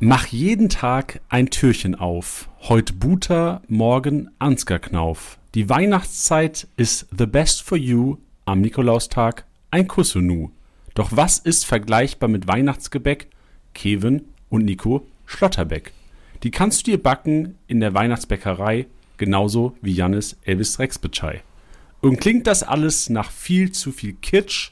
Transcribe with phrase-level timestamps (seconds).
[0.00, 2.48] Mach jeden Tag ein Türchen auf.
[2.60, 5.40] Heute Buter, morgen Ansgar Knauf.
[5.56, 8.18] Die Weihnachtszeit ist the best for you.
[8.44, 10.52] Am Nikolaustag ein Kussunu.
[10.94, 13.26] Doch was ist vergleichbar mit Weihnachtsgebäck?
[13.74, 15.92] Kevin und Nico Schlotterbeck.
[16.44, 18.86] Die kannst du dir backen in der Weihnachtsbäckerei,
[19.16, 21.42] genauso wie Jannis Elvis Rexbetschei.
[22.00, 24.70] Und klingt das alles nach viel zu viel Kitsch,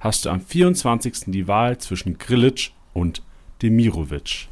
[0.00, 1.26] hast du am 24.
[1.26, 3.22] die Wahl zwischen Grillitsch und
[3.62, 4.48] Demirovic.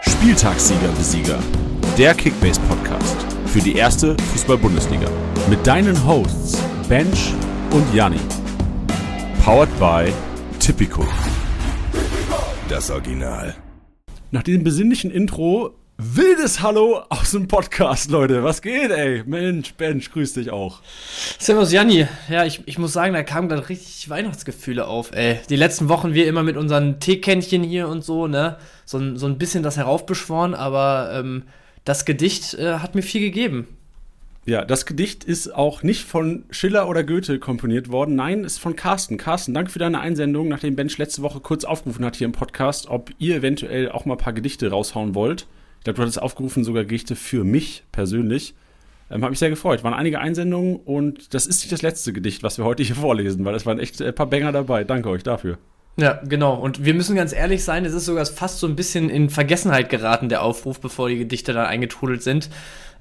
[0.00, 1.38] Spieltagssieger Besieger,
[1.96, 5.08] der Kickbase Podcast für die erste Fußball-Bundesliga
[5.48, 7.34] mit deinen Hosts Bench
[7.70, 8.20] und Janni.
[9.44, 10.12] Powered by
[10.58, 11.04] Tipico.
[12.68, 13.54] Das Original.
[14.30, 18.44] Nach diesem besinnlichen Intro Wildes Hallo aus dem Podcast, Leute.
[18.44, 19.24] Was geht, ey?
[19.26, 20.80] Mensch, Bench, grüß dich auch.
[21.40, 22.06] Servus, Janni.
[22.28, 25.40] Ja, ich, ich muss sagen, da kamen gerade richtig Weihnachtsgefühle auf, ey.
[25.50, 28.58] Die letzten Wochen wir immer mit unseren Teekännchen hier und so, ne?
[28.84, 31.42] So, so ein bisschen das heraufbeschworen, aber ähm,
[31.84, 33.66] das Gedicht äh, hat mir viel gegeben.
[34.46, 38.14] Ja, das Gedicht ist auch nicht von Schiller oder Goethe komponiert worden.
[38.14, 39.18] Nein, ist von Carsten.
[39.18, 42.86] Carsten, danke für deine Einsendung, nachdem Bench letzte Woche kurz aufgerufen hat hier im Podcast,
[42.86, 45.48] ob ihr eventuell auch mal ein paar Gedichte raushauen wollt.
[45.78, 48.54] Ich glaube, du hattest aufgerufen, sogar Gerichte für mich persönlich.
[49.10, 49.84] Ähm, Habe mich sehr gefreut.
[49.84, 53.44] Waren einige Einsendungen und das ist nicht das letzte Gedicht, was wir heute hier vorlesen,
[53.44, 54.84] weil es waren echt ein paar Banger dabei.
[54.84, 55.58] Danke euch dafür.
[55.98, 56.54] Ja, genau.
[56.54, 59.88] Und wir müssen ganz ehrlich sein, es ist sogar fast so ein bisschen in Vergessenheit
[59.88, 62.50] geraten, der Aufruf, bevor die Gedichte dann eingetrudelt sind.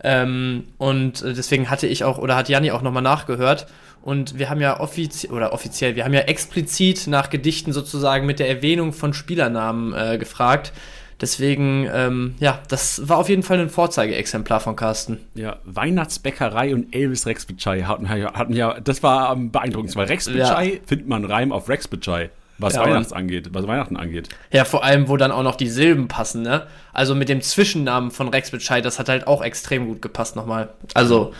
[0.04, 3.68] Ähm, und äh, deswegen hatte ich auch, oder hat Janni auch nochmal nachgehört.
[4.02, 8.40] Und wir haben ja offiziell, oder offiziell, wir haben ja explizit nach Gedichten sozusagen mit
[8.40, 10.74] der Erwähnung von Spielernamen äh, gefragt.
[11.20, 15.20] Deswegen, ähm, ja, das war auf jeden Fall ein Vorzeigeexemplar von Carsten.
[15.34, 20.26] Ja, Weihnachtsbäckerei und Elvis Rex Bitschei hatten, hatten ja, das war am beeindruckendsten, weil Rex
[20.26, 20.80] Bitschei ja.
[20.86, 22.30] findet man Reim auf Rex Bitschei.
[22.60, 24.30] Was ja, Weihnachts angeht, was Weihnachten angeht.
[24.52, 26.66] Ja, vor allem, wo dann auch noch die Silben passen, ne?
[26.92, 30.70] Also mit dem Zwischennamen von Rex Bitschei, das hat halt auch extrem gut gepasst nochmal.
[30.96, 31.34] Also,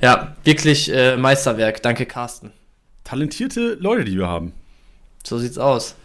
[0.00, 1.82] ja, wirklich äh, Meisterwerk.
[1.82, 2.52] Danke, Carsten.
[3.02, 4.52] Talentierte Leute, die wir haben.
[5.24, 5.96] So sieht's aus.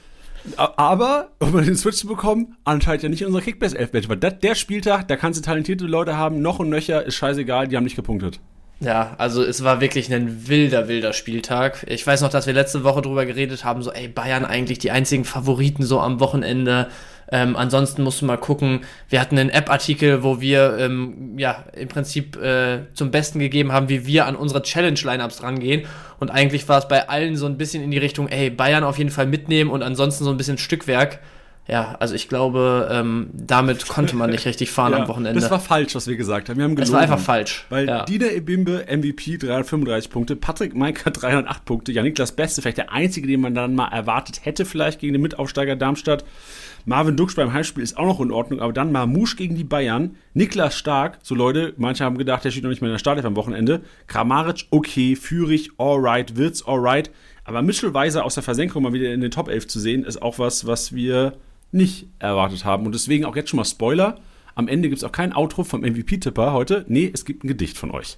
[0.58, 4.18] Aber, um den Switch zu bekommen, anscheinend ja nicht in unserer Kickbase 11 Match, weil
[4.18, 7.78] das, der Spieltag, da kannst du talentierte Leute haben, noch und nöcher, ist scheißegal, die
[7.78, 8.40] haben nicht gepunktet.
[8.82, 11.86] Ja, also es war wirklich ein wilder, wilder Spieltag.
[11.88, 14.92] Ich weiß noch, dass wir letzte Woche drüber geredet haben, so, ey, Bayern eigentlich die
[14.92, 16.90] einzigen Favoriten so am Wochenende.
[17.32, 21.88] Ähm, ansonsten musst du mal gucken, wir hatten einen App-Artikel, wo wir ähm, ja im
[21.88, 25.88] Prinzip äh, zum Besten gegeben haben, wie wir an unsere Challenge-Lineups rangehen.
[26.20, 28.98] Und eigentlich war es bei allen so ein bisschen in die Richtung, ey, Bayern auf
[28.98, 31.20] jeden Fall mitnehmen und ansonsten so ein bisschen Stückwerk.
[31.68, 35.40] Ja, also ich glaube, ähm, damit konnte man nicht richtig fahren ja, am Wochenende.
[35.40, 36.58] Das war falsch, was wir gesagt haben.
[36.58, 36.92] Wir haben gelogen.
[36.92, 37.66] Das war einfach falsch.
[37.70, 38.06] Weil ja.
[38.06, 43.28] Dina Ebimbe MVP 335 Punkte, Patrick Meiker 308 Punkte, ja Niklas Beste, vielleicht der einzige,
[43.28, 46.24] den man dann mal erwartet hätte, vielleicht gegen den Mitaufsteiger Darmstadt.
[46.88, 50.18] Marvin Dux beim Heimspiel ist auch noch in Ordnung, aber dann Marmouche gegen die Bayern,
[50.36, 53.26] Niklas Stark, so Leute, manche haben gedacht, der steht noch nicht mehr in der Startelf
[53.26, 53.82] am Wochenende.
[54.06, 57.10] Kramaric, okay, Führig, alright, Wirtz, alright.
[57.44, 60.38] Aber Mitchell aus der Versenkung mal wieder in den Top 11 zu sehen, ist auch
[60.38, 61.34] was, was wir
[61.72, 62.86] nicht erwartet haben.
[62.86, 64.20] Und deswegen auch jetzt schon mal Spoiler.
[64.54, 66.86] Am Ende gibt es auch kein Outro vom MVP-Tipper heute.
[66.88, 68.18] Nee, es gibt ein Gedicht von euch.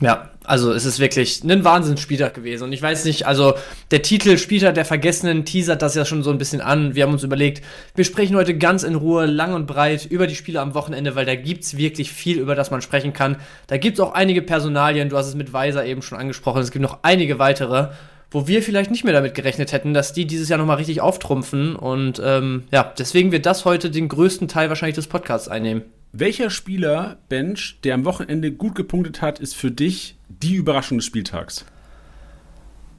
[0.00, 2.64] Ja, also es ist wirklich ein Wahnsinnsspieltag gewesen.
[2.64, 3.54] Und ich weiß nicht, also
[3.90, 6.94] der Titel Spieltag der Vergessenen teasert das ja schon so ein bisschen an.
[6.94, 7.62] Wir haben uns überlegt,
[7.94, 11.26] wir sprechen heute ganz in Ruhe, lang und breit über die Spiele am Wochenende, weil
[11.26, 13.36] da gibt es wirklich viel, über das man sprechen kann.
[13.66, 16.70] Da gibt es auch einige Personalien, du hast es mit Weiser eben schon angesprochen, es
[16.70, 17.88] gibt noch einige weitere
[18.32, 21.74] wo wir vielleicht nicht mehr damit gerechnet hätten, dass die dieses Jahr nochmal richtig auftrumpfen.
[21.74, 25.82] Und ähm, ja, deswegen wird das heute den größten Teil wahrscheinlich des Podcasts einnehmen.
[26.12, 31.04] Welcher Spieler, Bench, der am Wochenende gut gepunktet hat, ist für dich die Überraschung des
[31.04, 31.64] Spieltags?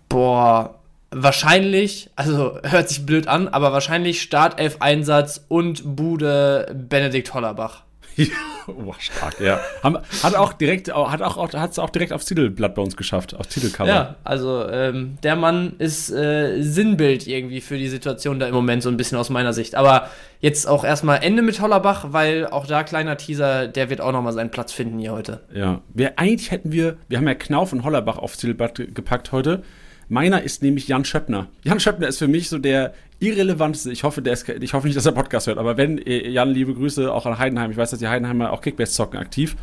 [0.07, 0.79] Boah,
[1.09, 7.83] wahrscheinlich, also hört sich blöd an, aber wahrscheinlich Startelf-Einsatz und Bude Benedikt Hollerbach.
[8.67, 9.59] oh, stark, ja.
[9.83, 13.87] Hat auch direkt, hat auch, hat's auch direkt aufs Titelblatt bei uns geschafft, aufs Titelcover.
[13.89, 18.83] Ja, also ähm, der Mann ist äh, Sinnbild irgendwie für die Situation da im Moment
[18.83, 19.75] so ein bisschen aus meiner Sicht.
[19.75, 20.09] Aber
[20.39, 24.33] jetzt auch erstmal Ende mit Hollerbach, weil auch da kleiner Teaser, der wird auch nochmal
[24.33, 25.41] seinen Platz finden hier heute.
[25.53, 29.63] Ja, wir, eigentlich hätten wir, wir haben ja Knauf und Hollerbach aufs Titelblatt gepackt heute.
[30.11, 31.47] Meiner ist nämlich Jan Schöppner.
[31.63, 33.93] Jan Schöppner ist für mich so der irrelevanteste.
[33.93, 36.49] Ich hoffe, der ist, ich hoffe nicht, dass er Podcast hört, aber wenn, äh, Jan,
[36.49, 37.71] liebe Grüße auch an Heidenheim.
[37.71, 39.55] Ich weiß, dass die Heidenheimer auch Kickbase zocken aktiv.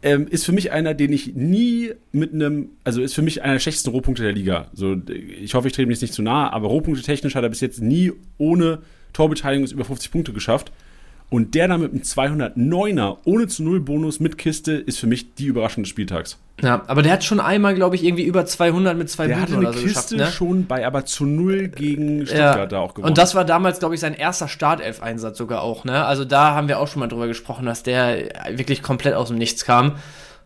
[0.00, 3.52] Ähm, ist für mich einer, den ich nie mit einem, also ist für mich einer
[3.52, 4.68] der schlechtesten Rohpunkte der Liga.
[4.72, 4.96] So,
[5.38, 7.82] ich hoffe, ich trete mich nicht zu nah, aber Rohpunkte technisch hat er bis jetzt
[7.82, 8.78] nie ohne
[9.12, 10.72] Torbeteiligung über 50 Punkte geschafft.
[11.30, 15.34] Und der da mit einem 209er ohne zu Null Bonus mit Kiste ist für mich
[15.34, 16.38] die Überraschung des Spieltags.
[16.62, 19.42] Ja, aber der hat schon einmal, glaube ich, irgendwie über 200 mit zwei Der Buden
[19.42, 20.36] hatte eine so Kiste geschafft, ne?
[20.36, 23.10] schon bei aber zu Null gegen Stuttgart da auch gewonnen.
[23.10, 26.04] Und das war damals, glaube ich, sein erster Startelf-Einsatz sogar auch, ne?
[26.04, 29.36] Also da haben wir auch schon mal drüber gesprochen, dass der wirklich komplett aus dem
[29.36, 29.96] Nichts kam.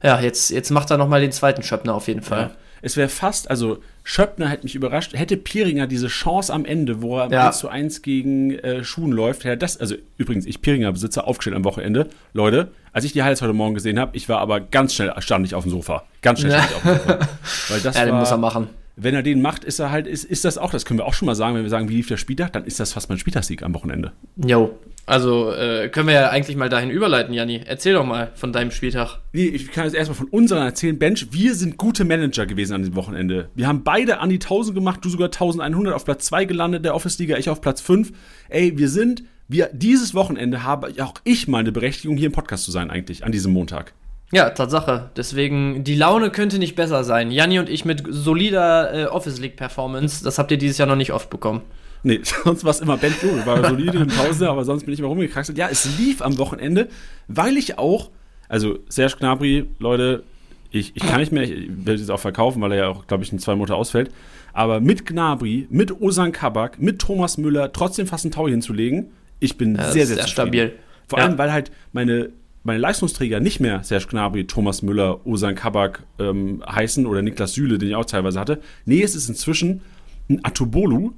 [0.03, 2.41] Ja, jetzt, jetzt macht er nochmal den zweiten Schöppner auf jeden Fall.
[2.41, 2.51] Ja.
[2.83, 7.19] Es wäre fast, also Schöppner hätte mich überrascht, hätte Pieringer diese Chance am Ende, wo
[7.19, 7.47] er Ja.
[7.49, 11.57] 1 zu 1 gegen äh, Schuhen läuft, hätte das, also übrigens, ich Pieringer Besitzer aufgestellt
[11.57, 12.09] am Wochenende.
[12.33, 15.47] Leute, als ich die Highlights heute Morgen gesehen habe, ich war aber ganz schnell, stand
[15.47, 16.05] ich auf dem Sofa.
[16.21, 17.19] Ganz schnell stand ich auf dem Sofa.
[17.69, 18.69] Weil das Ja, den war, muss er machen.
[18.97, 21.15] Wenn er den macht, ist er halt, ist, ist das auch, das können wir auch
[21.15, 23.19] schon mal sagen, wenn wir sagen, wie lief der Spieltag, dann ist das fast mein
[23.19, 24.13] Spieltagssieg am Wochenende.
[24.37, 24.79] Jo.
[25.05, 27.61] Also äh, können wir ja eigentlich mal dahin überleiten, Janni.
[27.67, 29.19] Erzähl doch mal von deinem Spieltag.
[29.33, 30.97] Nee, ich kann jetzt erstmal von unseren erzählen.
[30.97, 33.49] Bench, wir sind gute Manager gewesen an diesem Wochenende.
[33.57, 36.95] Wir haben beide an die 1000 gemacht, du sogar 1100 auf Platz 2 gelandet, der
[36.95, 38.13] Office-Liga, ich auf Platz 5.
[38.49, 42.65] Ey, wir sind, wir, dieses Wochenende habe auch ich mal eine Berechtigung, hier im Podcast
[42.65, 43.95] zu sein, eigentlich, an diesem Montag.
[44.33, 45.11] Ja, Tatsache.
[45.17, 47.31] Deswegen, die Laune könnte nicht besser sein.
[47.31, 50.97] Janni und ich mit solider äh, Office League Performance, das habt ihr dieses Jahr noch
[50.97, 51.61] nicht oft bekommen.
[52.03, 55.01] Nee, sonst war es immer Bench, oh, war solide in Pause, aber sonst bin ich
[55.01, 55.57] immer rumgekraxelt.
[55.59, 56.89] Ja, es lief am Wochenende,
[57.29, 58.11] weil ich auch,
[58.49, 60.25] also Serge Gnabry, Leute,
[60.71, 63.23] ich, ich kann nicht mehr, ich will es auch verkaufen, weil er ja auch, glaube
[63.25, 64.11] ich, in zwei Monate ausfällt.
[64.55, 69.59] Aber mit Gnabry, mit Osan Kabak, mit Thomas Müller trotzdem fast ein Tau hinzulegen, ich
[69.59, 70.73] bin Ja, sehr, sehr, sehr stabil.
[71.09, 71.27] Vor Ja.
[71.27, 72.31] allem, weil halt meine,
[72.65, 77.79] meine Leistungsträger nicht mehr Serge Gnabry, Thomas Müller, Osan Kabak ähm, heißen oder Niklas Süle,
[77.79, 78.61] den ich auch teilweise hatte.
[78.85, 79.81] Nee, es ist inzwischen
[80.29, 81.13] ein Atobolu,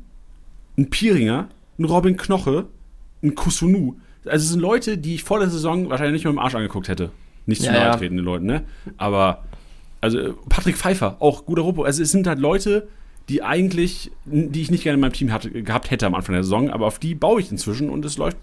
[0.78, 1.48] ein Pieringer,
[1.78, 2.66] ein Robin Knoche,
[3.22, 3.96] ein Kusunu.
[4.24, 6.88] Also es sind Leute, die ich vor der Saison wahrscheinlich nicht mal im Arsch angeguckt
[6.88, 7.10] hätte.
[7.46, 7.96] Nicht zu Ja, nahe ja.
[7.96, 8.64] treten, den Leuten, ne?
[8.96, 9.44] Aber,
[10.00, 11.82] also Patrick Pfeiffer, auch guter Robo.
[11.82, 12.88] Also es sind halt Leute,
[13.28, 16.42] die eigentlich, die ich nicht gerne in meinem Team hatte, gehabt hätte am Anfang der
[16.42, 18.36] Saison, aber auf die baue ich inzwischen und es läuft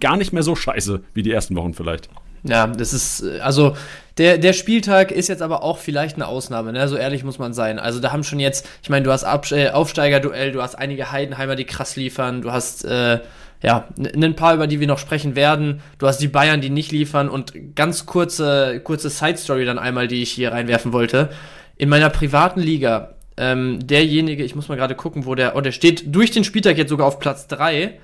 [0.00, 2.08] gar nicht mehr so scheiße wie die ersten Wochen vielleicht.
[2.44, 3.76] Ja, das ist, äh, also
[4.18, 6.88] der, der Spieltag ist jetzt aber auch vielleicht eine Ausnahme, ne?
[6.88, 7.78] So ehrlich muss man sein.
[7.78, 11.12] Also da haben schon jetzt, ich meine, du hast Ab äh, Aufsteigerduell, du hast einige
[11.12, 13.20] Heidenheimer, die krass liefern, du hast äh,
[13.62, 15.80] ja ein paar, über die wir noch sprechen werden.
[15.98, 20.22] Du hast die Bayern, die nicht liefern und ganz kurze, kurze Side-Story dann einmal, die
[20.22, 21.30] ich hier reinwerfen wollte.
[21.76, 25.72] In meiner privaten Liga, ähm, derjenige, ich muss mal gerade gucken, wo der, oh, der
[25.72, 27.98] steht durch den Spieltag jetzt sogar auf Platz 3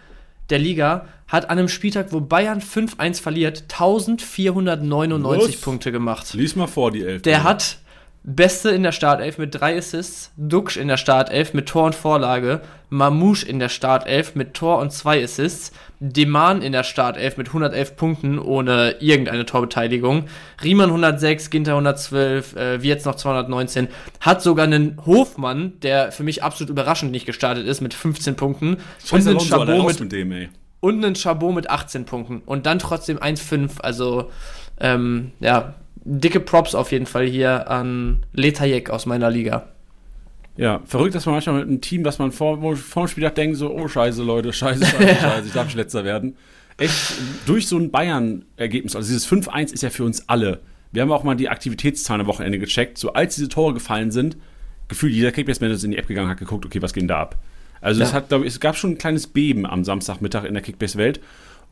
[0.50, 5.60] der Liga, hat an einem Spieltag, wo Bayern 5-1 verliert, 1499 Was?
[5.60, 6.32] Punkte gemacht.
[6.34, 7.22] Lies mal vor, die Elf.
[7.22, 7.78] Der hat
[8.26, 12.62] Beste in der Startelf mit drei Assists, Duxch in der Startelf mit Tor und Vorlage,
[12.88, 17.96] Mamouche in der Startelf mit Tor und zwei Assists, Deman in der Startelf mit 111
[17.96, 20.24] Punkten ohne irgendeine Torbeteiligung,
[20.62, 23.88] Riemann 106, Ginter 112, äh, wie jetzt noch 219,
[24.20, 28.78] hat sogar einen Hofmann, der für mich absolut überraschend nicht gestartet ist, mit 15 Punkten
[29.10, 30.48] und einen Chabot mit mit dem, ey.
[30.80, 33.82] und einen Chabot mit 18 Punkten und dann trotzdem 1,5.
[33.82, 34.30] Also,
[34.80, 35.74] ähm, ja,
[36.04, 39.68] dicke Props auf jeden Fall hier an Letajek aus meiner Liga.
[40.56, 43.56] Ja, verrückt, dass man manchmal mit einem Team, was man vor, vor dem Spieltag denkt,
[43.56, 46.36] so, oh scheiße, Leute, scheiße, scheiße, scheiße, ich darf nicht letzter werden.
[46.76, 46.94] Echt,
[47.46, 50.60] durch so ein Bayern-Ergebnis, also dieses 5-1 ist ja für uns alle.
[50.92, 52.98] Wir haben auch mal die Aktivitätszahlen am Wochenende gecheckt.
[52.98, 54.36] So als diese Tore gefallen sind,
[54.88, 57.20] gefühlt jeder Kickbase-Manager ist in die App gegangen, hat geguckt, okay, was geht denn da
[57.20, 57.36] ab?
[57.80, 58.06] Also Ja.
[58.06, 61.20] es hat, glaube ich, es gab schon ein kleines Beben am Samstagmittag in der Kickbase-Welt.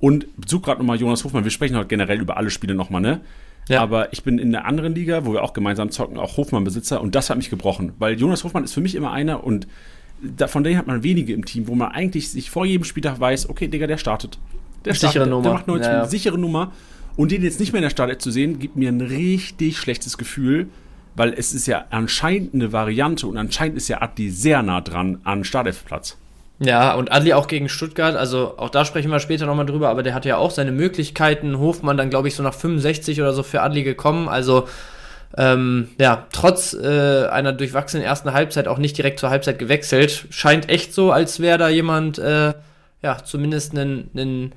[0.00, 3.20] Und Bezug gerade nochmal Jonas Hofmann, wir sprechen heute generell über alle Spiele nochmal, ne?
[3.68, 3.80] Ja.
[3.80, 7.14] Aber ich bin in der anderen Liga, wo wir auch gemeinsam zocken, auch Hofmann-Besitzer und
[7.14, 7.92] das hat mich gebrochen.
[7.98, 9.66] Weil Jonas Hofmann ist für mich immer einer und
[10.22, 13.18] da, von denen hat man wenige im Team, wo man eigentlich sich vor jedem Spieltag
[13.18, 14.38] weiß, okay, Digga, der startet.
[14.84, 15.42] Der Sichere startet, Nummer.
[15.42, 16.06] Der macht 90 Ja, ja.
[16.06, 16.72] Sichere Nummer.
[17.16, 20.16] Und den jetzt nicht mehr in der Startelf zu sehen, gibt mir ein richtig schlechtes
[20.16, 20.68] Gefühl,
[21.14, 25.18] weil es ist ja anscheinend eine Variante und anscheinend ist ja Adli sehr nah dran
[25.24, 26.16] an Startelfplatz.
[26.64, 30.02] Ja, und Adli auch gegen Stuttgart, also auch da sprechen wir später nochmal drüber, aber
[30.02, 31.58] der hat ja auch seine Möglichkeiten.
[31.58, 34.28] Hofmann dann, glaube ich, so nach 65 oder so für Adli gekommen.
[34.28, 34.68] Also,
[35.36, 40.26] ähm, ja, trotz äh, einer durchwachsenen ersten Halbzeit auch nicht direkt zur Halbzeit gewechselt.
[40.30, 42.52] Scheint echt so, als wäre da jemand, äh,
[43.02, 44.52] ja, zumindest einen,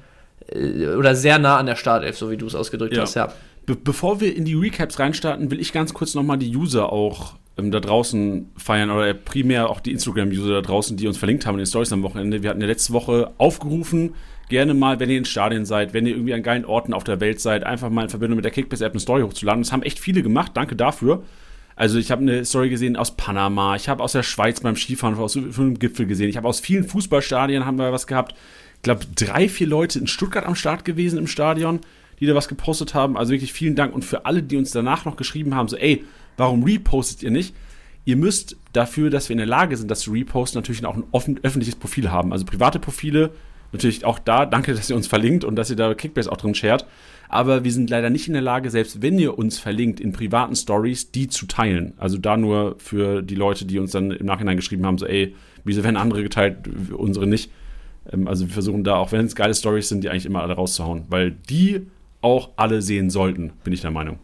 [0.53, 3.03] äh, oder sehr nah an der Startelf, so wie du es ausgedrückt Ja.
[3.03, 3.31] hast, ja.
[3.65, 7.33] Be bevor wir in die Recaps reinstarten, will ich ganz kurz nochmal die User auch
[7.57, 11.59] da draußen feiern oder primär auch die Instagram-User da draußen, die uns verlinkt haben in
[11.59, 12.43] den Stories am Wochenende.
[12.43, 14.13] Wir hatten ja letzte Woche aufgerufen,
[14.50, 17.19] gerne mal, wenn ihr in Stadien seid, wenn ihr irgendwie an geilen Orten auf der
[17.21, 19.63] Welt seid, einfach mal in Verbindung mit der Kickbase-App eine Story hochzuladen.
[19.63, 21.24] Das haben echt viele gemacht, danke dafür.
[21.77, 25.17] Also ich habe eine Story gesehen aus Panama, ich habe aus der Schweiz beim Skifahren
[25.17, 28.35] aus einem Gipfel gesehen, ich habe aus vielen Fußballstadien haben wir was gehabt.
[28.77, 31.79] Ich glaube, drei, vier Leute in Stuttgart am Start gewesen im Stadion,
[32.19, 33.17] die da was gepostet haben.
[33.17, 33.95] Also wirklich vielen Dank.
[33.95, 36.03] Und für alle, die uns danach noch geschrieben haben, so, ey,
[36.37, 37.55] warum repostet ihr nicht?
[38.05, 41.05] Ihr müsst dafür, dass wir in der Lage sind, das zu reposten, natürlich auch ein
[41.11, 42.31] offen, öffentliches Profil haben.
[42.31, 43.31] Also private Profile
[43.75, 46.55] Natürlich auch da, danke, dass ihr uns verlinkt und dass ihr da Kickbase auch drin
[46.55, 46.85] shared.
[47.27, 50.55] Aber wir sind leider nicht in der Lage, selbst wenn ihr uns verlinkt in privaten
[50.55, 51.93] Stories, die zu teilen.
[51.97, 55.35] Also da nur für die Leute, die uns dann im Nachhinein geschrieben haben, so ey,
[55.65, 57.51] wieso werden andere geteilt, unsere nicht.
[58.11, 60.53] Ähm, also wir versuchen da, auch wenn es geile Stories sind, die eigentlich immer alle
[60.53, 61.87] rauszuhauen, weil die
[62.21, 64.19] auch alle sehen sollten, bin ich der Meinung.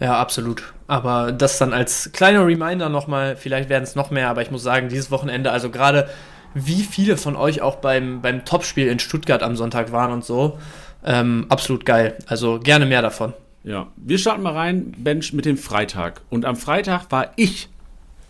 [0.00, 0.72] Ja, absolut.
[0.86, 4.62] Aber das dann als kleiner Reminder nochmal, vielleicht werden es noch mehr, aber ich muss
[4.62, 6.08] sagen, dieses Wochenende, also gerade
[6.54, 10.58] wie viele von euch auch beim, beim Topspiel in Stuttgart am Sonntag waren und so,
[11.04, 12.16] ähm, absolut geil.
[12.26, 13.34] Also gerne mehr davon.
[13.62, 16.22] Ja, wir starten mal rein, Bench, mit dem Freitag.
[16.30, 17.68] Und am Freitag war ich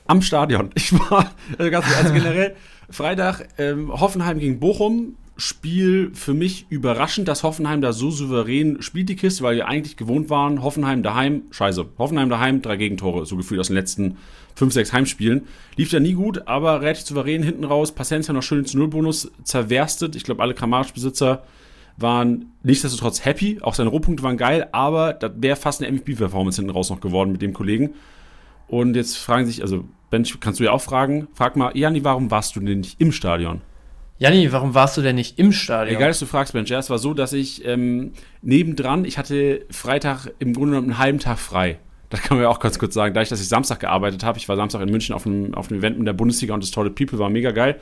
[0.06, 0.70] am Stadion.
[0.74, 2.56] Ich war, also ganz also generell,
[2.90, 5.16] Freitag ähm, Hoffenheim gegen Bochum.
[5.40, 9.96] Spiel für mich überraschend, dass Hoffenheim da so souverän spielt die Kiste, weil wir eigentlich
[9.96, 14.18] gewohnt waren, Hoffenheim daheim, scheiße, Hoffenheim daheim, drei Gegentore, so gefühlt aus den letzten
[14.54, 15.46] fünf, sechs Heimspielen.
[15.76, 20.14] Lief ja nie gut, aber relativ souverän hinten raus, Paciencia noch schön zu Null-Bonus zerwerstet.
[20.14, 21.42] Ich glaube, alle Kramaric-Besitzer
[21.96, 26.70] waren nichtsdestotrotz happy, auch seine Rohpunkte waren geil, aber das wäre fast eine MVP-Performance hinten
[26.70, 27.94] raus noch geworden mit dem Kollegen.
[28.68, 32.30] Und jetzt fragen sich, also Ben, kannst du ja auch fragen, frag mal, Jani, warum
[32.30, 33.62] warst du denn nicht im Stadion?
[34.20, 35.96] Janni, warum warst du denn nicht im Stadion?
[35.96, 36.68] Egal, dass du fragst, Mensch.
[36.68, 38.12] Ja, es war so, dass ich ähm,
[38.42, 41.78] nebendran, ich hatte Freitag im Grunde genommen einen halben Tag frei.
[42.10, 43.14] Das kann man ja auch ganz kurz sagen.
[43.14, 45.80] Dadurch, dass ich Samstag gearbeitet habe, ich war Samstag in München auf einem, auf einem
[45.80, 47.80] Event mit der Bundesliga und das tolle People war mega geil.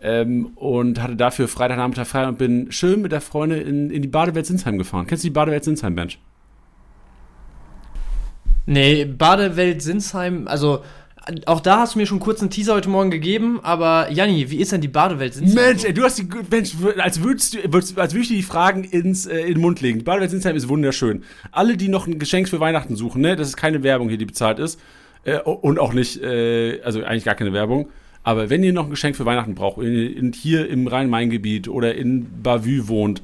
[0.00, 4.08] Ähm, und hatte dafür Freitagnachmittag frei und bin schön mit der Freundin in, in die
[4.08, 5.06] Badewelt Sinsheim gefahren.
[5.06, 6.18] Kennst du die Badewelt Sinsheim, Bench?
[8.66, 10.82] Nee, Badewelt Sinsheim, also
[11.46, 14.58] auch da hast du mir schon kurz einen Teaser heute Morgen gegeben, aber Janni, wie
[14.58, 15.34] ist denn die Badewelt?
[15.34, 18.42] Sinsheim Mensch, ey, du hast die, Mensch, als würdest du, als würde ich dir die
[18.42, 19.98] Fragen ins, äh, in den Mund legen.
[19.98, 21.24] Die Badewelt Sinsheim ist wunderschön.
[21.52, 24.24] Alle, die noch ein Geschenk für Weihnachten suchen, ne, das ist keine Werbung hier, die
[24.24, 24.80] bezahlt ist.
[25.24, 27.88] Äh, und auch nicht, äh, also eigentlich gar keine Werbung.
[28.22, 31.94] Aber wenn ihr noch ein Geschenk für Weihnachten braucht, in, in, hier im Rhein-Main-Gebiet oder
[31.94, 33.22] in Bavü wohnt,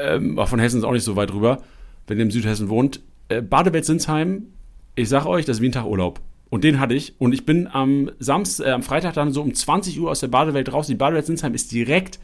[0.00, 1.62] ähm, von Hessen ist auch nicht so weit rüber,
[2.06, 4.46] wenn ihr im Südhessen wohnt, äh, Badewelt Sinsheim,
[4.94, 6.20] ich sag euch, das ist wie ein Tag Urlaub.
[6.52, 7.14] Und den hatte ich.
[7.18, 10.28] Und ich bin am Samstag, äh, am Freitag dann so um 20 Uhr aus der
[10.28, 10.86] Badewelt raus.
[10.86, 12.20] Die Badewelt Sinsheim ist direkt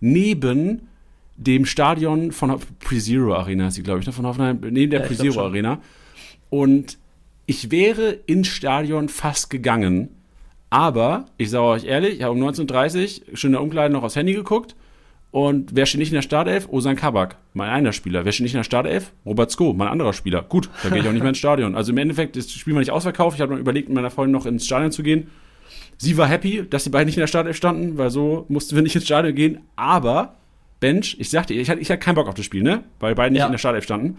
[0.00, 0.88] neben
[1.38, 5.06] dem Stadion von Pre-Zero Arena, ist sie, glaube ich, ne, von Hoffenheim, neben der ja,
[5.06, 5.78] Pre-Zero Arena.
[6.50, 6.98] Und
[7.46, 10.10] ich wäre ins Stadion fast gegangen,
[10.68, 14.02] aber ich sage euch ehrlich, ich habe um 19.30 Uhr schön in der Umkleide noch
[14.02, 14.76] aufs Handy geguckt
[15.30, 16.68] und wer steht nicht in der Startelf?
[16.70, 18.24] Osan Kabak, mein einer Spieler.
[18.24, 19.12] Wer steht nicht in der Startelf?
[19.24, 20.42] Robert Sko, mein anderer Spieler.
[20.42, 21.76] Gut, da gehe ich auch nicht mehr ins Stadion.
[21.76, 23.36] Also im Endeffekt ist das Spiel mal nicht ausverkauft.
[23.36, 25.28] Ich habe noch überlegt, mit meiner Freundin noch ins Stadion zu gehen.
[25.98, 28.82] Sie war happy, dass die beiden nicht in der Startelf standen, weil so mussten wir
[28.82, 29.60] nicht ins Stadion gehen.
[29.76, 30.36] Aber,
[30.80, 32.82] Bench, ich sagte, ich hatte, ich hatte keinen Bock auf das Spiel, ne?
[32.98, 33.46] Weil beide nicht ja.
[33.46, 34.16] in der Startelf standen.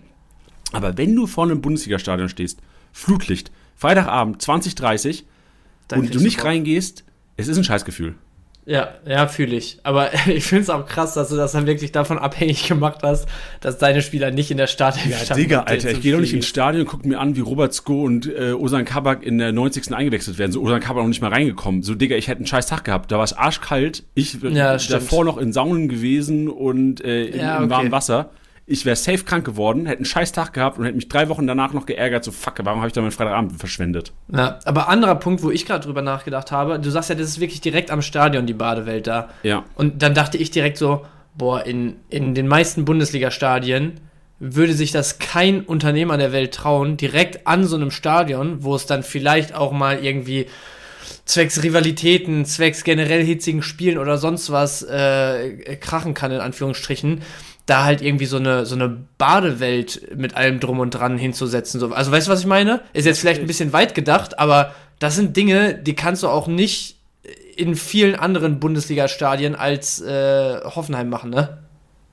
[0.72, 2.62] Aber wenn du vor einem Bundesliga-Stadion stehst,
[2.94, 5.26] Flutlicht, Freitagabend, 2030,
[5.94, 7.04] und du nicht reingehst,
[7.36, 8.16] es ist ein Scheißgefühl.
[8.66, 9.80] Ja, ja, fühle ich.
[9.84, 13.28] Aber ich finde es auch krass, dass du das dann wirklich davon abhängig gemacht hast,
[13.60, 15.44] dass deine Spieler nicht in der Startelf ja, standen.
[15.44, 18.04] Digga, Alter, ich gehe doch nicht ins Stadion und gucke mir an, wie Robert Sko
[18.04, 19.94] und äh, Osan Kabak in der 90.
[19.94, 20.52] eingewechselt werden.
[20.52, 21.82] So, Osan Kabak noch nicht mal reingekommen.
[21.82, 23.12] So, Digga, ich hätte einen scheiß Tag gehabt.
[23.12, 24.04] Da war es arschkalt.
[24.14, 27.64] Ich ja, davor noch in Saunen gewesen und äh, in, ja, okay.
[27.64, 28.30] im warmen Wasser
[28.66, 31.48] ich wäre safe krank geworden, hätte einen scheiß Tag gehabt und hätte mich drei Wochen
[31.48, 34.14] danach noch geärgert, so fuck, warum habe ich da meinen Freitagabend verschwendet?
[34.34, 37.40] Ja, aber anderer Punkt, wo ich gerade drüber nachgedacht habe, du sagst ja, das ist
[37.40, 39.30] wirklich direkt am Stadion, die Badewelt da.
[39.44, 39.66] Ja.
[39.76, 44.00] Und dann dachte ich direkt so, boah, in, in den meisten Bundesliga-Stadien
[44.40, 48.88] würde sich das kein Unternehmer der Welt trauen, direkt an so einem Stadion, wo es
[48.88, 50.48] dann vielleicht auch mal irgendwie
[51.26, 57.22] zwecks Rivalitäten, zwecks generell hitzigen Spielen oder sonst was äh, krachen kann, in Anführungsstrichen,
[57.66, 61.80] da halt irgendwie so eine, so eine Badewelt mit allem drum und dran hinzusetzen.
[61.80, 61.94] So.
[61.94, 62.82] Also weißt du, was ich meine?
[62.94, 66.48] Ist jetzt vielleicht ein bisschen weit gedacht, aber das sind Dinge, die kannst du auch
[66.48, 66.98] nicht
[67.56, 71.61] in vielen anderen Bundesliga-Stadien als äh, Hoffenheim machen, ne?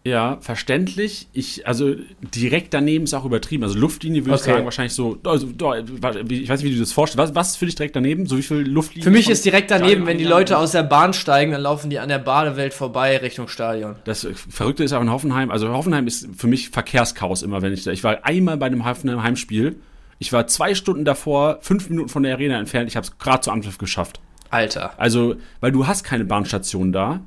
[0.09, 1.29] Ja, verständlich.
[1.35, 1.95] Ich, also
[2.35, 3.63] direkt daneben ist auch übertrieben.
[3.63, 4.41] Also Luftlinie würde okay.
[4.41, 5.19] ich sagen, wahrscheinlich so.
[5.25, 7.19] Also, ich weiß nicht, wie du das vorstellst.
[7.19, 8.25] Was, was ist für dich direkt daneben?
[8.25, 9.05] So wie viel Luftlinie?
[9.05, 11.99] Für mich ist direkt daneben, wenn die Leute aus der Bahn steigen, dann laufen die
[11.99, 13.97] an der Badewelt vorbei Richtung Stadion.
[14.05, 15.51] Das Verrückte ist auch in Hoffenheim.
[15.51, 17.91] Also Hoffenheim ist für mich Verkehrschaos immer, wenn ich da.
[17.91, 19.77] Ich war einmal bei einem Hoffenheim-Heimspiel.
[20.19, 22.89] Ich war zwei Stunden davor, fünf Minuten von der Arena entfernt.
[22.89, 24.21] Ich habe es gerade zu Angriff geschafft.
[24.49, 24.99] Alter.
[24.99, 27.21] Also, weil du hast keine Bahnstation da.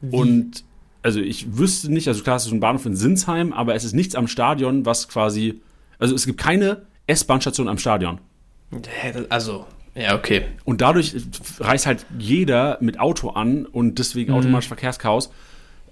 [0.00, 0.16] Wie?
[0.16, 0.64] Und
[1.02, 3.92] also ich wüsste nicht, also klar, es ist ein Bahnhof in Sinsheim, aber es ist
[3.92, 5.60] nichts am Stadion, was quasi,
[5.98, 8.18] also es gibt keine S-Bahn-Station am Stadion.
[9.28, 10.44] Also, ja, okay.
[10.64, 11.14] Und dadurch
[11.60, 14.38] reist halt jeder mit Auto an und deswegen mhm.
[14.38, 15.30] automatisch Verkehrschaos.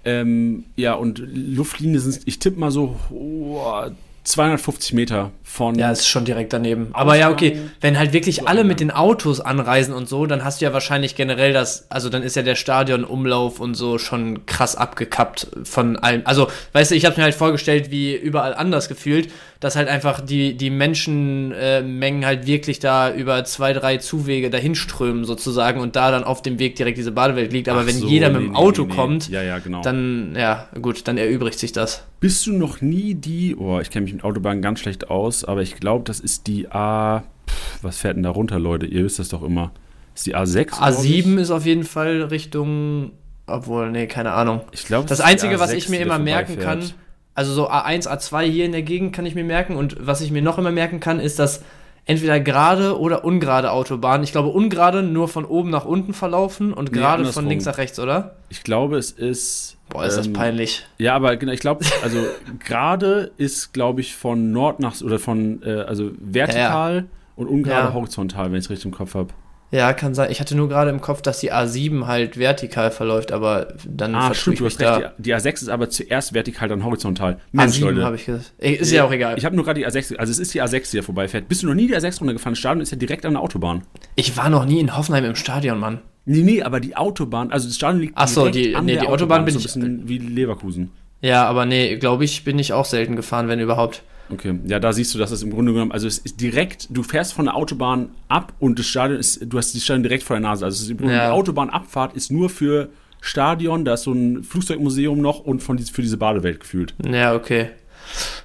[0.03, 3.85] Ähm, ja, und Luftlinie sind, ich tippe mal so oh,
[4.23, 5.75] 250 Meter von.
[5.75, 6.89] Ja, ist schon direkt daneben.
[6.93, 10.61] Aber ja, okay, wenn halt wirklich alle mit den Autos anreisen und so, dann hast
[10.61, 14.75] du ja wahrscheinlich generell das, also dann ist ja der Stadionumlauf und so schon krass
[14.75, 16.21] abgekappt von allem.
[16.25, 19.29] Also, weißt du, ich habe mir halt vorgestellt, wie überall anders gefühlt,
[19.61, 24.73] dass halt einfach die, die Menschenmengen äh, halt wirklich da über zwei, drei Zuwege dahin
[24.73, 27.69] strömen sozusagen und da dann auf dem Weg direkt diese Badewelt liegt.
[27.69, 28.95] Aber Ach wenn so, jeder mit nee, dem nee, Auto nee, nee.
[28.95, 29.83] kommt, Ja, ja, genau.
[29.83, 32.03] dann, ja, gut, dann erübrigt sich das.
[32.19, 35.61] Bist du noch nie die, oh, ich kenne mich mit Autobahnen ganz schlecht aus, aber
[35.61, 38.87] ich glaube, das ist die A, pff, was fährt denn da runter, Leute?
[38.87, 39.71] Ihr wisst das doch immer.
[40.15, 40.65] Ist die A6?
[40.65, 41.25] glaub A7 ich?
[41.39, 43.11] ist auf jeden Fall Richtung,
[43.45, 44.61] obwohl, nee, keine Ahnung.
[44.71, 46.95] Ich glaube, Das Einzige, was A6, ich mir immer merken kann, vorbeifährt.
[47.35, 50.31] Also so A1, A2 hier in der Gegend kann ich mir merken und was ich
[50.31, 51.63] mir noch immer merken kann, ist, dass
[52.05, 56.91] entweder gerade oder ungerade Autobahnen, ich glaube ungerade nur von oben nach unten verlaufen und
[56.91, 57.47] Nee, gerade von andersrum.
[57.47, 58.35] links nach rechts, oder?
[58.49, 59.77] Ich glaube, es ist.
[59.89, 60.85] Boah, ist das ähm, peinlich.
[60.97, 62.17] Ja, aber genau, ich glaube, also
[62.65, 67.93] gerade ist, glaube ich, von Nord nach oder von äh, also vertikal und ungerade Ja.
[67.93, 69.29] horizontal, wenn ich es richtig im Kopf habe.
[69.71, 70.29] Ja, kann sein.
[70.31, 74.33] Ich hatte nur gerade im Kopf, dass die A7 halt vertikal verläuft, aber dann Ah,
[74.33, 75.11] stimmt, ich du hast recht.
[75.17, 77.37] Die, die A6 ist aber zuerst vertikal, dann horizontal.
[77.53, 78.03] Mensch, A7 Leute.
[78.03, 78.51] habe ich gesagt.
[78.59, 79.37] Ist ja auch egal.
[79.37, 81.47] Ich habe nur gerade die A6, also es ist die A6, die da vorbeifährt.
[81.47, 82.51] Bist du noch nie die A6 runtergefahren?
[82.53, 83.83] Das Stadion ist ja direkt an der Autobahn.
[84.15, 85.99] Ich war noch nie in Hoffenheim im Stadion, Mann.
[86.25, 88.93] Nee, nee, aber die Autobahn, also das Stadion liegt Ach so, direkt die- an nee,
[88.93, 90.91] der die Autobahn bin so ich- ein bisschen wie Leverkusen.
[91.21, 94.03] Ja, aber nee, glaube ich, bin ich auch selten gefahren, wenn überhaupt.
[94.31, 97.03] Okay, ja, da siehst du, dass es im Grunde genommen, also es ist direkt, du
[97.03, 100.35] fährst von der Autobahn ab und das Stadion ist, du hast die Stadion direkt vor
[100.35, 100.65] der Nase.
[100.65, 101.27] Also Ja.
[101.27, 102.89] die Autobahnabfahrt ist nur für
[103.21, 106.93] Stadion, da ist so ein Flugzeugmuseum noch und von für diese Badewelt gefühlt.
[107.05, 107.69] Ja, okay.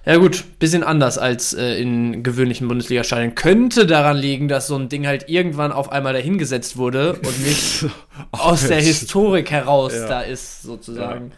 [0.04, 3.34] Ja gut, bisschen anders als äh, in gewöhnlichen Bundesliga-Stadien.
[3.34, 7.84] Könnte daran liegen, dass so ein Ding halt irgendwann auf einmal dahingesetzt wurde und nicht
[8.30, 10.06] aus der Historik heraus Ja.
[10.06, 11.32] da ist, sozusagen.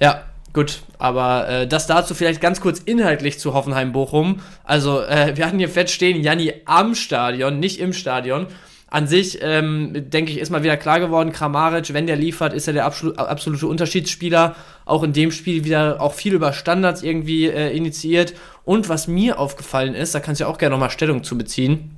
[0.00, 0.24] Ja,
[0.56, 0.80] gut.
[0.98, 4.40] Aber äh, das dazu vielleicht ganz kurz inhaltlich zu Hoffenheim-Bochum.
[4.64, 8.48] Also, äh, wir hatten hier fett stehen, Janni am Stadion, nicht im Stadion.
[8.88, 12.68] An sich, ähm, denke ich, ist mal wieder klar geworden, Kramaric, wenn der liefert, ist
[12.68, 14.56] er der absolu absolute Unterschiedsspieler.
[14.84, 18.34] Auch in dem Spiel wieder auch viel über Standards irgendwie äh, initiiert.
[18.64, 21.96] Und was mir aufgefallen ist, da kannst du ja auch gerne nochmal Stellung zu beziehen.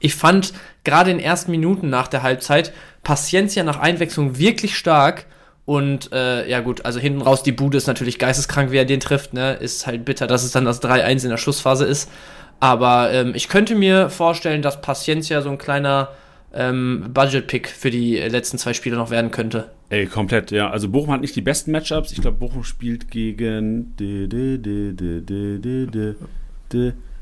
[0.00, 0.52] Ich fand
[0.84, 5.26] gerade in den ersten Minuten nach der Halbzeit Paciencia nach Einwechslung wirklich stark.
[5.68, 9.00] Und äh, ja gut, also hinten raus die Bude ist natürlich geisteskrank, wie er den
[9.00, 9.34] trifft.
[9.34, 9.52] Ne?
[9.52, 12.10] Ist halt bitter, dass es dann das 3-1 in der Schlussphase ist.
[12.58, 16.08] Aber ähm, ich könnte mir vorstellen, dass Paciencia so ein kleiner
[16.54, 19.68] ähm, Budget-Pick für die letzten zwei Spiele noch werden könnte.
[19.90, 20.70] Ey, komplett, ja.
[20.70, 22.12] Also Bochum hat nicht die besten Matchups.
[22.12, 23.92] Ich glaube, Bochum spielt gegen...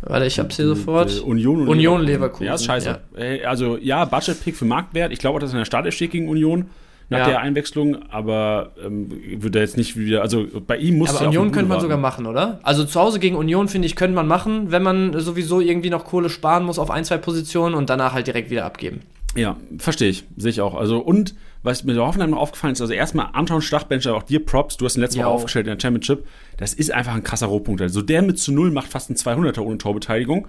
[0.03, 1.21] Warte, ich hab's hier sofort.
[1.21, 2.07] Union, Union Leverkusen.
[2.07, 2.47] Leverkusen.
[2.47, 3.01] Ja, ist scheiße.
[3.19, 3.49] Ja.
[3.49, 5.11] Also, ja, Budget-Pick für Marktwert.
[5.11, 6.67] Ich glaube auch, dass er in der Startelf steht gegen Union
[7.09, 7.27] nach Ja.
[7.29, 9.11] der Einwechslung, aber ähm,
[9.43, 12.27] würde er jetzt nicht wieder, also bei ihm muss Aber Union könnte man sogar machen,
[12.27, 12.59] oder?
[12.63, 16.05] Also zu Hause gegen Union, finde ich, könnte man machen, wenn man sowieso irgendwie noch
[16.05, 19.01] Kohle sparen muss auf ein, zwei Positionen und danach halt direkt wieder abgeben.
[19.37, 20.25] Ja, verstehe ich.
[20.39, 20.75] Sehe ich auch.
[20.75, 24.43] Also, und was mir bei Hoffenheim noch aufgefallen ist, also erstmal Anton Stachbencher, auch dir
[24.45, 25.33] Props, du hast ihn letzte Woche Jo.
[25.35, 26.27] aufgestellt in der Championship.
[26.57, 27.83] Das ist einfach ein krasser Rohpunkt.
[27.83, 30.49] Also, der mit zu Null macht fast ein 200er ohne Torbeteiligung.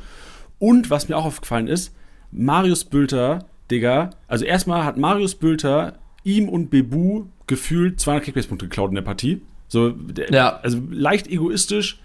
[0.58, 1.94] Und was mir auch aufgefallen ist,
[2.32, 5.96] Marius Bülter, Digga, also erstmal hat Marius Bülter
[6.28, 9.42] ihm und Bebu gefühlt 200 Kickbase-Punkte geklaut in der Partie.
[9.70, 9.94] So,
[10.30, 10.58] Ja.
[10.62, 12.00] also leicht egoistisch.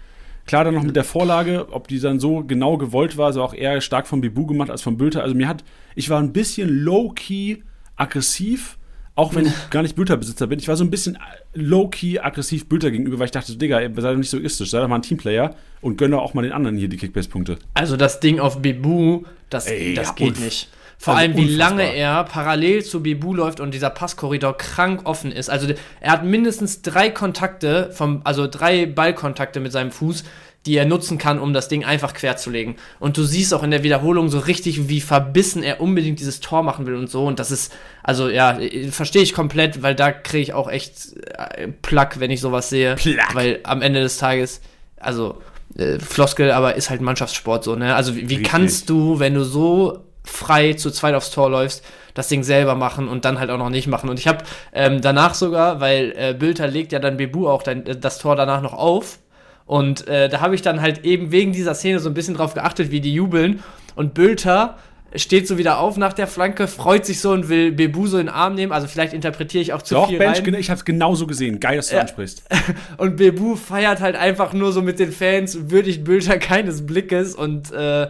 [0.45, 3.53] Klar, dann noch mit der Vorlage, ob die dann so genau gewollt war, also auch
[3.53, 5.21] eher stark von Bebu gemacht als von Bülter.
[5.23, 5.63] Also mir hat,
[5.95, 7.57] ich war ein bisschen low-key
[7.95, 8.77] aggressiv,
[9.15, 10.59] auch wenn ich gar nicht Bülter-Besitzer bin.
[10.59, 11.17] Ich war so ein bisschen
[11.53, 14.81] low-key aggressiv Bülter gegenüber, weil ich dachte, Digga, ey, sei doch nicht so egoistisch, sei
[14.81, 17.57] doch mal ein Teamplayer und gönn doch auch mal den anderen hier die Kickbase-Punkte.
[17.73, 20.69] Also das Ding auf Bebu, das, Ey, das ja, geht nicht.
[21.03, 21.69] Vor also allem, wie unfassbar.
[21.69, 25.49] lange er parallel zu Bebu läuft und dieser Passkorridor krank offen ist.
[25.49, 25.67] Also
[25.99, 30.23] er hat mindestens drei Kontakte, vom, also drei Ballkontakte mit seinem Fuß,
[30.65, 32.77] die er nutzen kann, um das Ding einfach quer zu legen.
[33.01, 36.63] Und du siehst auch in der Wiederholung so richtig, wie verbissen er unbedingt dieses Tor
[36.63, 37.25] machen will und so.
[37.25, 41.17] Und das ist, also ja, äh, verstehe ich komplett, weil da kriege ich auch echt
[41.37, 42.95] äh, Plack, wenn ich sowas sehe.
[42.95, 43.35] Plack.
[43.35, 44.61] Weil am Ende des Tages,
[44.95, 45.41] also
[45.77, 47.93] äh, Floskel, aber ist halt Mannschaftssport so, ne?
[47.93, 51.83] Also wie, wie kannst du, wenn du so frei zu zweit aufs Tor läufst,
[52.13, 54.09] das Ding selber machen und dann halt auch noch nicht machen.
[54.09, 57.85] Und ich habe ähm, danach sogar, weil äh, Bülter legt ja dann Bebu auch dann,
[57.85, 59.19] äh, das Tor danach noch auf.
[59.65, 62.53] Und äh, da habe ich dann halt eben wegen dieser Szene so ein bisschen drauf
[62.53, 63.63] geachtet, wie die jubeln.
[63.95, 64.77] Und Bülter
[65.15, 68.25] steht so wieder auf nach der Flanke, freut sich so und will Bebu so in
[68.25, 68.71] den Arm nehmen.
[68.71, 70.43] Also vielleicht interpretiere ich auch zu Doch, viel Bench, rein.
[70.43, 71.59] genau, ich hab's genauso gesehen.
[71.59, 72.01] Geil, dass du Ja.
[72.01, 72.43] ansprichst.
[72.97, 77.71] Und Bebu feiert halt einfach nur so mit den Fans, würdigt Bülter keines Blickes und
[77.71, 78.07] äh,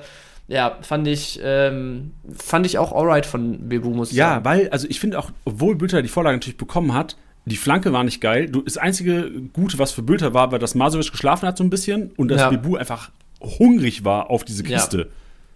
[0.48, 4.46] ja, fand ich, ähm, fand ich auch alright von Bebu, muss ich Ja, sagen.
[4.46, 8.04] weil, also ich finde auch, obwohl Bülter die Vorlage natürlich bekommen hat, die Flanke war
[8.04, 8.48] nicht geil.
[8.50, 11.70] Du, das einzige Gute, was für Bülter war, war, dass Masovic geschlafen hat so ein
[11.70, 12.50] bisschen und dass Ja.
[12.50, 14.98] Bebu einfach hungrig war auf diese Kiste.
[14.98, 15.06] Ja.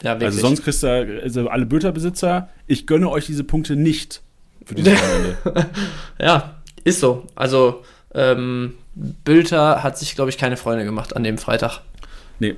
[0.04, 0.26] Ja, wirklich.
[0.28, 4.22] also sonst kriegst du also alle Bülter-Besitzer, ich gönne euch diese Punkte nicht
[4.66, 5.70] für diese Wochenende.
[6.22, 7.26] ja, ist so.
[7.36, 11.82] Also ähm, Bülter hat sich, glaube ich, keine Freunde gemacht an dem Freitag.
[12.40, 12.56] Nee.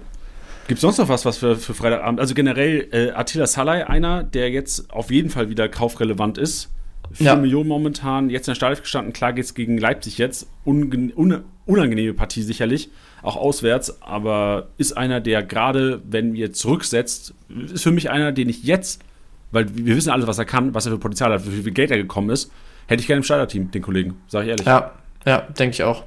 [0.70, 2.20] Gibt es sonst noch was, was für, für Freitagabend?
[2.20, 6.70] Also generell äh, Attila Salai, einer, der jetzt auf jeden Fall wieder kaufrelevant ist.
[7.14, 7.36] 4 Ja.
[7.36, 9.12] Millionen momentan, jetzt in der Startelf gestanden.
[9.12, 10.48] Klar geht's gegen Leipzig jetzt.
[10.66, 12.92] Unge un unangenehme Partie sicherlich,
[13.24, 14.00] auch auswärts.
[14.04, 17.34] Aber ist einer, der gerade, wenn ihr zurücksetzt,
[17.74, 19.02] ist für mich einer, den ich jetzt,
[19.50, 21.90] weil wir wissen alle, was er kann, was er für Potenzial hat, wie viel Geld
[21.90, 22.52] er gekommen ist,
[22.86, 24.68] hätte ich gerne im Starterteam, den Kollegen, sage ich ehrlich.
[24.68, 24.92] Ja,
[25.26, 26.04] ja, denke ich auch.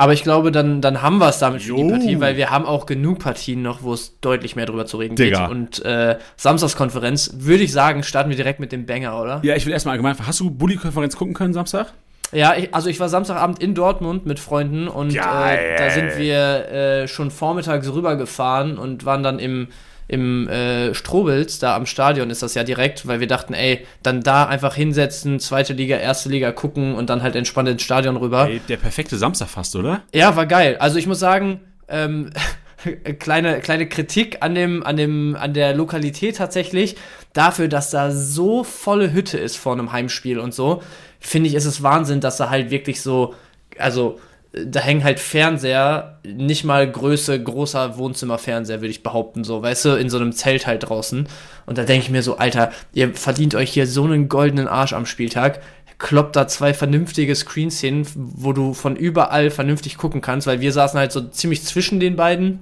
[0.00, 1.90] Aber ich glaube, dann, dann haben wir es damit für die.
[1.90, 5.14] Partie, weil wir haben auch genug Partien noch, wo es deutlich mehr drüber zu reden
[5.14, 5.42] Digga.
[5.42, 5.50] geht.
[5.50, 9.40] Und äh, Samstagskonferenz, würde ich sagen, starten wir direkt mit dem Banger, oder?
[9.42, 11.92] Ja, ich will erstmal allgemein, hast du Bulli-Konferenz gucken können Samstag?
[12.32, 16.70] Ja, ich, also ich war Samstagabend in Dortmund mit Freunden und äh, da sind wir
[16.70, 19.68] äh, schon vormittags rübergefahren und waren dann im,
[20.10, 24.22] im äh, Strobels, da am Stadion ist das ja direkt, weil wir dachten, ey, dann
[24.22, 28.48] da einfach hinsetzen, zweite Liga, erste Liga gucken und dann halt entspannt ins Stadion rüber.
[28.48, 30.02] Ey, der perfekte Samstag fast, oder?
[30.12, 30.76] Ja, war geil.
[30.80, 32.30] Also ich muss sagen, ähm,
[33.20, 36.96] kleine, kleine Kritik an dem, an dem, an der Lokalität tatsächlich.
[37.32, 40.82] Dafür, dass da so volle Hütte ist vor einem Heimspiel und so,
[41.20, 43.36] finde ich, ist es Wahnsinn, dass da halt wirklich so,
[43.78, 44.18] also
[44.52, 49.90] da hängen halt Fernseher, nicht mal Größe großer Wohnzimmerfernseher, würde ich behaupten, so, weißt du,
[49.90, 51.28] in so einem Zelt halt draußen.
[51.66, 54.92] Und da denke ich mir so, Alter, ihr verdient euch hier so einen goldenen Arsch
[54.92, 55.60] am Spieltag.
[55.98, 60.72] Kloppt da zwei vernünftige Screens hin, wo du von überall vernünftig gucken kannst, weil wir
[60.72, 62.60] saßen halt so ziemlich zwischen den beiden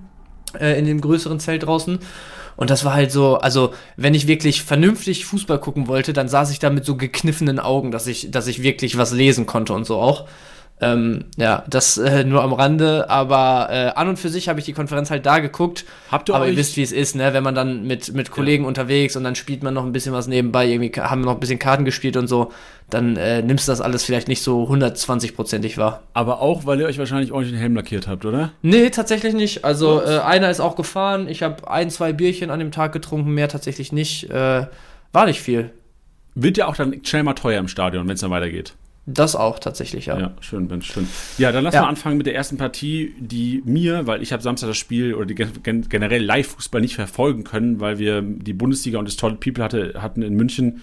[0.59, 2.01] äh, in dem größeren Zelt draußen.
[2.57, 6.51] Und das war halt so, also wenn ich wirklich vernünftig Fußball gucken wollte, dann saß
[6.51, 9.87] ich da mit so gekniffenen Augen, dass ich, dass ich wirklich was lesen konnte und
[9.87, 10.27] so auch.
[10.81, 14.65] Ähm, ja, das äh, nur am Rande, aber äh, an und für sich habe ich
[14.67, 15.85] die Konferenz halt da geguckt.
[16.13, 17.33] Habt ihr aber euch- ihr wisst, wie es ist, ne?
[17.33, 20.29] Wenn man dann mit, mit Kollegen unterwegs und dann spielt man noch ein bisschen was
[20.29, 22.53] nebenbei, irgendwie haben noch ein bisschen Karten gespielt und so,
[22.91, 26.03] dann äh, nimmst du das alles vielleicht nicht so 120-prozentig wahr.
[26.15, 28.53] Aber auch, weil ihr euch wahrscheinlich ordentlich den Helm lackiert habt, oder?
[28.63, 29.65] Nee, tatsächlich nicht.
[29.65, 31.29] Also äh, einer ist auch gefahren.
[31.29, 34.31] Ich habe ein, zwei Bierchen an dem Tag getrunken, mehr tatsächlich nicht.
[34.31, 34.67] Äh,
[35.13, 35.71] war nicht viel.
[36.35, 38.75] Wird ja auch dann schnell mal teuer im Stadion, wenn es dann weitergeht.
[39.11, 40.19] Das auch tatsächlich, ja.
[40.19, 41.09] Ja, schön, Mensch, schön.
[41.39, 41.81] Ja, dann lass Ja.
[41.83, 45.25] mal anfangen mit der ersten Partie, die mir, weil ich habe Samstag das Spiel oder
[45.25, 49.65] die gen generell Live-Fußball nicht verfolgen können, weil wir die Bundesliga und das Tolle People
[49.65, 50.83] hatte, hatten in München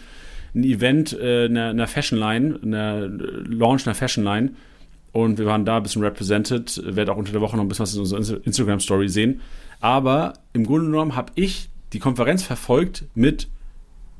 [0.55, 4.53] ein Event, äh, eine, eine Fashion Line, eine Launch einer Fashion Line.
[5.11, 6.81] Und wir waren da ein bisschen represented.
[6.83, 9.39] Werde auch unter der Woche noch ein bisschen was in unserer Insta- Instagram-Story sehen.
[9.81, 13.47] Aber im Grunde genommen habe ich die Konferenz verfolgt mit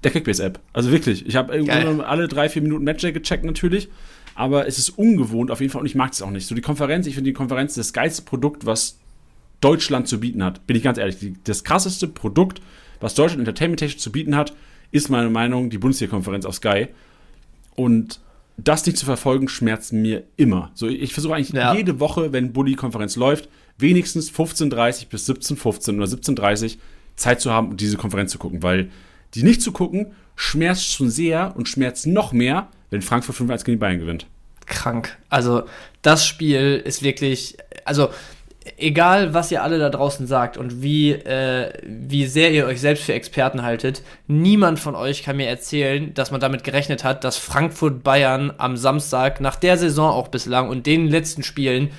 [0.06, 0.60] der Kickbase-App.
[0.72, 1.26] Also wirklich.
[1.28, 1.52] Ich habe
[2.08, 3.90] alle drei, vier Minuten Matchday gecheckt natürlich.
[4.36, 6.46] Aber es ist ungewohnt auf jeden Fall und ich mag es auch nicht.
[6.48, 8.98] So die Konferenz, ich finde die Konferenz das geilste Produkt, was
[9.62, 10.68] Deutschland zu bieten hat.
[10.68, 11.18] Bin ich ganz ehrlich.
[11.46, 12.62] Das krasseste Produkt,
[13.00, 14.54] was Deutschland entertainment-technisch zu bieten hat,
[14.92, 16.88] ist meiner Meinung nach die Bundesliga-Konferenz auf Sky.
[17.76, 18.20] Und
[18.58, 20.72] das nicht zu verfolgen, schmerzt mir immer.
[20.76, 21.74] So, ich versuche eigentlich Ja.
[21.74, 26.78] jede Woche, wenn Bulli-Konferenz läuft, wenigstens 15.30 bis 17.15 oder 17.30
[27.16, 28.90] Zeit zu haben, um diese Konferenz zu gucken, weil
[29.36, 33.78] die nicht zu gucken, schmerzt schon sehr und schmerzt noch mehr, wenn Frankfurt 5-1 gegen
[33.78, 34.28] die Bayern gewinnt.
[34.66, 35.18] Krank.
[35.30, 35.64] Also,
[36.02, 37.58] das Spiel ist wirklich.
[37.86, 38.10] Also,
[38.78, 43.04] egal, was ihr alle da draußen sagt und wie, äh, wie sehr ihr euch selbst
[43.04, 47.38] für Experten haltet, niemand von euch kann mir erzählen, dass man damit gerechnet hat, dass
[47.38, 51.90] Frankfurt Bayern am Samstag nach der Saison auch bislang und den letzten Spielen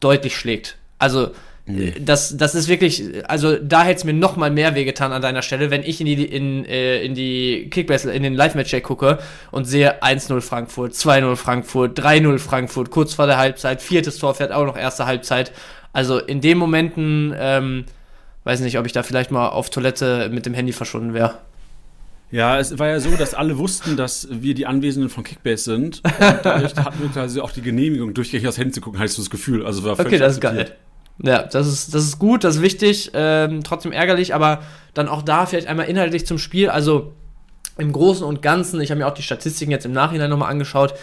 [0.00, 0.78] deutlich schlägt.
[0.98, 1.30] Also,
[1.68, 1.94] Nee.
[2.00, 5.42] das, das ist wirklich, also da hätte es mir noch mal mehr wehgetan an deiner
[5.42, 9.18] Stelle, wenn ich in die, in, äh, in die Kickbase, in den Live-Match gucke
[9.50, 14.52] und sehe 1-0 Frankfurt, 2-0 Frankfurt, 3-0 Frankfurt, kurz vor der Halbzeit, viertes Tor fährt
[14.52, 15.50] auch noch erste Halbzeit.
[15.92, 17.84] Also in den Momenten, ähm,
[18.44, 21.38] weiß nicht, ob ich da vielleicht mal auf Toilette mit dem Handy verschwunden wäre.
[22.30, 26.02] Ja, es war ja so, dass alle wussten, dass wir die Anwesenden von Kickbase sind.
[26.04, 29.22] Und dadurch hatten wir quasi auch die Genehmigung, durchgängig aufs Handy zu gucken, heißt so
[29.22, 29.66] das Gefühl.
[29.66, 30.76] Also war Okay, völlig das ist geil.
[31.22, 34.60] Ja, das ist, das ist gut, das ist wichtig, ähm, trotzdem ärgerlich, aber
[34.92, 36.68] dann auch da vielleicht einmal inhaltlich zum Spiel.
[36.68, 37.14] Also
[37.78, 40.94] im Großen und Ganzen, ich habe mir auch die Statistiken jetzt im Nachhinein nochmal angeschaut,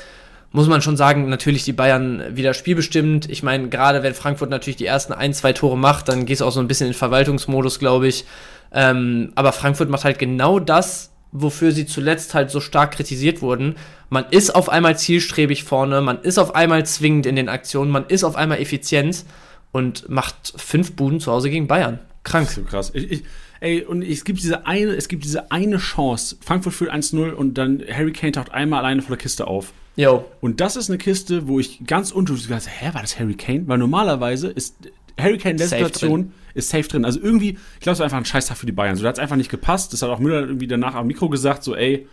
[0.52, 3.28] muss man schon sagen, natürlich die Bayern wieder spielbestimmt.
[3.28, 6.46] Ich meine, gerade wenn Frankfurt natürlich die ersten ein, zwei Tore macht, dann gehst du
[6.46, 8.26] auch so ein bisschen in Verwaltungsmodus, glaube ich.
[8.72, 13.76] Ähm, aber Frankfurt macht halt genau das, wofür sie zuletzt halt so stark kritisiert wurden.
[14.12, 18.06] Man ist auf einmal zielstrebig vorne, man ist auf einmal zwingend in den Aktionen, man
[18.06, 19.26] ist auf einmal effizient
[19.74, 22.00] und macht fünf Buden zu Hause gegen Bayern.
[22.24, 22.50] Krank.
[22.50, 22.92] So krass.
[22.94, 23.24] Ich, ich,
[23.60, 26.38] ey, und es gibt diese eine, es gibt diese eine Chance.
[26.40, 29.74] Frankfurt führt 1-0 und dann Harry Kane taucht einmal alleine vor der Kiste auf.
[29.98, 30.26] Yo.
[30.40, 33.36] Und das ist eine Kiste, wo ich ganz unschuldig gesagt habe, hä, war das Harry
[33.36, 33.68] Kane?
[33.68, 34.76] Weil normalerweise ist,
[35.20, 37.04] Harry Kane in der Situation ist safe drin.
[37.04, 38.96] Also irgendwie, ich glaube, es war einfach ein Scheißtag für die Bayern.
[38.96, 39.92] So, da hat es einfach nicht gepasst.
[39.92, 42.08] Das hat auch Müller irgendwie danach am Mikro gesagt, so, ey,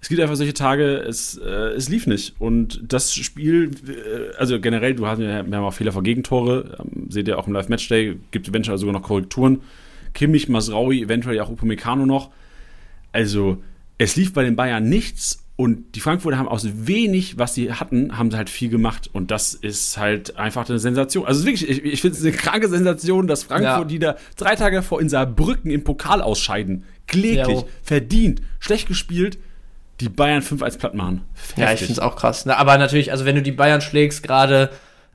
[0.00, 2.34] es gibt einfach solche Tage, es, äh, es lief nicht.
[2.38, 7.10] Und das Spiel, äh, also generell, du hast wir haben auch Fehler vor Gegentore, ähm,
[7.10, 9.62] seht ihr auch im Live-Matchday, gibt eventuell sogar noch Korrekturen.
[10.14, 12.30] Kimmich, Masraui, eventuell auch Upamecano noch.
[13.12, 13.62] Also,
[13.98, 18.18] es lief bei den Bayern nichts und die Frankfurter haben aus wenig, was sie hatten,
[18.18, 19.08] haben sie halt viel gemacht.
[19.12, 21.24] Und das ist halt einfach eine Sensation.
[21.24, 23.84] Also wirklich, ich, ich finde es eine kranke Sensation, dass Frankfurt, ja.
[23.84, 29.38] die da drei Tage vor in Saarbrücken im Pokal ausscheiden, kläglich, ja, verdient, schlecht gespielt,
[30.00, 31.22] die Bayern 5 als platt machen.
[31.34, 31.58] Heftig.
[31.58, 32.44] Ja, ich finde es auch krass.
[32.46, 34.70] Na, aber natürlich, also wenn du die Bayern schlägst, gerade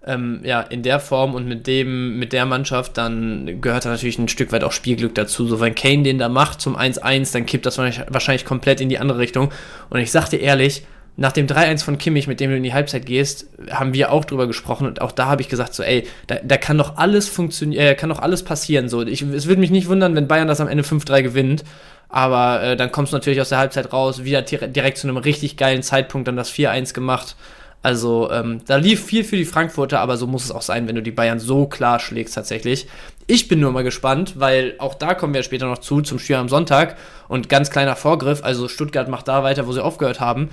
[0.06, 4.17] ähm, ja, in der Form und mit dem, mit der Mannschaft, dann gehört da natürlich
[4.17, 5.48] ein Stück weit auch Spielglück dazu.
[5.48, 8.98] So, wenn Kane den da macht zum 1-1, dann kippt das wahrscheinlich komplett in die
[8.98, 9.52] andere Richtung.
[9.89, 10.84] Und ich sag dir ehrlich,
[11.17, 14.26] nach dem 3-1 von Kimmich, mit dem du in die Halbzeit gehst, haben wir auch
[14.26, 17.28] drüber gesprochen und auch da habe ich gesagt, so, ey, da, da kann doch alles
[17.28, 18.88] funktionieren, äh, kann doch alles passieren.
[18.89, 21.63] So, ich, es würde mich nicht wundern, wenn Bayern das am Ende 5-3 gewinnt.
[22.12, 25.58] Aber äh, dann kommst du natürlich aus der Halbzeit raus, wieder direkt zu einem richtig
[25.58, 27.36] geilen Zeitpunkt dann das 4-1 gemacht.
[27.84, 30.95] Also ähm, da lief viel für die Frankfurter, aber so muss es auch sein, wenn
[30.95, 32.88] du die Bayern so klar schlägst tatsächlich.
[33.26, 36.36] Ich bin nur mal gespannt, weil auch da kommen wir später noch zu, zum Spiel
[36.36, 36.97] am Sonntag.
[37.28, 40.50] Und ganz kleiner Vorgriff, also Stuttgart macht da weiter, wo sie aufgehört haben.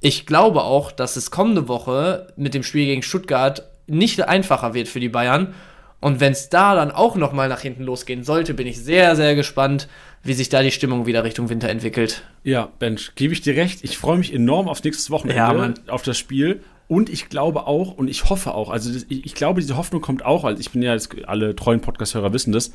[0.00, 4.88] Ich glaube auch, dass es kommende Woche mit dem Spiel gegen Stuttgart nicht einfacher wird
[4.88, 5.54] für die Bayern.
[6.02, 9.36] Und wenn es da dann auch nochmal nach hinten losgehen sollte, bin ich sehr, sehr
[9.36, 9.86] gespannt,
[10.24, 12.24] wie sich da die Stimmung wieder Richtung Winter entwickelt.
[12.42, 13.84] Ja, Bench, gebe ich dir recht.
[13.84, 15.36] Ich freue mich enorm auf nächstes Wochenende,
[15.86, 16.60] ja, auf das Spiel.
[16.88, 20.24] Und ich glaube auch, und ich hoffe auch, also ich, ich, glaube, diese Hoffnung kommt
[20.24, 22.72] auch, weil ich bin ja, jetzt, alle treuen Podcast-Hörer wissen das,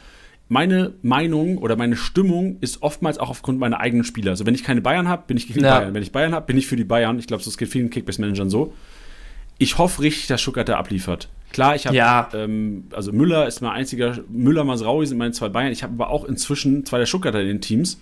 [0.47, 4.31] meine Meinung oder meine Stimmung ist oftmals auch aufgrund meiner eigenen Spieler.
[4.31, 5.79] Also wenn ich keine Bayern habe, bin ich gegen ja.
[5.79, 5.93] Bayern.
[5.93, 7.19] Wenn ich Bayern habe, bin ich für die Bayern.
[7.19, 8.73] Ich glaube, das geht vielen Kickbase-Managern so.
[9.57, 11.27] Ich hoffe richtig, dass Stuttgart da abliefert.
[11.51, 12.29] Klar, ich habe, ja.
[12.33, 15.71] ähm, also Müller ist mein einziger, Müller, Masraui sind meine zwei Bayern.
[15.71, 18.01] Ich habe aber auch inzwischen zwei der Stuttgarter in den Teams.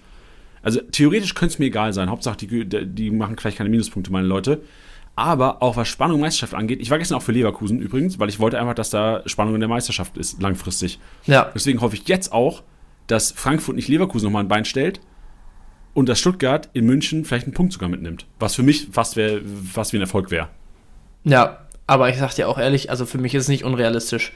[0.61, 2.09] Also theoretisch könnte es mir egal sein.
[2.09, 4.61] Hauptsache, die, die machen vielleicht keine Minuspunkte, meine Leute.
[5.15, 8.39] Aber auch was Spannung Meisterschaft angeht, ich war gestern auch für Leverkusen übrigens, weil ich
[8.39, 10.99] wollte einfach, dass da Spannung in der Meisterschaft ist, langfristig.
[11.25, 11.51] Ja.
[11.53, 12.63] Deswegen hoffe ich jetzt auch,
[13.07, 14.99] dass Frankfurt nicht Leverkusen nochmal ein Bein stellt
[15.93, 18.25] und dass Stuttgart in München vielleicht einen Punkt sogar mitnimmt.
[18.39, 20.49] Was für mich fast, wär, fast wie ein Erfolg wäre.
[21.23, 24.31] Ja, aber ich sag dir auch ehrlich, also für mich ist es nicht unrealistisch.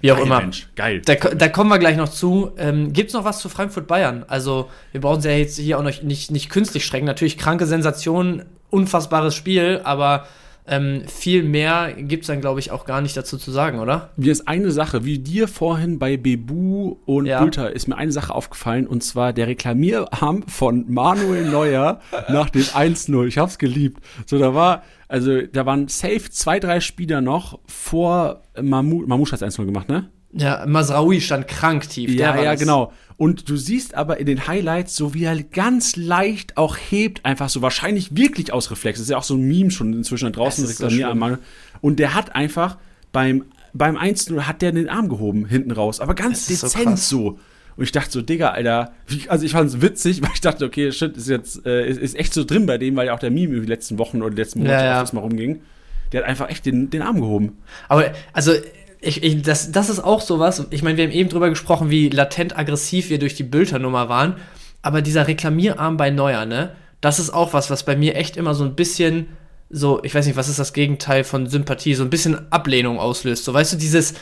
[0.00, 0.40] Wie auch Geil, immer.
[0.40, 0.68] Mensch.
[0.74, 1.00] Geil.
[1.04, 2.52] Da, da, kommen wir gleich noch zu.
[2.58, 4.24] Ähm, Gibt es noch was zu Frankfurt-Bayern?
[4.26, 7.06] Also, wir brauchen sie ja jetzt hier auch noch nicht, nicht künstlich strecken.
[7.06, 10.26] Natürlich kranke Sensation, unfassbares Spiel, aber
[10.68, 14.10] ähm, viel mehr gibt es dann, glaube ich, auch gar nicht dazu zu sagen, oder?
[14.16, 17.42] Mir ist eine Sache, wie dir vorhin bei Bebu und ja.
[17.42, 22.62] Bülter, ist mir eine Sache aufgefallen und zwar der Reklamierarm von Manuel Neuer nach dem
[22.62, 23.26] 1-0.
[23.26, 24.02] Ich hab's geliebt.
[24.26, 29.42] So, da war, also da waren safe zwei, drei Spieler noch vor Mamu, Mamouche hat
[29.42, 30.10] 1-0 gemacht, ne?
[30.32, 32.10] Ja, Masraoui stand krank tief.
[32.10, 32.92] Ja, ja, genau.
[33.16, 37.48] Und du siehst aber in den Highlights, so wie er ganz leicht auch hebt, einfach
[37.48, 38.98] so wahrscheinlich wirklich aus Reflex.
[38.98, 40.66] Das ist ja auch so ein Meme schon inzwischen da draußen.
[40.66, 40.86] So
[41.80, 42.78] und der hat einfach
[43.10, 46.00] beim, beim 1-0 hat der den Arm gehoben, hinten raus.
[46.00, 47.38] Aber ganz dezent so, so.
[47.76, 50.64] Und ich dachte so, Digga, Alter, wie, also ich fand es witzig, weil ich dachte,
[50.64, 53.20] okay, shit, ist jetzt, äh, ist, ist, echt so drin bei dem, weil ja auch
[53.20, 55.08] der Meme über die letzten Wochen oder die letzten Monate ja, ja.
[55.12, 55.60] mal rumging.
[56.12, 57.58] Der hat einfach echt den, den Arm gehoben.
[57.88, 58.52] Aber, also,
[59.00, 60.66] ich, ich, das, das ist auch sowas.
[60.70, 64.36] Ich meine, wir haben eben drüber gesprochen, wie latent aggressiv wir durch die Bülter-Nummer waren.
[64.82, 66.72] Aber dieser Reklamierarm bei Neuer, ne?
[67.00, 69.28] Das ist auch was, was bei mir echt immer so ein bisschen
[69.70, 73.44] so, ich weiß nicht, was ist das Gegenteil von Sympathie, so ein bisschen Ablehnung auslöst.
[73.44, 74.14] So, weißt du, dieses,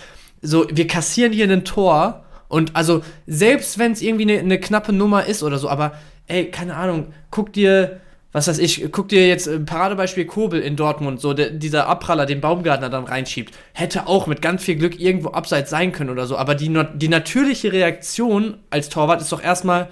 [0.43, 4.93] so, wir kassieren hier ein Tor und also, selbst wenn es irgendwie eine, eine knappe
[4.93, 5.93] Nummer ist oder so, aber
[6.27, 8.01] ey, keine Ahnung, guck dir
[8.37, 12.27] was weiß ich, guck dir jetzt ein Paradebeispiel Kobel in Dortmund, so der, dieser Abpraller,
[12.27, 16.27] den Baumgartner dann reinschiebt, hätte auch mit ganz viel Glück irgendwo abseits sein können oder
[16.27, 16.37] so.
[16.37, 19.89] Aber die, die natürliche Reaktion als Torwart ist doch erstmal,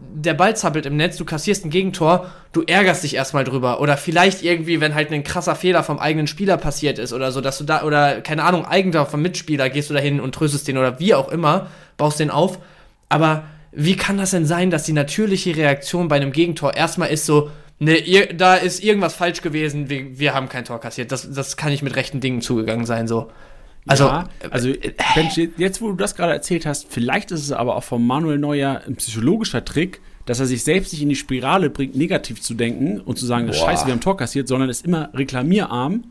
[0.00, 3.82] der Ball zappelt im Netz, du kassierst ein Gegentor, du ärgerst dich erstmal drüber.
[3.82, 7.42] Oder vielleicht irgendwie, wenn halt ein krasser Fehler vom eigenen Spieler passiert ist oder so,
[7.42, 10.68] dass du da, oder keine Ahnung, Eigentor vom Mitspieler, gehst du da hin und tröstest
[10.68, 11.66] den oder wie auch immer,
[11.98, 12.60] baust den auf.
[13.10, 17.26] Aber wie kann das denn sein, dass die natürliche Reaktion bei einem Gegentor erstmal ist
[17.26, 21.12] so, ne, da ist irgendwas falsch gewesen, wir, wir haben kein Tor kassiert.
[21.12, 23.30] Das, das kann nicht mit rechten Dingen zugegangen sein, so.
[23.86, 24.92] Also, ja, also äh,
[25.56, 28.82] jetzt, wo du das gerade erzählt hast, vielleicht ist es aber auch von Manuel Neuer
[28.86, 33.00] ein psychologischer Trick, dass er sich selbst nicht in die Spirale bringt, negativ zu denken
[33.00, 33.54] und zu sagen, Boah.
[33.54, 36.04] scheiße, wir haben Tor kassiert, sondern ist immer reklamierarm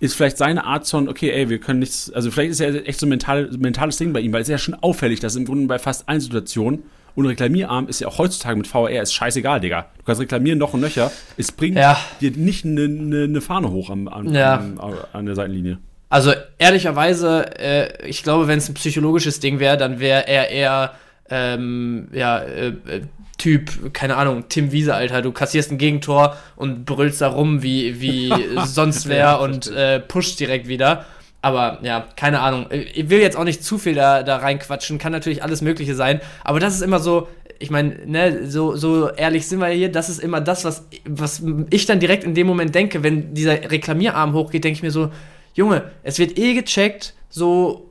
[0.00, 3.00] ist vielleicht seine Art von, okay, ey, wir können nichts, also vielleicht ist ja echt
[3.00, 5.44] so ein mental, mentales Ding bei ihm, weil es ist ja schon auffällig, dass im
[5.44, 6.84] Grunde bei fast allen Situationen
[7.14, 9.86] und Reklamierarm ist ja auch heutzutage mit VR ist scheißegal, Digga.
[9.98, 11.10] Du kannst reklamieren noch und nöcher.
[11.36, 11.98] Es bringt ja.
[12.20, 14.54] dir nicht eine ne, ne Fahne hoch am, am, ja.
[14.54, 15.78] am, an der Seitenlinie.
[16.10, 20.92] Also ehrlicherweise, äh, ich glaube, wenn es ein psychologisches Ding wäre, dann wäre er eher
[21.28, 23.02] ähm, ja, äh, äh,
[23.38, 28.00] Typ, keine Ahnung, Tim Wiese, Alter, du kassierst ein Gegentor und brüllst da rum wie,
[28.00, 28.32] wie
[28.64, 31.06] sonst wer und äh, pusht direkt wieder.
[31.40, 32.66] Aber ja, keine Ahnung.
[32.70, 36.20] Ich will jetzt auch nicht zu viel da, da reinquatschen, kann natürlich alles Mögliche sein.
[36.42, 40.08] Aber das ist immer so, ich meine, ne, so, so ehrlich sind wir hier, das
[40.08, 44.32] ist immer das, was, was ich dann direkt in dem Moment denke, wenn dieser Reklamierarm
[44.32, 45.10] hochgeht, denke ich mir so,
[45.54, 47.90] Junge, es wird eh gecheckt, so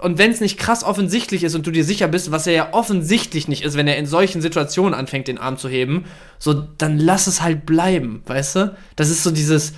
[0.00, 2.68] und wenn es nicht krass offensichtlich ist und du dir sicher bist, was er ja
[2.72, 6.04] offensichtlich nicht ist, wenn er in solchen Situationen anfängt, den Arm zu heben,
[6.38, 8.76] so, dann lass es halt bleiben, weißt du?
[8.96, 9.74] Das ist so dieses,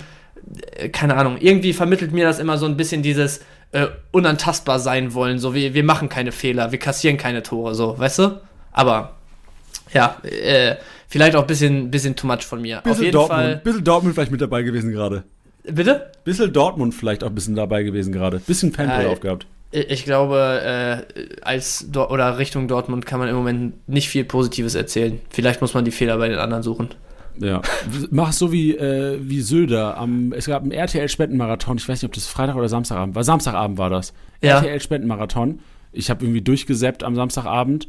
[0.75, 5.13] äh, keine Ahnung, irgendwie vermittelt mir das immer so ein bisschen dieses äh, unantastbar sein
[5.13, 8.41] wollen, so, wir, wir machen keine Fehler, wir kassieren keine Tore, so, weißt du?
[8.71, 9.15] Aber,
[9.93, 10.75] ja, äh,
[11.07, 12.77] vielleicht auch ein bisschen, bisschen too much von mir.
[12.77, 13.61] Bisschen Auf jeden Dortmund, Fall.
[13.63, 15.23] Bisschen Dortmund vielleicht mit dabei gewesen gerade.
[15.63, 16.11] Bitte?
[16.23, 18.39] Bisschen Dortmund vielleicht auch ein bisschen dabei gewesen gerade.
[18.39, 19.47] Bisschen Fanboy Ja, aufgehabt.
[19.75, 20.61] Ich glaube,
[21.17, 25.19] äh, als Dor oder Richtung Dortmund kann man im Moment nicht viel Positives erzählen.
[25.31, 26.89] Vielleicht muss man die Fehler bei den anderen suchen.
[27.39, 27.61] Ja.
[28.11, 29.97] Mach es so wie, äh, wie Söder.
[29.97, 31.77] Am, es gab einen RTL-Spendenmarathon.
[31.77, 33.23] Ich weiß nicht, ob das Freitag oder Samstagabend war.
[33.23, 34.13] Samstagabend war das.
[34.41, 34.57] Ja.
[34.57, 35.59] RTL-Spendenmarathon.
[35.91, 37.87] Ich habe irgendwie durchgesäppt am Samstagabend.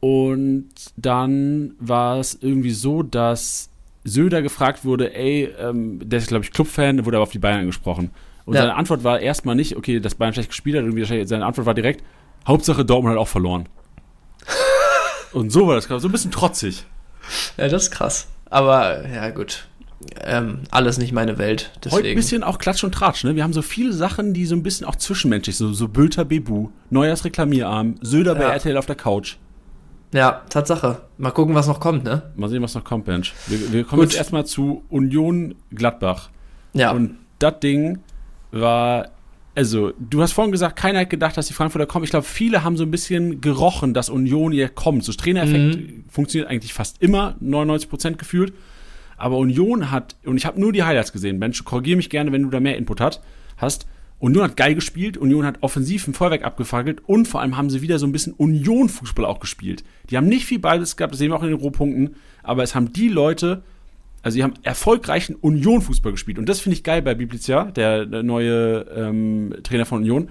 [0.00, 3.70] Und dann war es irgendwie so, dass
[4.02, 7.38] Söder gefragt wurde, ey, ähm, der ist, glaube ich, Clubfan, der wurde aber auf die
[7.38, 8.10] Bayern angesprochen.
[8.44, 8.62] Und Ja.
[8.62, 11.74] seine Antwort war erstmal nicht, okay, dass Bayern schlecht gespielt hat, irgendwie seine Antwort war
[11.74, 12.02] direkt,
[12.46, 13.68] Hauptsache Dortmund hat auch verloren.
[15.32, 16.84] Und so war das, so ein bisschen trotzig.
[17.56, 18.28] Ja, das ist krass.
[18.50, 19.66] Aber ja, gut.
[20.20, 21.70] Ähm, alles nicht meine Welt.
[21.76, 22.16] Heute ein Deswegen.
[22.16, 23.36] bisschen auch Klatsch und Tratsch, ne?
[23.36, 26.70] Wir haben so viele Sachen, die so ein bisschen auch zwischenmenschlich, so, so Bülter Bebu,
[26.90, 28.50] Neuers Reklamierarm, Söder bei Ja.
[28.50, 29.36] RTL auf der Couch.
[30.12, 31.02] Ja, Tatsache.
[31.18, 32.32] Mal gucken, was noch kommt, ne?
[32.34, 33.32] Mal sehen, was noch kommt, Mensch.
[33.46, 34.10] Wir, wir kommen Gut.
[34.10, 36.30] jetzt erstmal zu Union Gladbach.
[36.74, 36.90] Ja.
[36.90, 38.00] Und das Ding
[38.52, 39.08] war,
[39.54, 42.04] also, du hast vorhin gesagt, keiner hat gedacht, dass die Frankfurter kommen.
[42.04, 45.04] Ich glaube, viele haben so ein bisschen gerochen, dass Union hier kommt.
[45.04, 46.04] So Trainereffekt Mhm.
[46.08, 48.52] funktioniert eigentlich fast immer, 99 Prozent gefühlt.
[49.16, 52.42] Aber Union hat, und ich habe nur die Highlights gesehen, Mensch, korrigiere mich gerne, wenn
[52.42, 53.20] du da mehr Input hat,
[53.56, 53.86] hast.
[54.18, 57.82] Union hat geil gespielt, Union hat offensiv ein Feuerwerk abgefackelt und vor allem haben sie
[57.82, 59.82] wieder so ein bisschen Union-Fußball auch gespielt.
[60.10, 62.74] Die haben nicht viel beides gehabt, das sehen wir auch in den Rohpunkten, aber es
[62.76, 63.64] haben die Leute,
[64.22, 66.38] also die haben erfolgreichen Union-Fußball gespielt.
[66.38, 70.28] Und das finde ich geil bei Biblicia, der, der neue ähm, Trainer von Union.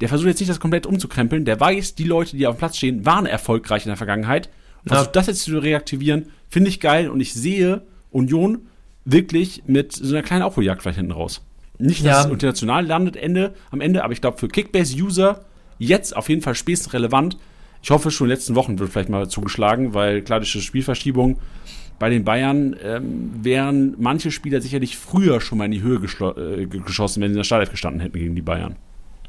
[0.00, 1.44] Der versucht jetzt nicht, das komplett umzukrempeln.
[1.44, 4.48] Der weiß, die Leute, die auf dem Platz stehen, waren erfolgreich in der Vergangenheit.
[4.84, 4.96] Und Ja.
[4.96, 7.08] versucht das jetzt zu reaktivieren, finde ich geil.
[7.08, 8.66] Und ich sehe Union
[9.04, 11.42] wirklich mit so einer kleinen Aufholjagd vielleicht hinten raus.
[11.78, 12.24] Nicht, dass Ja.
[12.24, 15.44] es international landet Ende, am Ende, aber ich glaube, für Kickbase-User
[15.78, 17.36] jetzt auf jeden Fall spätestens relevant.
[17.82, 21.38] Ich hoffe, schon in den letzten Wochen wird vielleicht mal zugeschlagen, weil klar, Spielverschiebung
[21.98, 26.66] bei den Bayern ähm, wären manche Spieler sicherlich früher schon mal in die Höhe äh,
[26.66, 28.76] ge- geschossen, wenn sie in der Startelf gestanden hätten gegen die Bayern.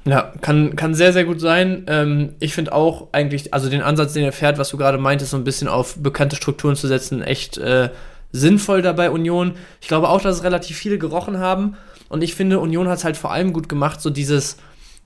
[0.06, 1.86] Ja, kann, kann sehr, sehr gut sein.
[1.88, 5.32] Ähm, ich finde auch eigentlich, also den Ansatz, den er fährt, was du gerade meintest,
[5.32, 7.90] so ein bisschen auf bekannte Strukturen zu setzen, echt äh,
[8.32, 9.54] sinnvoll dabei Union.
[9.82, 11.76] Ich glaube auch, dass es relativ viele gerochen haben.
[12.08, 14.58] Und ich finde, Union hat es halt vor allem gut gemacht, so dieses,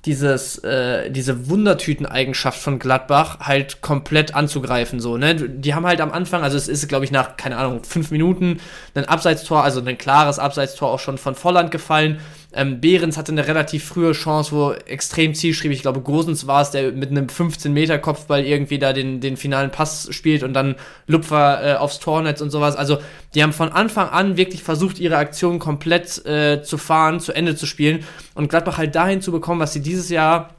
[0.06, 5.36] dieses, äh, diese Wundertüten-Eigenschaft von Gladbach halt komplett anzugreifen, so, ne?
[5.36, 8.60] Die haben halt am Anfang, also es ist, glaube ich, nach, keine Ahnung, fünf Minuten
[8.96, 12.20] ein Abseitstor, also ein klares Abseitstor auch schon von Volland gefallen.
[12.54, 16.72] Ähm, Behrens hatte eine relativ frühe Chance, wo extrem zielstrebig, ich glaube, Grosens war es,
[16.72, 20.76] der mit einem 15-Meter-Kopfball irgendwie da den, den finalen Pass spielt und dann
[21.08, 22.76] Lupfer äh, aufs Tornetz und sowas.
[22.76, 23.00] Also,
[23.34, 27.56] die haben von Anfang an wirklich versucht, ihre Aktion komplett äh, zu fahren, zu Ende
[27.56, 28.04] zu spielen
[28.36, 30.56] und Gladbach halt dahin zu bekommen, was sie dieses Jahr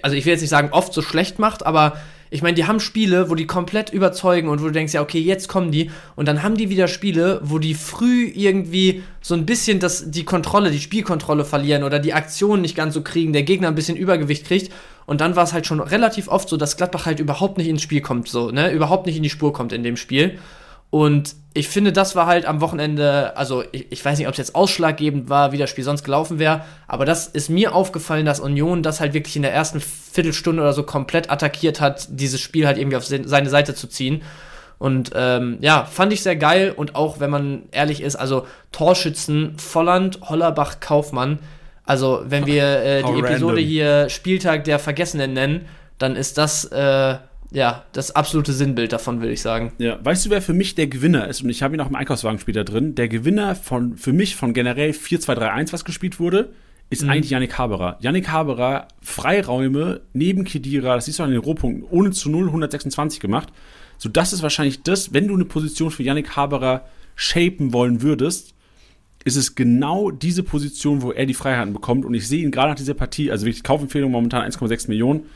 [0.00, 1.96] also ich will jetzt nicht sagen, oft so schlecht macht, aber
[2.32, 5.20] ich meine, die haben Spiele, wo die komplett überzeugen und wo du denkst, ja, okay,
[5.20, 5.90] jetzt kommen die.
[6.16, 10.24] Und dann haben die wieder Spiele, wo die früh irgendwie so ein bisschen das, die
[10.24, 13.98] Kontrolle, die Spielkontrolle verlieren oder die Aktion nicht ganz so kriegen, der Gegner ein bisschen
[13.98, 14.72] Übergewicht kriegt.
[15.04, 17.82] Und dann war es halt schon relativ oft so, dass Gladbach halt überhaupt nicht ins
[17.82, 18.72] Spiel kommt, so, ne?
[18.72, 20.38] Überhaupt nicht in die Spur kommt in dem Spiel.
[20.92, 24.38] Und ich finde, das war halt am Wochenende, also ich, ich weiß nicht, ob es
[24.38, 28.40] jetzt ausschlaggebend war, wie das Spiel sonst gelaufen wäre, aber das ist mir aufgefallen, dass
[28.40, 32.66] Union das halt wirklich in der ersten Viertelstunde oder so komplett attackiert hat, dieses Spiel
[32.66, 34.20] halt irgendwie auf se- seine Seite zu ziehen.
[34.78, 39.54] Und ähm, ja, fand ich sehr geil und auch, wenn man ehrlich ist, also Torschützen
[39.56, 41.38] Volland, Hollerbach, Kaufmann.
[41.86, 43.64] Also, wenn wir äh, How die Episode random.
[43.64, 47.16] hier Spieltag der Vergessenen nennen, dann ist das äh,
[47.52, 49.72] ja das absolute Sinnbild davon, würde ich sagen.
[49.78, 51.42] Ja, weißt du, wer für mich der Gewinner ist?
[51.42, 52.94] Und ich habe ihn auch im Einkaufswagen später drin.
[52.94, 56.52] Der Gewinner von, für mich von generell 4-2-3-1, was gespielt wurde,
[56.90, 57.96] ist eigentlich Yannick Haberer.
[58.00, 63.18] Yannick Haberer, Freiräume neben Kedira, das siehst du an den Rohpunkten, ohne zu 0, 126
[63.18, 63.50] gemacht.
[63.96, 66.84] So, das ist wahrscheinlich das, wenn du eine Position für Yannick Haberer
[67.14, 68.54] shapen wollen würdest,
[69.24, 72.04] ist es genau diese Position, wo er die Freiheiten bekommt.
[72.04, 75.26] Und ich sehe ihn gerade nach dieser Partie, also wirklich Kaufempfehlung momentan 1,6 Millionen.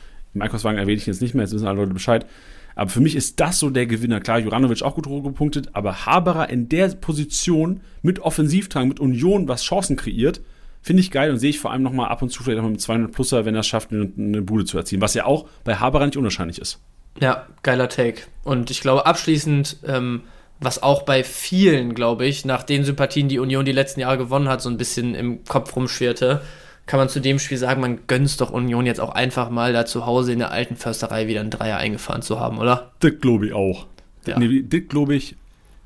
[0.43, 2.27] Einkaufswagen erwähne ich jetzt nicht mehr, jetzt wissen alle Leute Bescheid.
[2.75, 4.21] Aber für mich ist das so der Gewinner.
[4.21, 9.63] Klar, Juranovic auch gut gepunktet, aber Haberer in der Position mit Offensivdrang, mit Union, was
[9.63, 10.43] Chancen kreiert,
[10.83, 12.89] finde ich geil und sehe ich vor allem nochmal ab und zu vielleicht auch mit
[12.89, 15.77] einem 200-Pluser, wenn er es schafft, eine, eine Bude zu erzielen, was ja auch bei
[15.77, 16.79] Haberer nicht unwahrscheinlich ist.
[17.19, 18.23] Ja, geiler Take.
[18.45, 20.23] Und ich glaube, abschließend, ähm,
[20.61, 24.49] was auch bei vielen, glaube ich, nach den Sympathien, die Union die letzten Jahre gewonnen
[24.49, 26.43] hat, so ein bisschen im Kopf rumschwirrte,
[26.87, 29.87] kann man zu dem Spiel sagen, man gönnt doch Union jetzt auch einfach mal da
[29.87, 32.93] zu Hause in der alten Försterei wieder einen Dreier eingefahren zu haben, oder?
[33.01, 33.87] Das glaube ich auch.
[34.25, 34.39] Ja.
[34.39, 35.37] Nee, das glaube ich,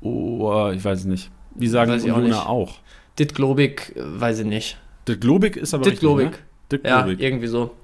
[0.01, 1.31] oh, ich weiß es nicht.
[1.55, 2.75] Wie sagen Unioner auch, auch?
[3.17, 4.77] Das glaube ich, weiß ich nicht.
[5.05, 6.29] Das glaube ich ist aber Das glaube ich.
[6.71, 6.89] Ne?
[6.89, 7.75] Ja, irgendwie so.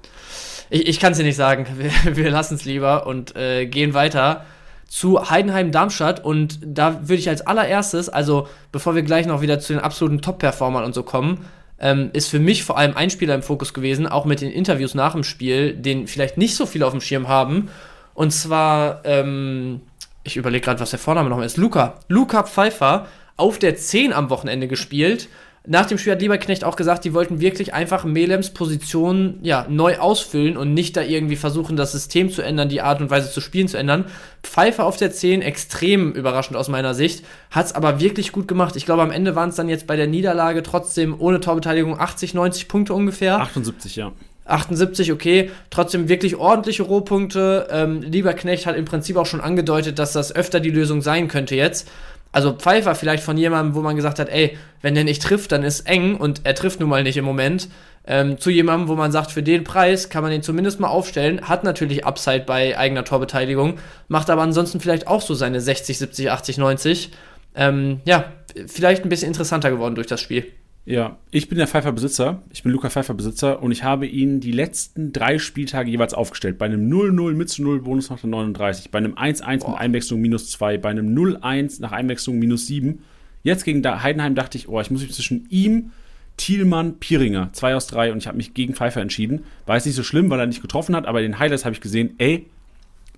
[0.70, 1.66] Ich, ich kann es dir nicht sagen.
[1.78, 4.46] Wir, wir lassen es lieber und äh, gehen weiter
[4.86, 9.74] zu Heidenheim-Darmstadt und da würde ich als allererstes, also bevor wir gleich noch wieder zu
[9.74, 11.44] den absoluten Top-Performern und so kommen,
[11.80, 14.94] ähm, ist für mich vor allem ein Spieler im Fokus gewesen, auch mit den Interviews
[14.94, 17.70] nach dem Spiel, den vielleicht nicht so viele auf dem Schirm haben.
[18.14, 19.80] Und zwar, ähm,
[20.24, 21.56] ich überlege gerade, was der Vorname noch ist.
[21.56, 22.00] Luca.
[22.08, 23.06] Luca Pfeiffer
[23.36, 25.28] auf der 10 am Wochenende gespielt
[25.70, 29.98] nach dem Spiel hat Lieberknecht auch gesagt, die wollten wirklich einfach Melems Position ja, neu
[29.98, 33.42] ausfüllen und nicht da irgendwie versuchen, das System zu ändern, die Art und Weise zu
[33.42, 34.06] spielen zu ändern.
[34.42, 38.76] Pfeiffer auf der 10, extrem überraschend aus meiner Sicht, hat es aber wirklich gut gemacht.
[38.76, 42.32] Ich glaube, am Ende waren es dann jetzt bei der Niederlage trotzdem ohne Torbeteiligung 80,
[42.32, 43.38] 90 Punkte ungefähr.
[43.38, 44.12] 78, ja.
[44.46, 47.68] 78, okay, trotzdem wirklich ordentliche Rohpunkte.
[47.70, 51.54] Ähm, Lieberknecht hat im Prinzip auch schon angedeutet, dass das öfter die Lösung sein könnte
[51.54, 51.86] jetzt
[52.32, 55.62] also Pfeiffer vielleicht von jemandem, wo man gesagt hat, ey, wenn der nicht trifft, dann
[55.62, 57.68] ist eng und er trifft nun mal nicht im Moment,
[58.06, 61.48] ähm, zu jemandem, wo man sagt, für den Preis kann man den zumindest mal aufstellen,
[61.48, 66.30] hat natürlich Upside bei eigener Torbeteiligung, macht aber ansonsten vielleicht auch so seine 60, 70,
[66.30, 67.10] 80, 90.
[67.54, 68.32] Ähm, ja,
[68.66, 70.46] vielleicht ein bisschen interessanter geworden durch das Spiel.
[70.88, 72.40] Ja, ich bin der Pfeiffer-Besitzer.
[72.50, 76.56] Ich bin Luca Pfeiffer-Besitzer und ich habe ihn die letzten drei Spieltage jeweils aufgestellt.
[76.56, 80.18] Bei einem 0-0 mit zu 0 Bonus nach der 39, bei einem 1-1 mit Einwechslung
[80.18, 83.04] minus 2, bei einem 0-1 nach Einwechslung minus 7.
[83.42, 85.90] Jetzt gegen Heidenheim dachte ich, oh, ich muss mich zwischen ihm,
[86.38, 89.44] Thielmann, Pieringer, 2 aus 3 und ich habe mich gegen Pfeiffer entschieden.
[89.66, 91.82] War jetzt nicht so schlimm, weil er nicht getroffen hat, aber den Highlights habe ich
[91.82, 92.46] gesehen, ey,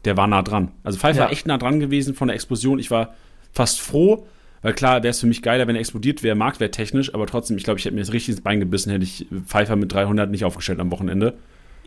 [0.05, 0.73] der war nah dran.
[0.83, 1.25] Also Pfeiffer ja.
[1.27, 2.81] war echt nah dran gewesen von der Explosion.
[2.81, 3.14] Ich war
[3.53, 4.27] fast froh,
[4.62, 7.64] weil klar, wäre es für mich geiler, wenn er explodiert wäre, marktwerttechnisch, aber trotzdem, ich
[7.64, 10.44] glaube, ich hätte mir das richtig ins Bein gebissen, hätte ich Pfeiffer mit 300 nicht
[10.44, 11.34] aufgestellt am Wochenende.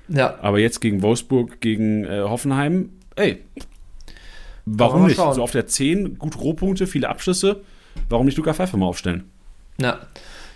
[0.07, 0.37] Ja.
[0.41, 3.39] Aber jetzt gegen Wolfsburg, gegen äh, Hoffenheim, ey,
[4.65, 5.17] warum nicht?
[5.17, 7.61] So auf der 10, gut Rohpunkte, viele Abschlüsse,
[8.09, 9.25] warum nicht Luca Pfeiffer mal aufstellen?
[9.79, 9.99] Ja.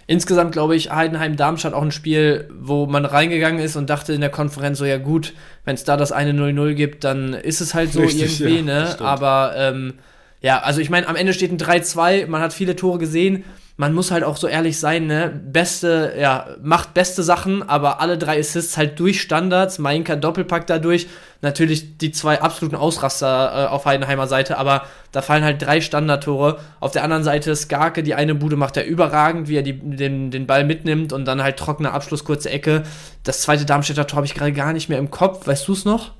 [0.10, 4.30] Insgesamt glaube ich, Heidenheim-Darmstadt auch ein Spiel, wo man reingegangen ist und dachte in der
[4.30, 5.34] Konferenz so, ja gut,
[5.66, 8.64] wenn es da das eine 0-0 gibt, dann ist es halt so Richtig, irgendwie, ja,
[8.64, 9.02] ne?
[9.02, 9.96] Aber ähm,
[10.42, 13.44] ja, also ich meine, am Ende steht ein 3-2, man hat viele Tore gesehen.
[13.80, 15.30] Man muss halt auch so ehrlich sein, ne?
[15.30, 19.78] Beste, ja, macht beste Sachen, aber alle drei Assists halt durch Standards.
[19.78, 21.06] Mainka Doppelpack dadurch.
[21.42, 26.58] Natürlich die zwei absoluten Ausraster äh, auf Heidenheimer Seite, aber da fallen halt drei Standardtore.
[26.80, 30.32] Auf der anderen Seite Skarke, die eine Bude macht er überragend, wie er die, den,
[30.32, 32.82] den Ball mitnimmt und dann halt trockener Abschluss, kurze Ecke.
[33.24, 35.46] Das zweite Darmstädter Tor habe ich gerade gar nicht mehr im Kopf.
[35.46, 36.14] Weißt du es noch?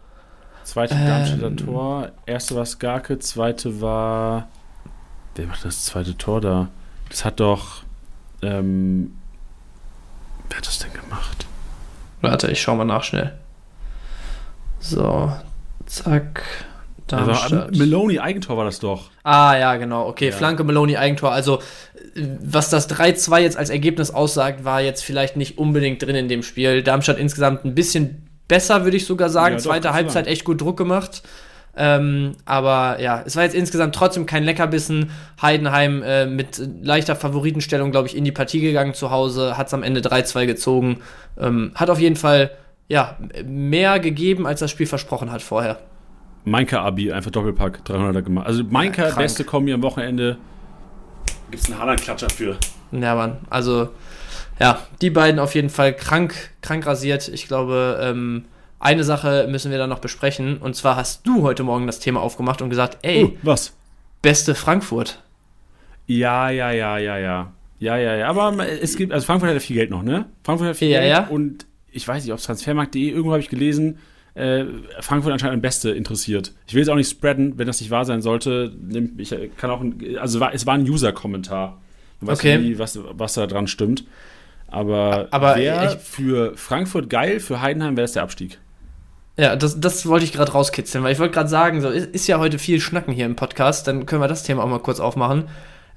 [0.68, 2.12] Zweite ähm, Darmstädter Tor.
[2.26, 4.50] Erste war Skarke, zweite war.
[5.38, 6.68] Wer macht das zweite Tor da?
[7.08, 7.84] Das hat doch.
[8.42, 9.14] Ähm,
[10.50, 11.46] wer hat das denn gemacht?
[12.20, 13.34] Warte, ich schau mal nach schnell.
[14.82, 15.32] So,
[15.86, 16.44] zack.
[17.08, 17.68] Darmstadt.
[17.70, 19.10] Also, Meloni Eigentor war das doch.
[19.24, 20.10] Ah, ja, genau.
[20.10, 20.36] Okay, ja.
[20.36, 21.32] Flanke Meloni Eigentor.
[21.32, 21.62] Also,
[22.42, 26.44] was das 3-2 jetzt als Ergebnis aussagt, war jetzt vielleicht nicht unbedingt drin in dem
[26.44, 26.84] Spiel.
[26.84, 29.56] Darmstadt insgesamt ein bisschen besser, würde ich sogar sagen.
[29.56, 30.28] Ja, Zweite Halbzeit sagen.
[30.28, 31.24] echt gut Druck gemacht.
[31.80, 35.12] Ähm, aber ja, es war jetzt insgesamt trotzdem kein Leckerbissen.
[35.42, 39.74] Heidenheim äh, mit leichter Favoritenstellung, glaube ich, in die Partie gegangen zu Hause, hat es
[39.76, 41.02] am Ende 3-2 gezogen.
[41.38, 42.50] Ähm, hat auf jeden Fall
[42.88, 45.78] ja, mehr gegeben, als das Spiel versprochen hat vorher.
[46.46, 48.48] Mainka Abi, einfach Doppelpack, 300er gemacht.
[48.48, 50.38] Also Mainka, ja, beste Kombi am Wochenende.
[51.52, 52.58] Gibt es einen Haaland-Klatscher für.
[52.92, 53.90] Ja, Mann, also
[54.60, 57.28] ja, die beiden auf jeden Fall krank, krank rasiert.
[57.28, 58.46] Ich glaube, ähm,
[58.80, 60.58] eine Sache müssen wir da noch besprechen.
[60.58, 63.74] Und zwar hast du heute Morgen das Thema aufgemacht und gesagt, ey, uh, was?
[64.22, 65.22] Beste Frankfurt.
[66.06, 67.54] Ja, ja, ja, ja, ja.
[67.80, 68.28] Ja, ja, ja.
[68.28, 70.26] Aber es gibt, also Frankfurt hat ja viel Geld noch, ne?
[70.44, 71.12] Frankfurt hat viel ja, Geld.
[71.12, 71.28] Ja.
[71.28, 74.00] Und ich weiß nicht, ob es transfermarkt.de, irgendwo habe ich gelesen,
[74.34, 74.66] äh,
[75.00, 76.54] Frankfurt anscheinend am Beste interessiert.
[76.68, 78.72] Ich will es auch nicht spreaden, wenn das nicht wahr sein sollte.
[79.18, 79.84] Ich kann auch,
[80.20, 81.82] also es war ein User-Kommentar.
[82.22, 82.58] Weiß okay.
[82.58, 84.06] nicht, was, was da dran stimmt.
[84.70, 88.60] Aber, aber wäre für Frankfurt geil, für Heidenheim wäre es der Abstieg.
[89.38, 92.28] Ja, das, das wollte ich gerade rauskitzeln, weil ich wollte gerade sagen, so ist, ist,
[92.28, 95.00] ja heute viel Schnacken hier im Podcast, dann können wir das Thema auch mal kurz
[95.00, 95.46] aufmachen.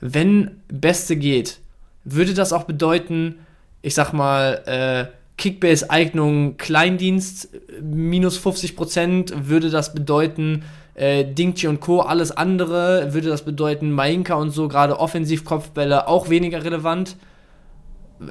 [0.00, 1.58] Wenn Beste geht,
[2.04, 3.36] würde das auch bedeuten,
[3.82, 7.48] ich sag mal, äh, Kickbase-Eignung Kleindienst
[7.80, 10.64] minus 50 Prozent, würde das bedeuten,
[10.94, 12.00] äh, Dingchi und Co.
[12.00, 17.16] alles andere, würde das bedeuten, Mainka und so, gerade Offensivkopfbälle auch weniger relevant.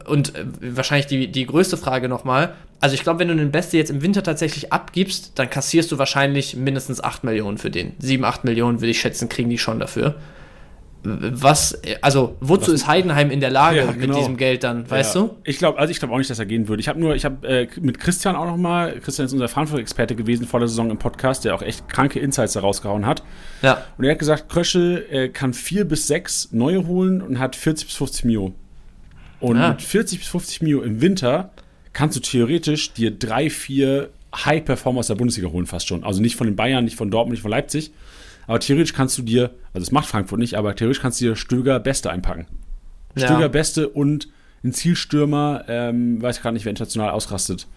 [0.06, 2.54] Und äh, wahrscheinlich die, die größte Frage nochmal.
[2.80, 5.98] Also ich glaube, wenn du den Beste jetzt im Winter tatsächlich abgibst, dann kassierst du
[5.98, 7.94] wahrscheinlich mindestens 8 Millionen für den.
[8.00, 10.16] 7, 8 Millionen würde ich schätzen, kriegen die schon dafür
[11.04, 14.08] was, also wozu was, ist Heidenheim in der Lage ja, genau.
[14.08, 15.22] mit diesem Geld dann, weißt ja.
[15.22, 15.38] du?
[15.46, 16.82] Ich glaube, also ich glaube auch nicht, dass er gehen würde.
[16.82, 20.16] Ich habe nur, ich habe äh, mit Christian auch noch mal, Christian ist unser Frankfurt-Experte
[20.16, 23.24] gewesen vor der Saison im Podcast, der auch echt kranke Insights da rausgehauen hat.
[23.62, 23.86] Ja.
[23.98, 27.88] Und er hat gesagt, Kröschel äh, kann vier bis sechs neue holen und hat 40
[27.88, 28.54] bis 50 Mio.
[29.40, 29.70] Und ja.
[29.70, 31.52] mit 40 bis 50 Mio im Winter
[31.94, 36.04] kannst du theoretisch dir drei, vier High-Performer aus der Bundesliga holen fast schon.
[36.04, 37.92] Also nicht von den Bayern, nicht von Dortmund, nicht von Leipzig,
[38.48, 41.36] aber theoretisch kannst du dir, also das macht Frankfurt nicht, aber theoretisch kannst du dir
[41.36, 42.48] Stöger Beste einpacken.
[43.16, 43.26] Ja.
[43.26, 44.28] Stöger Beste und
[44.64, 47.68] ein Zielstürmer, ähm, weiß ich gerade nicht, wer international ausrastet.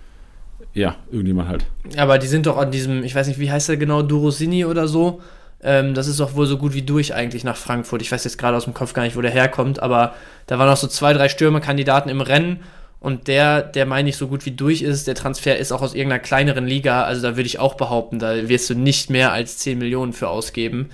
[0.75, 1.67] Ja, irgendjemand halt.
[1.97, 4.89] Aber die sind doch an diesem, ich weiß nicht, wie heißt der genau, Durosini oder
[4.89, 5.21] so.
[5.63, 8.03] Ähm, das ist doch wohl so gut wie durch eigentlich nach Frankfurt.
[8.03, 10.15] Ich weiß jetzt gerade aus dem Kopf gar nicht, wo der herkommt, aber
[10.47, 12.61] da waren noch so zwei, drei Stürmerkandidaten im Rennen
[13.01, 15.95] und der, der meine ich so gut wie durch ist, der Transfer ist auch aus
[15.95, 19.59] irgendeiner kleineren Liga, also da würde ich auch behaupten, da wirst du nicht mehr als
[19.59, 20.91] 10 Millionen für ausgeben.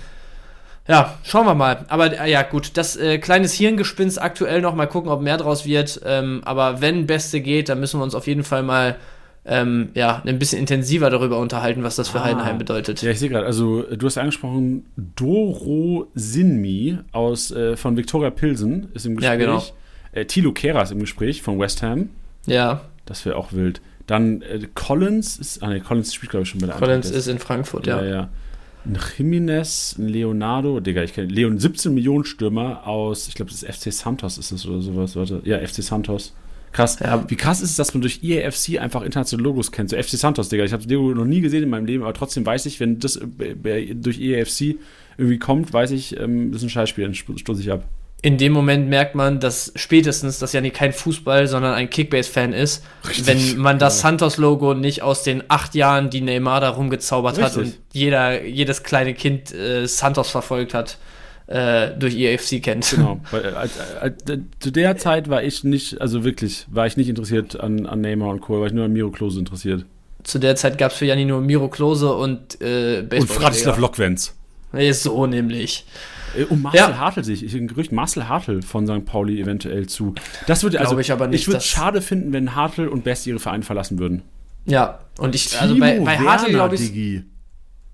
[0.87, 1.85] Ja, schauen wir mal.
[1.87, 5.65] Aber äh, ja, gut, das äh, kleines Hirngespinst aktuell noch, mal gucken, ob mehr draus
[5.65, 6.01] wird.
[6.03, 8.95] Ähm, aber wenn Beste geht, dann müssen wir uns auf jeden Fall mal
[9.45, 12.25] ähm, ja, ein bisschen intensiver darüber unterhalten, was das für ah.
[12.25, 13.01] Heidenheim bedeutet.
[13.01, 14.85] Ja, ich sehe gerade, also du hast angesprochen,
[15.15, 19.39] Doro Sinmi aus, äh, von Viktoria Pilsen ist im Gespräch.
[19.39, 19.63] Ja, genau.
[20.11, 22.09] Äh, Tilo Keras im Gespräch von West Ham.
[22.45, 22.81] Ja.
[23.05, 23.81] Das wäre auch wild.
[24.07, 27.19] Dann äh, Collins ist, ah ne, Collins spielt glaube ich schon bei der Collins Eintracht.
[27.19, 28.01] ist in Frankfurt, ja.
[28.01, 28.29] Ja, ja.
[28.85, 33.63] Ein Jimenez, ein Leonardo, Digga, ich kenne Leon, 17 Millionen Stürmer aus, ich glaube, das
[33.63, 35.41] ist FC Santos ist das oder sowas, warte.
[35.43, 36.33] Ja, FC Santos.
[36.71, 36.99] Krass.
[36.99, 37.23] Ja.
[37.27, 39.89] Wie krass ist es, dass man durch EAFC einfach internationale Logos kennt?
[39.89, 40.63] So FC Santos, Digga.
[40.63, 42.99] Ich habe das Logo noch nie gesehen in meinem Leben, aber trotzdem weiß ich, wenn
[42.99, 44.75] das äh, durch EAFC
[45.17, 47.85] irgendwie kommt, weiß ich, ähm, das ist ein Scheißspiel, dann stoße ich ab
[48.21, 52.83] in dem Moment merkt man, dass spätestens, dass Janni kein Fußball, sondern ein Kickbase-Fan ist,
[53.07, 54.09] Richtig, wenn man das genau.
[54.09, 57.45] Santos-Logo nicht aus den acht Jahren, die Neymar da rumgezaubert Richtig.
[57.45, 60.97] hat und jeder, jedes kleine Kind äh, Santos verfolgt hat,
[61.49, 62.89] äh, durch EFC kennt.
[62.91, 63.19] Genau.
[63.33, 67.59] Äh, äh, äh, zu der Zeit war ich nicht, also wirklich, war ich nicht interessiert
[67.59, 69.85] an, an Neymar und Co., war ich nur an Miro Klose interessiert.
[70.23, 73.19] Zu der Zeit gab es für Janni nur Miro Klose und äh, Baseball.
[73.19, 74.35] Und Fratislav Lokwenz.
[74.91, 75.85] So nämlich.
[76.49, 76.97] Um Marcel ja.
[76.97, 79.05] Hartl sich, ich ein Gerücht, Marcel Hartl von St.
[79.05, 80.13] Pauli eventuell zu.
[80.45, 81.41] Das würde also ich aber nicht.
[81.41, 84.21] Ich würde es schade finden, wenn Hartl und Best ihre Vereine verlassen würden.
[84.65, 86.81] Ja, und ich, Timo also bei, bei Hartl glaube ich.
[86.81, 87.23] Digi.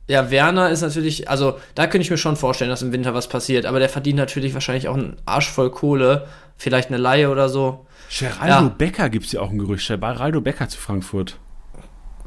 [0.07, 3.27] Ja, Werner ist natürlich, also da könnte ich mir schon vorstellen, dass im Winter was
[3.27, 6.27] passiert, aber der verdient natürlich wahrscheinlich auch einen Arsch voll Kohle,
[6.57, 7.87] vielleicht eine Laie oder so.
[8.17, 8.75] Geraldo ja.
[8.77, 11.39] Becker gibt es ja auch ein Gerücht, Geraldo Becker zu Frankfurt.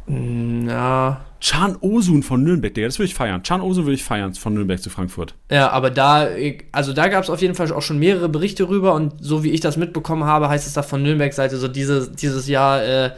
[0.08, 1.20] Ja.
[1.40, 3.42] Chan Osun von Nürnberg, Digga, das würde ich feiern.
[3.42, 5.34] Chan Osun würde ich feiern von Nürnberg zu Frankfurt.
[5.50, 6.26] Ja, aber da,
[6.72, 9.50] also da gab es auf jeden Fall auch schon mehrere Berichte rüber und so wie
[9.50, 13.10] ich das mitbekommen habe, heißt es da von Nürnberg-Seite so, diese, dieses Jahr äh,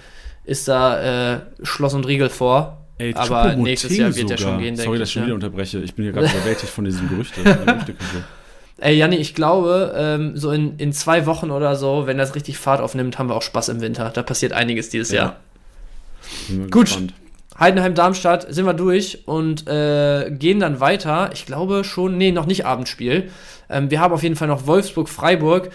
[0.44, 2.80] ist da äh, Schloss und Riegel vor.
[3.01, 5.78] Ey, aber nächstes Jahr wird er schon gehen, denke Sorry, dass ich schon wieder unterbreche.
[5.78, 7.42] Ich bin hier gerade überwältigt von diesen Gerüchten.
[8.76, 12.59] Ey, Janni, ich glaube, ähm, so in, in zwei Wochen oder so, wenn das richtig
[12.59, 14.11] Fahrt aufnimmt, haben wir auch Spaß im Winter.
[14.11, 15.22] Da passiert einiges dieses ja.
[15.22, 15.36] Jahr.
[16.70, 16.86] Gut.
[16.86, 17.14] Gespannt.
[17.59, 21.30] Heidenheim-Darmstadt sind wir durch und äh, gehen dann weiter.
[21.32, 23.30] Ich glaube schon, nee, noch nicht Abendspiel.
[23.70, 25.70] Ähm, wir haben auf jeden Fall noch Wolfsburg-Freiburg.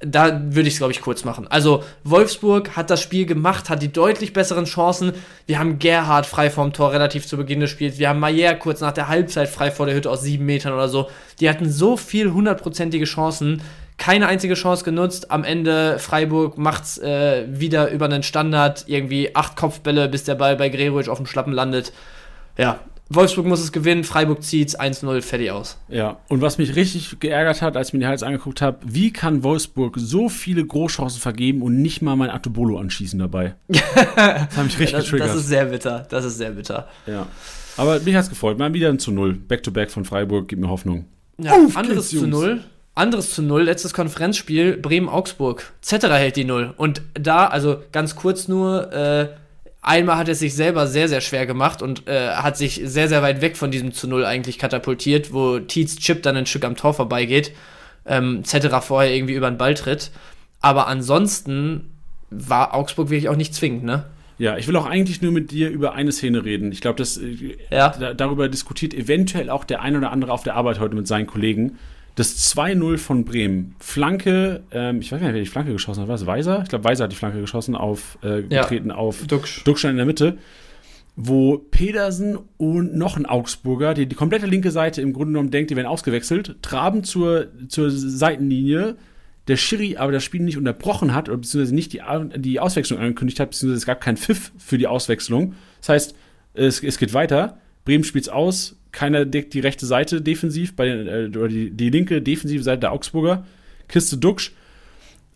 [0.00, 1.46] Da würde ich es, glaube ich, kurz machen.
[1.48, 5.12] Also, Wolfsburg hat das Spiel gemacht, hat die deutlich besseren Chancen.
[5.46, 7.98] Wir haben Gerhard frei vorm Tor relativ zu Beginn des Spiels.
[7.98, 10.88] Wir haben Maier kurz nach der Halbzeit frei vor der Hütte aus sieben Metern oder
[10.88, 11.08] so.
[11.40, 13.62] Die hatten so viel hundertprozentige Chancen
[13.98, 15.30] keine einzige Chance genutzt.
[15.30, 20.56] Am Ende Freiburg macht's äh, wieder über einen Standard, irgendwie acht Kopfbälle, bis der Ball
[20.56, 21.92] bei Gregoritsch auf dem Schlappen landet.
[22.58, 25.78] Ja, Wolfsburg muss es gewinnen, Freiburg zieht's 1-0, fertig aus.
[25.88, 29.12] Ja, und was mich richtig geärgert hat, als ich mir die Hals angeguckt habe, wie
[29.12, 33.54] kann Wolfsburg so viele Großchancen vergeben und nicht mal mein Atobolo anschießen dabei?
[33.68, 35.28] das hat mich richtig das, getriggert.
[35.28, 36.88] Das ist sehr bitter, das ist sehr bitter.
[37.06, 37.26] Ja.
[37.76, 39.34] Aber mich hat's gefreut, mal wieder ein zu Null.
[39.34, 41.04] Back-to-back -back von Freiburg, gibt mir Hoffnung.
[41.38, 42.64] Ja, Uff, anderes zu Null.
[42.96, 45.74] Anderes zu Null, letztes Konferenzspiel, Bremen-Augsburg.
[45.82, 46.72] Zetterer hält die Null.
[46.78, 49.28] Und da, also ganz kurz nur, äh,
[49.86, 53.22] einmal hat er sich selber sehr, sehr schwer gemacht und äh, hat sich sehr, sehr
[53.22, 56.76] weit weg von diesem zu Null eigentlich katapultiert, wo Tietz Chip dann ein Stück am
[56.76, 57.52] Tor vorbeigeht.
[58.04, 60.10] Ähm, Zetterer vorher irgendwie über den Ball tritt.
[60.60, 61.92] Aber ansonsten
[62.30, 64.04] war Augsburg wirklich auch nicht zwingend, ne?
[64.38, 66.70] Ja, ich will auch eigentlich nur mit dir über eine Szene reden.
[66.70, 67.88] Ich glaube, dass äh, ja.
[68.14, 71.78] darüber diskutiert eventuell auch der ein oder andere auf der Arbeit heute mit seinen Kollegen
[72.16, 73.76] Das 2-0 von Bremen.
[73.78, 76.08] Flanke, ähm, ich weiß gar nicht, wer die Flanke geschossen hat.
[76.08, 76.62] War es Weiser?
[76.62, 79.62] Ich glaube, Weiser hat die Flanke geschossen, auf, äh, getreten ja, auf Duxch.
[79.64, 80.38] Duxch in der Mitte
[81.16, 85.70] wo Pedersen und noch ein Augsburger, die die komplette linke Seite im Grunde genommen denkt,
[85.70, 88.96] die werden ausgewechselt, traben zur, zur Seitenlinie,
[89.48, 92.02] der Schiri aber das Spiel nicht unterbrochen hat, oder beziehungsweise nicht die,
[92.36, 95.54] die Auswechslung angekündigt hat, beziehungsweise es gab keinen Pfiff für die Auswechslung.
[95.80, 96.14] Das heißt,
[96.52, 101.28] es, es geht weiter, Bremen spielt's aus, keiner deckt die rechte Seite defensiv, bei, äh,
[101.28, 103.44] oder die, die linke defensive Seite der Augsburger,
[103.88, 104.52] Kiste Duxch.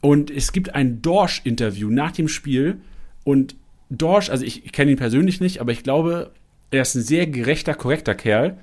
[0.01, 2.79] Und es gibt ein Dorsch-Interview nach dem Spiel
[3.23, 3.55] und
[3.91, 6.31] Dorsch, also ich, ich kenne ihn persönlich nicht, aber ich glaube,
[6.71, 8.57] er ist ein sehr gerechter, korrekter Kerl,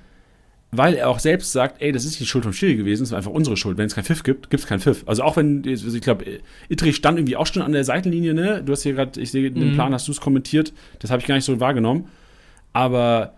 [0.71, 3.09] weil er auch selbst sagt, ey, das ist nicht die Schuld vom Schiri gewesen, das
[3.09, 3.77] ist einfach unsere Schuld.
[3.77, 5.03] Wenn es keinen Pfiff gibt, gibt es keinen Pfiff.
[5.05, 6.25] Also auch wenn, ich glaube,
[6.69, 8.63] Itri stand irgendwie auch schon an der Seitenlinie, ne?
[8.65, 9.73] Du hast hier gerade, ich sehe, den mhm.
[9.75, 12.07] Plan hast du es kommentiert, das habe ich gar nicht so wahrgenommen.
[12.73, 13.36] Aber,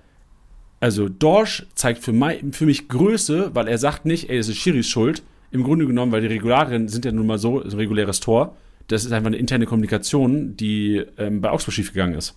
[0.80, 4.58] also Dorsch zeigt für, mein, für mich Größe, weil er sagt nicht, ey, das ist
[4.58, 5.24] Schiris Schuld.
[5.52, 8.56] Im Grunde genommen, weil die Regularien sind ja nun mal so, ein reguläres Tor
[8.90, 12.36] das ist einfach eine interne Kommunikation, die ähm, bei Augsburg schiefgegangen ist.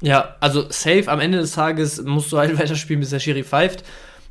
[0.00, 3.84] Ja, also safe am Ende des Tages musst du halt weiterspielen, bis der Schiri pfeift.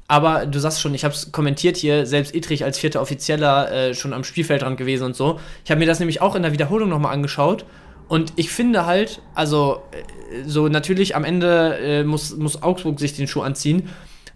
[0.07, 3.93] Aber du sagst schon, ich habe es kommentiert hier, selbst Itrich als vierter Offizieller äh,
[3.95, 5.39] schon am Spielfeldrand gewesen und so.
[5.65, 7.65] Ich habe mir das nämlich auch in der Wiederholung nochmal angeschaut.
[8.07, 13.15] Und ich finde halt, also, äh, so natürlich am Ende äh, muss, muss Augsburg sich
[13.15, 13.89] den Schuh anziehen.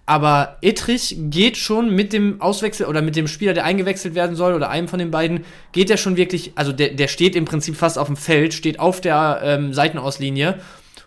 [0.05, 4.53] Aber Etrich geht schon mit dem Auswechsel oder mit dem Spieler, der eingewechselt werden soll,
[4.53, 5.43] oder einem von den beiden,
[5.74, 8.80] geht er schon wirklich, also der, der steht im Prinzip fast auf dem Feld, steht
[8.80, 10.59] auf der ähm, Seitenauslinie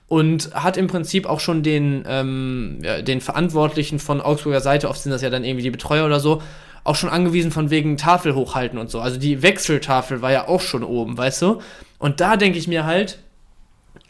[0.06, 5.00] und hat im Prinzip auch schon den, ähm, ja, den Verantwortlichen von Augsburger Seite, oft
[5.00, 6.42] sind das ja dann irgendwie die Betreuer oder so,
[6.84, 9.00] auch schon angewiesen von wegen Tafel hochhalten und so.
[9.00, 11.60] Also die Wechseltafel war ja auch schon oben, weißt du?
[12.00, 13.20] Und da denke ich mir halt,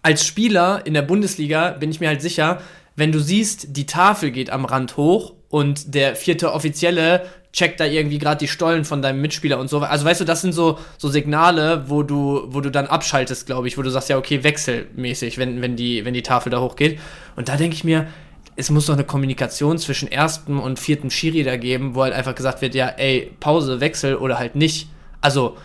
[0.03, 2.63] als Spieler in der Bundesliga bin ich mir halt sicher,
[2.97, 7.85] wenn du siehst, die Tafel geht am Rand hoch und der vierte Offizielle checkt da
[7.85, 9.81] irgendwie gerade die Stollen von deinem Mitspieler und so.
[9.81, 13.67] Also weißt du, das sind so, so Signale, wo du, wo du dann abschaltest, glaube
[13.67, 17.01] ich, wo du sagst, ja, okay, wechselmäßig, wenn, wenn, die, wenn die Tafel da hochgeht.
[17.35, 18.07] Und da denke ich mir,
[18.55, 22.35] es muss doch eine Kommunikation zwischen erstem und viertem Schiri da geben, wo halt einfach
[22.35, 24.89] gesagt wird, ja, ey, Pause, Wechsel oder halt nicht.
[25.21, 25.57] Also,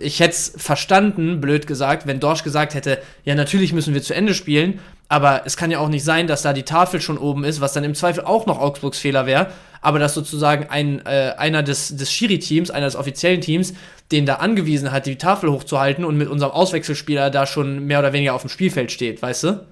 [0.00, 4.14] ich hätte es verstanden, blöd gesagt, wenn Dorsch gesagt hätte, ja, natürlich müssen wir zu
[4.14, 7.44] Ende spielen, aber es kann ja auch nicht sein, dass da die Tafel schon oben
[7.44, 9.48] ist, was dann im Zweifel auch noch Augsburgs Fehler wäre,
[9.80, 13.74] aber dass sozusagen ein, äh, einer des, des Schiri-Teams, einer des offiziellen Teams,
[14.10, 18.12] den da angewiesen hat, die Tafel hochzuhalten und mit unserem Auswechselspieler da schon mehr oder
[18.12, 19.66] weniger auf dem Spielfeld steht, weißt du?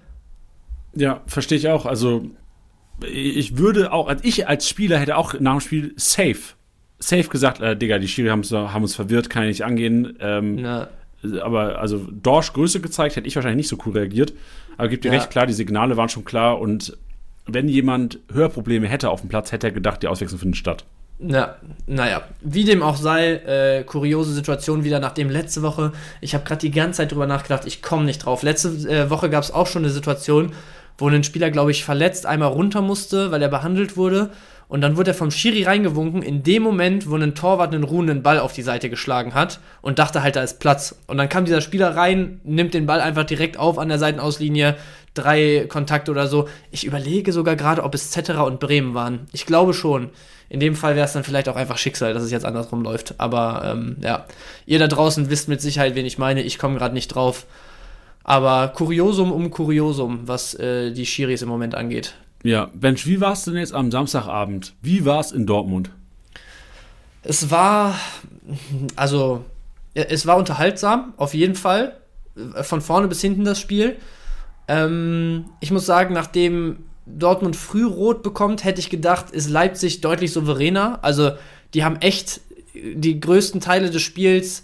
[0.94, 1.86] Ja, verstehe ich auch.
[1.86, 2.26] Also,
[3.04, 6.54] ich würde auch, also ich als Spieler hätte auch nach dem Spiel safe
[7.00, 10.16] safe gesagt, äh, Digga, die Schiri haben uns verwirrt, kann ich nicht angehen.
[10.20, 10.64] Ähm,
[11.42, 14.32] aber also Dorsch Größe gezeigt, hätte ich wahrscheinlich nicht so cool reagiert.
[14.76, 15.18] Aber gibt dir ja.
[15.18, 16.96] recht, klar, die Signale waren schon klar und
[17.46, 20.84] wenn jemand Hörprobleme hätte auf dem Platz, hätte er gedacht, die Auswechslung findet statt.
[21.18, 25.92] Ja, naja, wie dem auch sei, äh, kuriose Situation wieder, nachdem letzte Woche,
[26.22, 28.42] ich habe gerade die ganze Zeit drüber nachgedacht, ich komme nicht drauf.
[28.42, 30.52] Letzte äh, Woche gab es auch schon eine Situation,
[31.00, 34.30] wo ein Spieler, glaube ich, verletzt einmal runter musste, weil er behandelt wurde
[34.70, 38.22] und dann wurde er vom Schiri reingewunken, in dem Moment, wo ein Torwart einen ruhenden
[38.22, 40.94] Ball auf die Seite geschlagen hat und dachte halt, da ist Platz.
[41.08, 44.76] Und dann kam dieser Spieler rein, nimmt den Ball einfach direkt auf an der Seitenauslinie,
[45.14, 46.48] drei Kontakte oder so.
[46.70, 49.26] Ich überlege sogar gerade, ob es Zetterer und Bremen waren.
[49.32, 50.10] Ich glaube schon.
[50.48, 53.14] In dem Fall wäre es dann vielleicht auch einfach Schicksal, dass es jetzt andersrum läuft.
[53.18, 54.26] Aber ähm, ja,
[54.66, 56.42] ihr da draußen wisst mit Sicherheit, wen ich meine.
[56.42, 57.44] Ich komme gerade nicht drauf.
[58.30, 62.14] Aber Kuriosum um Kuriosum, was äh, die Schiris im Moment angeht.
[62.44, 64.72] Ja, Bench, wie war es denn jetzt am Samstagabend?
[64.82, 65.90] Wie war es in Dortmund?
[67.24, 67.98] Es war,
[68.94, 69.44] also,
[69.94, 71.96] es war unterhaltsam, auf jeden Fall.
[72.62, 73.96] Von vorne bis hinten das Spiel.
[74.68, 80.32] Ähm, ich muss sagen, nachdem Dortmund früh rot bekommt, hätte ich gedacht, ist Leipzig deutlich
[80.32, 81.00] souveräner.
[81.02, 81.32] Also,
[81.74, 82.42] die haben echt
[82.74, 84.62] die größten Teile des Spiels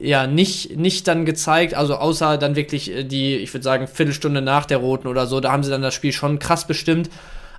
[0.00, 4.42] ja nicht, nicht dann gezeigt, also außer dann wirklich äh, die, ich würde sagen, Viertelstunde
[4.42, 7.10] nach der Roten oder so, da haben sie dann das Spiel schon krass bestimmt.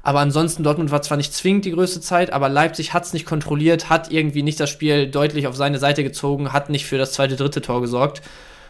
[0.04, 3.26] Aber ansonsten, Dortmund war zwar nicht zwingend die größte Zeit, aber Leipzig hat es nicht
[3.26, 7.12] kontrolliert, hat irgendwie nicht das Spiel deutlich auf seine Seite gezogen, hat nicht für das
[7.12, 8.22] zweite, dritte Tor gesorgt.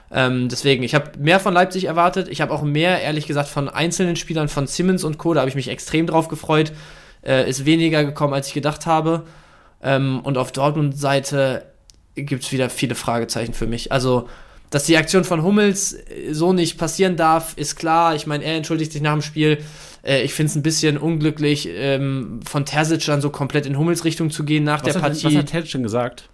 [0.09, 2.27] Ähm, deswegen, ich habe mehr von Leipzig erwartet.
[2.29, 5.33] Ich habe auch mehr, ehrlich gesagt, von einzelnen Spielern, von Simmons und Co.
[5.33, 6.71] Da habe ich mich extrem drauf gefreut.
[7.23, 9.23] Äh, ist weniger gekommen, als ich gedacht habe.
[9.83, 11.65] Ähm, und auf Dortmund-Seite
[12.25, 13.91] gibt es wieder viele Fragezeichen für mich.
[13.91, 14.27] Also,
[14.69, 18.15] dass die Aktion von Hummels äh, so nicht passieren darf, ist klar.
[18.15, 19.59] Ich meine, er entschuldigt sich nach dem Spiel.
[20.03, 24.03] Äh, ich finde es ein bisschen unglücklich, ähm, von Terzic dann so komplett in Hummels
[24.03, 25.25] Richtung zu gehen nach was der Partie.
[25.25, 26.29] was hat Terzic denn gesagt?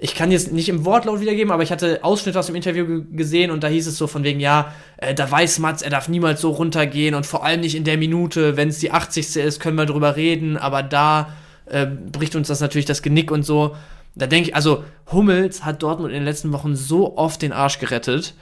[0.00, 3.50] Ich kann jetzt nicht im Wortlaut wiedergeben, aber ich hatte Ausschnitte aus dem Interview gesehen
[3.50, 6.40] und da hieß es so von wegen, ja, äh, da weiß Mats, er darf niemals
[6.40, 9.36] so runtergehen und vor allem nicht in der Minute, wenn es die 80.
[9.36, 11.32] ist, können wir drüber reden, aber da
[11.66, 13.76] äh, bricht uns das natürlich das Genick und so.
[14.14, 17.78] Da denke ich, also Hummels hat Dortmund in den letzten Wochen so oft den Arsch
[17.78, 18.34] gerettet.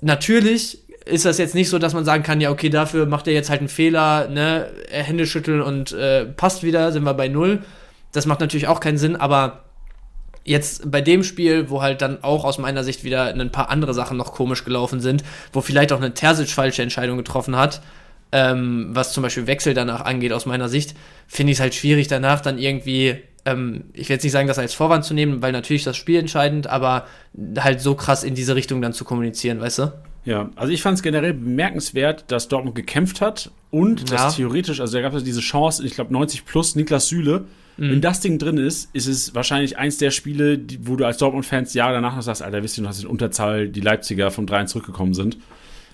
[0.00, 3.34] Natürlich ist das jetzt nicht so, dass man sagen kann, ja, okay, dafür macht er
[3.34, 7.62] jetzt halt einen Fehler, ne, Hände schütteln und äh, passt wieder, sind wir bei Null.
[8.12, 9.64] Das macht natürlich auch keinen Sinn, aber
[10.44, 13.94] jetzt bei dem Spiel, wo halt dann auch aus meiner Sicht wieder ein paar andere
[13.94, 15.22] Sachen noch komisch gelaufen sind,
[15.52, 17.82] wo vielleicht auch eine Terzic falsche Entscheidung getroffen hat,
[18.32, 20.94] ähm, was zum Beispiel Wechsel danach angeht, aus meiner Sicht,
[21.26, 24.58] finde ich es halt schwierig, danach dann irgendwie, ähm, ich will jetzt nicht sagen, das
[24.58, 27.06] als Vorwand zu nehmen, weil natürlich das Spiel entscheidend, aber
[27.58, 29.92] halt so krass in diese Richtung dann zu kommunizieren, weißt du?
[30.26, 34.16] Ja, also ich fand es generell bemerkenswert, dass Dortmund gekämpft hat und ja.
[34.16, 37.44] dass theoretisch, also da gab es diese Chance, ich glaube 90 plus Niklas Süle,
[37.76, 37.90] mhm.
[37.90, 41.18] wenn das Ding drin ist, ist es wahrscheinlich eins der Spiele, die, wo du als
[41.18, 44.46] Dortmund-Fans Jahre danach noch sagst, Alter, wisst ihr noch, dass in Unterzahl die Leipziger vom
[44.46, 45.38] 3 zurückgekommen sind.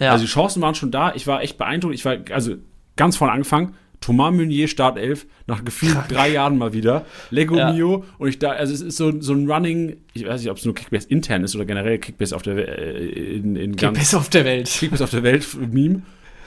[0.02, 0.12] Ja.
[0.12, 2.56] Also die Chancen waren schon da, ich war echt beeindruckt, ich war, also
[2.96, 7.06] ganz vorne angefangen, Thomas Meunier Startelf, nach gefühlt drei Jahren mal wieder.
[7.30, 7.72] Lego ja.
[7.72, 8.04] Mio.
[8.18, 10.64] Und ich da, also es ist so, so ein Running, ich weiß nicht, ob es
[10.64, 14.44] nur Kickbase intern ist oder generell Kickbase auf der äh, in, in Kickbase auf der
[14.44, 14.68] Welt.
[14.68, 16.02] Kickbase auf der Welt Meme.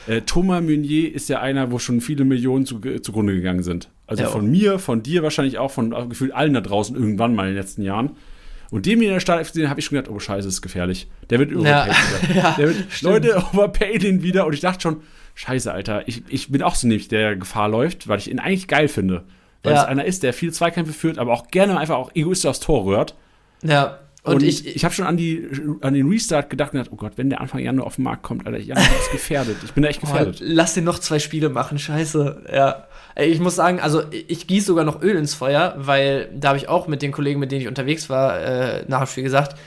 [0.08, 3.90] Äh, Thomas Meunier ist ja einer, wo schon viele Millionen zu, zugrunde gegangen sind.
[4.06, 7.48] Also ja, von mir, von dir wahrscheinlich auch, von gefühlt allen da draußen irgendwann mal
[7.48, 8.12] in den letzten Jahren.
[8.72, 11.08] Und dem in der Startelf gesehen habe ich schon gedacht, oh scheiße, ist gefährlich.
[11.30, 11.96] Der wird overpaid
[12.30, 12.36] ja.
[12.36, 14.46] ja, der wird, Leute, overpay den wieder.
[14.46, 15.04] Und ich dachte schon,
[15.36, 18.68] scheiße, Alter, ich, ich bin auch so nämlich, der Gefahr läuft, weil ich ihn eigentlich
[18.68, 19.24] geil finde.
[19.64, 19.82] Weil ja.
[19.82, 22.86] es einer ist, der viel Zweikämpfe führt, aber auch gerne einfach auch egoistisch aufs Tor
[22.86, 23.16] rührt.
[23.64, 24.00] Ja.
[24.26, 25.48] Und, und ich, ich habe schon an, die,
[25.82, 28.24] an den Restart gedacht und gedacht, oh Gott, wenn der Anfang Januar auf den Markt
[28.24, 29.58] kommt, Alter, Januar ist gefährdet.
[29.64, 30.40] Ich bin da echt oh, gefährdet.
[30.42, 32.46] Oh, lass den noch zwei Spiele machen, scheiße.
[32.52, 32.88] Ja.
[33.16, 36.68] Ich muss sagen, also ich gieße sogar noch Öl ins Feuer, weil da habe ich
[36.68, 39.58] auch mit den Kollegen, mit denen ich unterwegs war, äh, nach dem Spiel gesagt,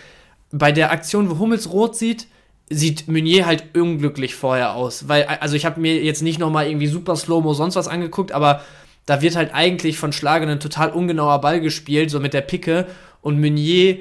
[0.51, 2.27] bei der Aktion, wo Hummels rot sieht,
[2.69, 5.07] sieht Meunier halt unglücklich vorher aus.
[5.09, 8.63] Weil, also ich habe mir jetzt nicht nochmal irgendwie super Slow-Mo sonst was angeguckt, aber
[9.07, 12.87] da wird halt eigentlich von Schlagen ein total ungenauer Ball gespielt, so mit der Picke.
[13.23, 13.99] Und Meunier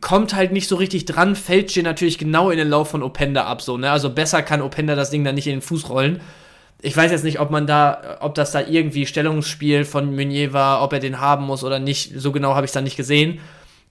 [0.00, 3.44] kommt halt nicht so richtig dran, fällt hier natürlich genau in den Lauf von Openda
[3.44, 3.90] ab, so, ne?
[3.90, 6.20] Also besser kann Openda das Ding dann nicht in den Fuß rollen.
[6.82, 10.82] Ich weiß jetzt nicht, ob man da, ob das da irgendwie Stellungsspiel von Meunier war,
[10.82, 12.12] ob er den haben muss oder nicht.
[12.16, 13.40] So genau habe ich es dann nicht gesehen.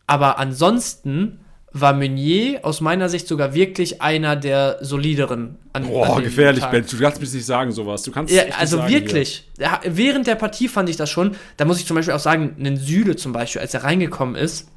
[0.06, 1.40] Aber ansonsten
[1.72, 5.58] war Meunier aus meiner Sicht sogar wirklich einer der solideren.
[5.74, 6.72] An, Boah, an gefährlich, Tag.
[6.72, 6.86] Ben.
[6.86, 8.04] Du kannst mir nicht sagen sowas.
[8.04, 9.50] Du kannst ja, also wirklich.
[9.58, 11.36] Ja, während der Partie fand ich das schon.
[11.58, 14.68] Da muss ich zum Beispiel auch sagen, einen Süle zum Beispiel, als er reingekommen ist,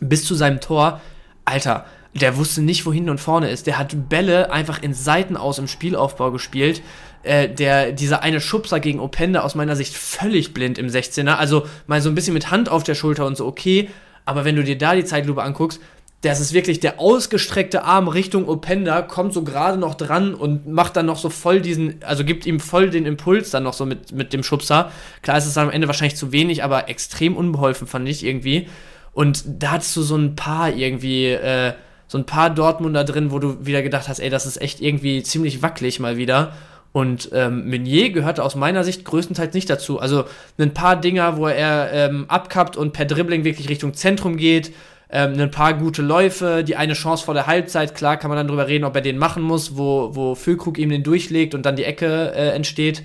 [0.00, 1.00] bis zu seinem Tor,
[1.44, 3.66] Alter, der wusste nicht, wohin und vorne ist.
[3.66, 6.82] Der hat Bälle einfach in Seiten aus im Spielaufbau gespielt.
[7.24, 11.34] Äh, der, dieser eine Schubser gegen Openda aus meiner Sicht völlig blind im 16er.
[11.34, 13.88] Also mal so ein bisschen mit Hand auf der Schulter und so, okay.
[14.24, 15.80] Aber wenn du dir da die Zeitlupe anguckst,
[16.24, 20.96] das ist wirklich der ausgestreckte Arm Richtung Openda, kommt so gerade noch dran und macht
[20.96, 24.12] dann noch so voll diesen, also gibt ihm voll den Impuls dann noch so mit,
[24.12, 24.90] mit dem Schubser.
[25.20, 28.68] Klar ist es am Ende wahrscheinlich zu wenig, aber extrem unbeholfen fand ich irgendwie.
[29.14, 31.72] Und da hattest du so ein paar irgendwie, äh,
[32.06, 35.22] so ein paar Dortmunder drin, wo du wieder gedacht hast, ey, das ist echt irgendwie
[35.22, 36.52] ziemlich wackelig mal wieder.
[36.92, 39.98] Und ähm, Meunier gehörte aus meiner Sicht größtenteils nicht dazu.
[39.98, 40.24] Also
[40.58, 44.72] ein paar Dinger, wo er ähm, abkappt und per Dribbling wirklich Richtung Zentrum geht
[45.10, 48.48] ähm, ein paar gute Läufe, die eine Chance vor der Halbzeit, klar kann man dann
[48.48, 51.76] drüber reden, ob er den machen muss, wo, wo Füllkrug ihm den durchlegt und dann
[51.76, 53.04] die Ecke äh, entsteht.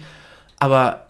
[0.57, 1.08] Aber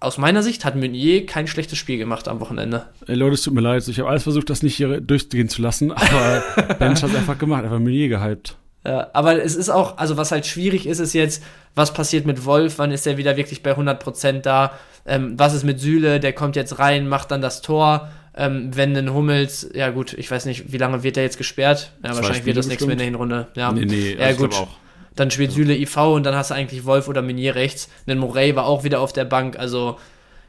[0.00, 2.86] aus meiner Sicht hat Meunier kein schlechtes Spiel gemacht am Wochenende.
[3.06, 5.62] Ey, Leute, es tut mir leid, ich habe alles versucht, das nicht hier durchgehen zu
[5.62, 6.42] lassen, aber
[6.78, 8.56] Bench hat es einfach gemacht, einfach Meunier gehypt.
[8.84, 11.42] Ja, aber es ist auch, also was halt schwierig ist, ist jetzt,
[11.74, 15.64] was passiert mit Wolf, wann ist er wieder wirklich bei 100% da, ähm, was ist
[15.64, 19.90] mit Süle, der kommt jetzt rein, macht dann das Tor, ähm, wenn ein Hummels, ja
[19.90, 21.90] gut, ich weiß nicht, wie lange wird der jetzt gesperrt?
[22.04, 23.48] Ja, Zwei wahrscheinlich Spiele wird das nichts mehr in der Hinrunde.
[23.54, 24.54] Ja, nee, nee, ja also gut.
[24.54, 24.68] Auch.
[25.16, 27.88] Dann spielt Süle IV und dann hast du eigentlich Wolf oder Minier rechts.
[28.06, 29.96] Ein Morey war auch wieder auf der Bank, also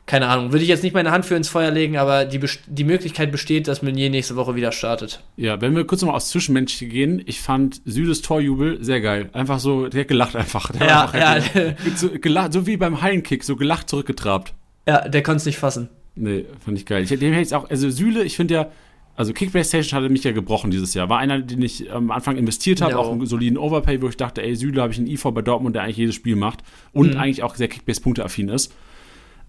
[0.08, 0.54] keine Ahnung.
[0.54, 3.68] Würde ich jetzt nicht meine Hand für ins Feuer legen, aber die, die Möglichkeit besteht,
[3.68, 5.22] dass Meunier nächste Woche wieder startet.
[5.36, 9.30] Ja, wenn wir kurz nochmal aufs Zwischenmenschliche gehen, ich fand Südes Torjubel sehr geil.
[9.34, 10.72] Einfach so, der hat gelacht einfach.
[10.72, 11.76] Der ja, einfach ja.
[11.96, 14.54] so, gelacht, so wie beim Hallenkick, so gelacht zurückgetrabt.
[14.88, 15.90] Ja, der konnte es nicht fassen.
[16.16, 17.04] Nee, fand ich geil.
[17.04, 18.72] Ich, dem hätte ich auch, also Süle, ich finde ja,
[19.18, 21.10] also Kickbase Station hatte mich ja gebrochen dieses Jahr.
[21.10, 22.98] War einer, den ich am Anfang investiert habe, ja.
[23.00, 25.76] auch einen soliden Overpay, wo ich dachte, ey, Süle habe ich einen IV bei Dortmund,
[25.76, 26.60] der eigentlich jedes Spiel macht
[26.94, 27.20] und mhm.
[27.20, 28.72] eigentlich auch sehr Kickbase-Punkte-affin ist.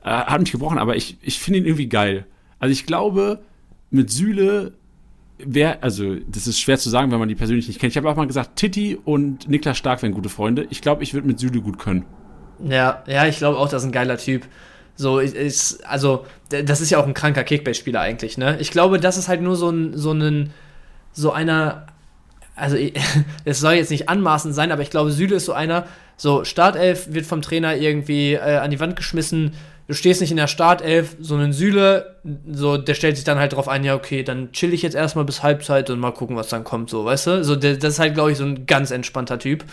[0.03, 2.25] Äh, hat mich gebrochen, aber ich, ich finde ihn irgendwie geil.
[2.59, 3.41] Also ich glaube,
[3.91, 4.73] mit Süle
[5.37, 7.93] wäre, also das ist schwer zu sagen, wenn man die persönlich nicht kennt.
[7.93, 10.66] Ich habe auch mal gesagt, Titti und Niklas Stark wären gute Freunde.
[10.71, 12.07] Ich glaube, ich würde mit Süle gut können.
[12.66, 14.47] Ja, ja, ich glaube auch, das ist ein geiler Typ.
[14.99, 18.57] So ist, also, das ist ja auch ein kranker Kickbase-Spieler eigentlich, ne?
[18.59, 20.53] Ich glaube, das ist halt nur so ein, so ein,
[21.12, 21.86] so einer,
[22.57, 22.76] also
[23.44, 25.86] es soll jetzt nicht anmaßend sein, aber ich glaube, Süle ist so einer,
[26.16, 29.55] so Startelf wird vom Trainer irgendwie äh, an die Wand geschmissen,
[29.86, 32.16] du stehst nicht in der Startelf, so einen Süle,
[32.51, 35.26] so, der stellt sich dann halt drauf ein, ja, okay, dann chill ich jetzt erstmal
[35.26, 37.44] bis Halbzeit und mal gucken, was dann kommt, so, weißt du?
[37.44, 39.64] So, der, das ist halt, glaube ich, so ein ganz entspannter Typ.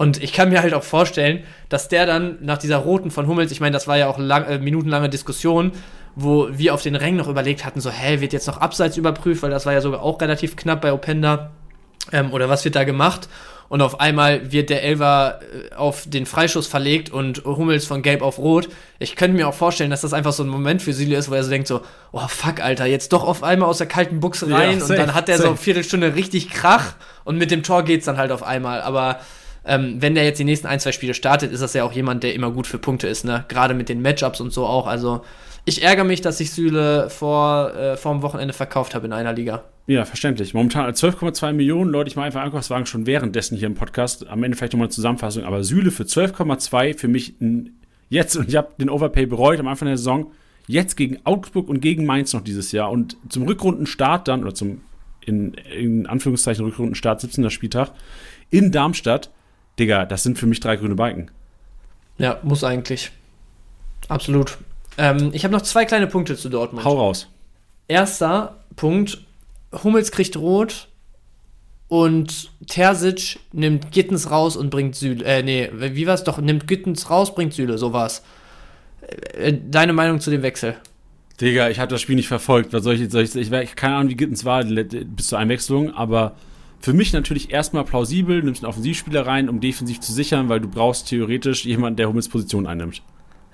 [0.00, 3.52] Und ich kann mir halt auch vorstellen, dass der dann nach dieser roten von Hummels,
[3.52, 5.72] ich meine, das war ja auch lang, äh, minutenlange Diskussion,
[6.14, 9.42] wo wir auf den Rängen noch überlegt hatten, so, hä, wird jetzt noch Abseits überprüft,
[9.42, 11.50] weil das war ja sogar auch relativ knapp bei Openda.
[12.12, 13.28] Ähm, oder was wird da gemacht?
[13.68, 18.22] Und auf einmal wird der Elver äh, auf den Freischuss verlegt und Hummels von gelb
[18.22, 18.70] auf rot.
[19.00, 21.34] Ich könnte mir auch vorstellen, dass das einfach so ein Moment für Süle ist, wo
[21.34, 21.82] er so denkt so,
[22.12, 24.98] oh fuck, Alter, jetzt doch auf einmal aus der kalten Buchse rein ja, safe, und
[24.98, 26.94] dann hat er so eine Viertelstunde richtig Krach
[27.24, 28.80] und mit dem Tor geht's dann halt auf einmal.
[28.80, 29.20] Aber
[29.64, 32.22] ähm, wenn der jetzt die nächsten ein, zwei Spiele startet, ist das ja auch jemand,
[32.22, 33.44] der immer gut für Punkte ist, ne?
[33.48, 34.86] Gerade mit den Matchups und so auch.
[34.86, 35.22] Also
[35.64, 39.32] ich ärgere mich, dass ich Süle vor, äh, vor dem Wochenende verkauft habe in einer
[39.32, 39.64] Liga.
[39.86, 40.54] Ja, verständlich.
[40.54, 44.26] Momentan 12,2 Millionen Leute, ich mache einfach Einkaufswagen schon währenddessen hier im Podcast.
[44.28, 47.34] Am Ende vielleicht nochmal eine Zusammenfassung, aber Süle für 12,2 für mich
[48.08, 50.30] jetzt, und ich habe den Overpay bereut am Anfang der Saison,
[50.66, 54.82] jetzt gegen Augsburg und gegen Mainz noch dieses Jahr und zum Rückrundenstart dann, oder zum
[55.26, 57.50] in, in Anführungszeichen Rückrundenstart, 17.
[57.50, 57.92] Spieltag,
[58.50, 59.30] in Darmstadt,
[59.80, 61.30] Digga, das sind für mich drei grüne Balken.
[62.18, 63.10] Ja, muss eigentlich.
[64.08, 64.58] Absolut.
[64.98, 66.84] Ähm, ich habe noch zwei kleine Punkte zu Dortmund.
[66.84, 67.28] Hau raus.
[67.88, 69.24] Erster Punkt:
[69.82, 70.88] Hummels kriegt rot
[71.88, 75.24] und Terzic nimmt Gittens raus und bringt Süle.
[75.24, 76.38] Äh, nee, wie war's doch?
[76.38, 78.22] Nimmt Gittens raus, bringt Süle, so war's.
[79.34, 80.76] Äh, deine Meinung zu dem Wechsel?
[81.40, 82.74] Digga, ich habe das Spiel nicht verfolgt.
[82.74, 85.94] Was soll ich, soll ich, ich, ich keine Ahnung, wie Gittens war bis zur Einwechslung,
[85.94, 86.36] aber
[86.80, 90.68] für mich natürlich erstmal plausibel, nimmst einen Offensivspieler rein, um defensiv zu sichern, weil du
[90.68, 93.02] brauchst theoretisch jemanden, der Hummels Position einnimmt.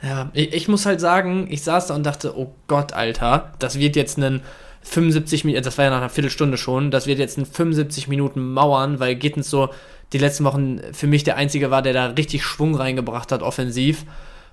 [0.03, 3.79] Ja, ich, ich, muss halt sagen, ich saß da und dachte, oh Gott, Alter, das
[3.79, 4.43] wird jetzt ein
[4.83, 8.53] 75 Minuten, das war ja nach einer Viertelstunde schon, das wird jetzt ein 75 Minuten
[8.53, 9.71] Mauern, weil Gittens so
[10.13, 14.05] die letzten Wochen für mich der Einzige war, der da richtig Schwung reingebracht hat, offensiv.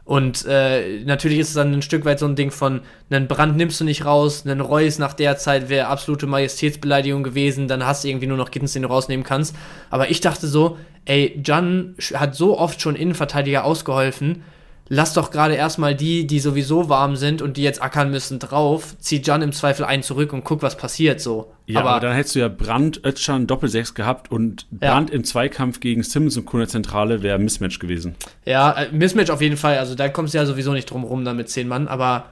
[0.06, 3.56] Und äh, natürlich ist es dann ein Stück weit so ein Ding von, einen Brand
[3.56, 8.04] nimmst du nicht raus, einen Reus nach der Zeit wäre absolute Majestätsbeleidigung gewesen, dann hast
[8.04, 9.56] du irgendwie nur noch Gittens, den du rausnehmen kannst.
[9.90, 14.44] Aber ich dachte so, ey, Jan hat so oft schon Innenverteidiger ausgeholfen,
[14.90, 18.96] lass doch gerade erstmal die, die sowieso warm sind und die jetzt ackern müssen, drauf,
[19.00, 21.54] zieh Jan im Zweifel einen zurück und guck, was passiert so.
[21.66, 25.16] Ja, aber, aber dann hättest du ja Brand, Özcan, Doppelsechs gehabt und Brand ja.
[25.16, 28.16] im Zweikampf gegen Simmons und Kuna Zentrale wäre Mismatch gewesen.
[28.46, 29.78] Ja, äh, Mismatch auf jeden Fall.
[29.78, 32.26] Also da kommst du ja sowieso nicht drum rum, da mit zehn Mann, aber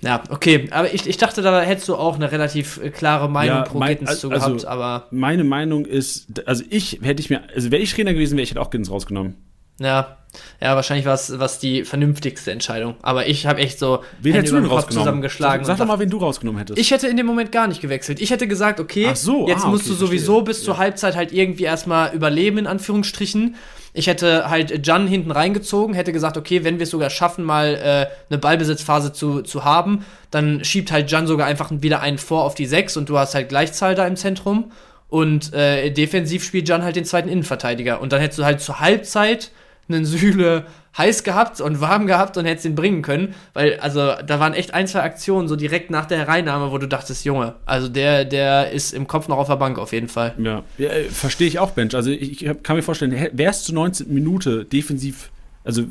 [0.00, 0.68] ja, okay.
[0.70, 3.78] Aber ich, ich dachte, da hättest du auch eine relativ äh, klare Meinung ja, pro
[3.78, 5.06] mein, Gittens zu also, gehabt, aber.
[5.10, 8.50] Meine Meinung ist, also ich hätte ich mir, also wäre ich Trainer gewesen, wäre ich
[8.50, 9.36] hätte auch Gittens rausgenommen.
[9.80, 10.18] Ja,
[10.60, 12.96] ja, wahrscheinlich war es die vernünftigste Entscheidung.
[13.02, 15.04] Aber ich habe echt so wen hättest du denn rausgenommen?
[15.04, 15.64] zusammengeschlagen.
[15.64, 16.78] Sag, sag doch mal, wen du rausgenommen hättest.
[16.78, 18.20] Ich hätte in dem Moment gar nicht gewechselt.
[18.20, 20.44] Ich hätte gesagt, okay, so, jetzt ah, musst okay, du sowieso verstehe.
[20.44, 23.56] bis zur Halbzeit halt irgendwie erstmal überleben, in Anführungsstrichen.
[23.96, 27.74] Ich hätte halt Jan hinten reingezogen, hätte gesagt, okay, wenn wir es sogar schaffen, mal
[27.76, 32.42] äh, eine Ballbesitzphase zu, zu haben, dann schiebt halt Jan sogar einfach wieder einen vor
[32.42, 34.72] auf die 6 und du hast halt Gleichzahl da im Zentrum.
[35.08, 38.00] Und äh, defensiv spielt Jan halt den zweiten Innenverteidiger.
[38.00, 39.52] Und dann hättest du halt zur Halbzeit
[39.88, 40.66] einen Sühle
[40.96, 44.74] heiß gehabt und warm gehabt und hättest ihn bringen können, weil also da waren echt
[44.74, 48.70] ein, zwei Aktionen so direkt nach der Hereinnahme, wo du dachtest, Junge, also der der
[48.70, 50.34] ist im Kopf noch auf der Bank auf jeden Fall.
[50.38, 51.94] Ja, ja äh, verstehe ich auch, Bench.
[51.94, 55.30] Also ich, ich kann mir vorstellen, wärst du 19 Minute defensiv,
[55.64, 55.84] also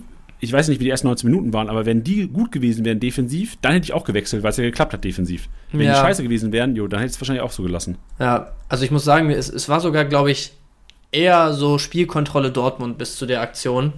[0.43, 2.99] ich weiß nicht, wie die ersten 19 Minuten waren, aber wenn die gut gewesen wären
[2.99, 5.47] defensiv, dann hätte ich auch gewechselt, weil es ja geklappt hat defensiv.
[5.71, 5.93] Wenn ja.
[5.93, 7.97] die scheiße gewesen wären, jo, dann hätte ich es wahrscheinlich auch so gelassen.
[8.19, 10.51] Ja, also ich muss sagen, es, es war sogar, glaube ich,
[11.13, 13.93] eher so Spielkontrolle Dortmund bis zu der Aktion.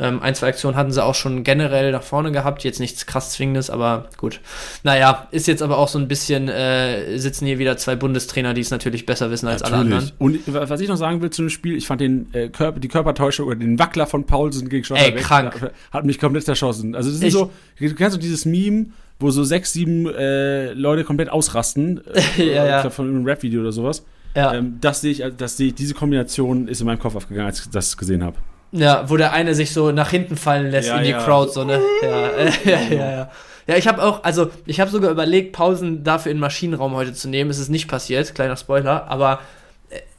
[0.00, 3.32] Ähm, ein, zwei Aktionen hatten sie auch schon generell nach vorne gehabt, jetzt nichts krass
[3.32, 4.40] Zwingendes, aber gut.
[4.84, 8.60] Naja, ist jetzt aber auch so ein bisschen, äh, sitzen hier wieder zwei Bundestrainer, die
[8.60, 9.92] es natürlich besser wissen als natürlich.
[9.92, 10.12] alle anderen.
[10.18, 12.88] Und was ich noch sagen will zu dem Spiel, ich fand den äh, Körper, die
[12.88, 15.72] Körpertäuschung oder den Wackler von Paulsen gegen Schlotterbeck, Ey, krank.
[15.90, 16.94] hat mich komplett zerschossen.
[16.94, 17.50] Also das ist so,
[17.80, 18.86] du kennst so dieses Meme,
[19.18, 22.02] wo so sechs, sieben äh, Leute komplett ausrasten,
[22.38, 22.90] äh, ja, ja.
[22.90, 24.04] von einem Rap-Video oder sowas.
[24.38, 24.54] Ja.
[24.54, 27.60] Ähm, das sehe ich, das sehe ich, diese Kombination ist in meinem Kopf aufgegangen, als
[27.60, 28.36] ich das gesehen habe.
[28.70, 31.22] Ja, wo der eine sich so nach hinten fallen lässt ja, in die ja.
[31.22, 31.80] Crowd, so, ne?
[32.02, 32.30] Ja,
[32.64, 33.30] ja, ja, ja.
[33.66, 37.28] Ja, ich habe auch, also ich habe sogar überlegt, Pausen dafür in Maschinenraum heute zu
[37.28, 37.50] nehmen.
[37.50, 39.40] Es ist nicht passiert, kleiner Spoiler, aber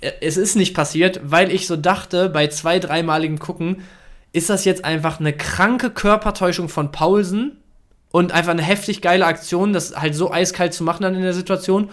[0.02, 3.84] äh, es ist nicht passiert, weil ich so dachte, bei zwei, dreimaligem Gucken,
[4.34, 7.58] ist das jetzt einfach eine kranke Körpertäuschung von Paulsen
[8.12, 11.34] und einfach eine heftig geile Aktion, das halt so eiskalt zu machen dann in der
[11.34, 11.90] Situation?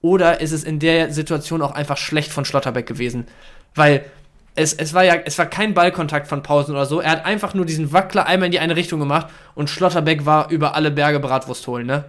[0.00, 3.26] Oder ist es in der Situation auch einfach schlecht von Schlotterbeck gewesen?
[3.74, 4.04] Weil
[4.54, 7.00] es, es war ja, es war kein Ballkontakt von Pausen oder so.
[7.00, 10.50] Er hat einfach nur diesen Wackler einmal in die eine Richtung gemacht und Schlotterbeck war
[10.50, 12.04] über alle Berge Bratwurst holen, ne?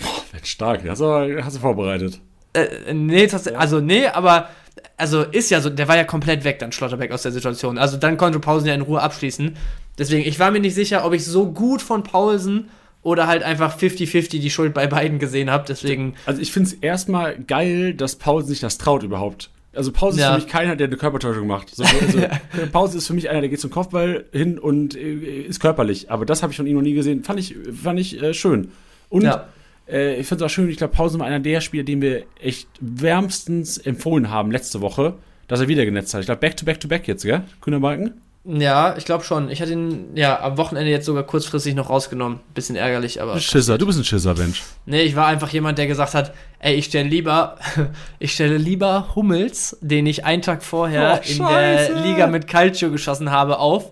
[0.00, 0.82] Boah, stark.
[0.88, 2.20] Hast du, hast du vorbereitet.
[2.52, 4.48] Äh, nee, das, also nee, aber
[4.96, 7.78] also ist ja so, der war ja komplett weg dann Schlotterbeck aus der Situation.
[7.78, 9.56] Also dann konnte Pausen ja in Ruhe abschließen.
[9.98, 12.70] Deswegen, ich war mir nicht sicher, ob ich so gut von Paulsen
[13.08, 15.64] oder halt einfach 50-50 die Schuld bei beiden gesehen habe.
[15.66, 16.14] Deswegen.
[16.26, 19.50] Also ich finde es erstmal geil, dass Paulsen sich das traut überhaupt.
[19.74, 20.28] Also Pause ja.
[20.28, 21.74] ist für mich keiner, der eine Körpertäuschung macht.
[21.74, 22.18] So, also,
[22.72, 26.10] Pause ist für mich einer, der geht zum Kopfball hin und äh, ist körperlich.
[26.10, 27.24] Aber das habe ich von ihm noch nie gesehen.
[27.24, 28.72] Fand ich, fand ich äh, schön.
[29.08, 29.46] Und ja.
[29.88, 32.24] äh, ich finde es auch schön, ich glaube, Pause war einer der Spieler, den wir
[32.42, 35.14] echt wärmstens empfohlen haben letzte Woche,
[35.46, 36.20] dass er wieder genetzt hat.
[36.20, 37.42] Ich glaube, back to back to back jetzt, gell?
[37.60, 38.20] Kühner Balken?
[38.50, 39.50] Ja, ich glaube schon.
[39.50, 42.40] Ich hatte ihn ja am Wochenende jetzt sogar kurzfristig noch rausgenommen.
[42.54, 43.38] Bisschen ärgerlich, aber.
[43.38, 44.62] Schisser, du bist ein Schisser, Mensch.
[44.86, 47.58] Nee, ich war einfach jemand, der gesagt hat, ey, ich stelle lieber,
[48.18, 52.90] ich stelle lieber Hummels, den ich einen Tag vorher oh, in der Liga mit Calcio
[52.90, 53.90] geschossen habe, auf.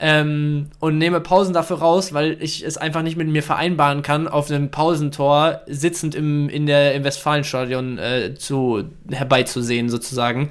[0.00, 4.26] Ähm, und nehme Pausen dafür raus, weil ich es einfach nicht mit mir vereinbaren kann,
[4.26, 10.50] auf einem Pausentor sitzend im, in der, im Westfalenstadion äh, zu, herbeizusehen, sozusagen.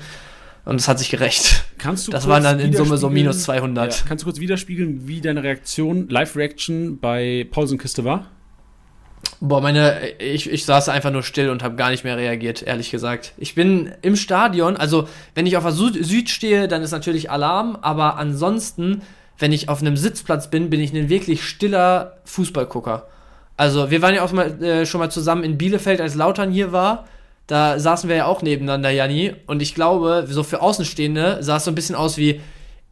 [0.65, 1.65] Und es hat sich gerecht.
[1.77, 3.93] Kannst du das waren dann in Summe so minus 200.
[3.93, 4.05] Ja.
[4.07, 8.27] Kannst du kurz widerspiegeln, wie deine Reaktion, Live-Reaction bei Pausenkiste war?
[9.39, 12.91] Boah, meine, ich, ich saß einfach nur still und habe gar nicht mehr reagiert, ehrlich
[12.91, 13.33] gesagt.
[13.37, 17.29] Ich bin im Stadion, also wenn ich auf der Süd, Süd stehe, dann ist natürlich
[17.29, 19.01] Alarm, aber ansonsten,
[19.37, 23.07] wenn ich auf einem Sitzplatz bin, bin ich ein wirklich stiller Fußballgucker.
[23.57, 26.71] Also wir waren ja auch mal, äh, schon mal zusammen in Bielefeld, als Lautern hier
[26.71, 27.05] war
[27.53, 29.35] da saßen wir ja auch nebeneinander, Janni.
[29.45, 32.41] Und ich glaube, so für Außenstehende sah es so ein bisschen aus wie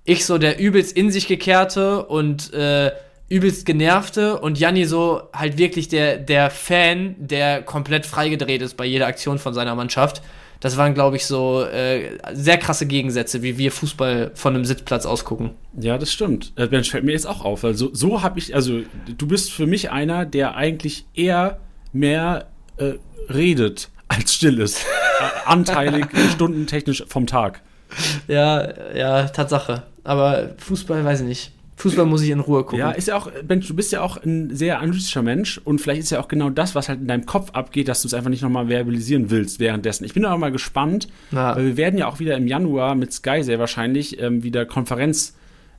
[0.04, 2.92] ich so der übelst in sich gekehrte und äh,
[3.28, 8.86] übelst genervte und Janni so halt wirklich der, der Fan, der komplett freigedreht ist bei
[8.86, 10.22] jeder Aktion von seiner Mannschaft.
[10.60, 15.08] Das waren, glaube ich, so äh, sehr krasse Gegensätze, wie wir Fußball von einem Sitzplatz
[15.08, 15.56] ausgucken.
[15.80, 16.54] Ja, das stimmt.
[16.56, 17.64] Das äh, fällt mir jetzt auch auf.
[17.64, 18.82] Also, so habe ich, also,
[19.18, 21.60] du bist für mich einer, der eigentlich eher
[21.94, 22.46] mehr
[22.78, 22.94] äh,
[23.28, 24.86] redet als still ist.
[25.46, 27.62] Anteilig, stundentechnisch vom Tag.
[28.28, 29.84] Ja, ja, Tatsache.
[30.04, 31.52] Aber Fußball weiß ich nicht.
[31.78, 32.80] Fußball muss ich in Ruhe gucken.
[32.80, 36.02] Ja, ist ja auch, Mensch, du bist ja auch ein sehr analytischer Mensch und vielleicht
[36.02, 38.30] ist ja auch genau das, was halt in deinem Kopf abgeht, dass du es einfach
[38.30, 40.04] nicht nochmal verbalisieren willst währenddessen.
[40.06, 41.56] Ich bin auch mal gespannt, ja.
[41.56, 45.34] weil wir werden ja auch wieder im Januar mit Sky sehr wahrscheinlich ähm, wieder Konferenz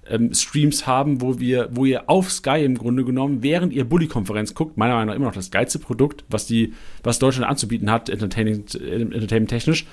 [0.08, 4.54] ähm, Streams haben, wo wir, wo ihr auf Sky im Grunde genommen, während ihr Bully-Konferenz
[4.54, 8.08] guckt, meiner Meinung nach immer noch das geilste Produkt, was die, was Deutschland anzubieten hat,
[8.08, 9.86] entertaining, entertainment-technisch,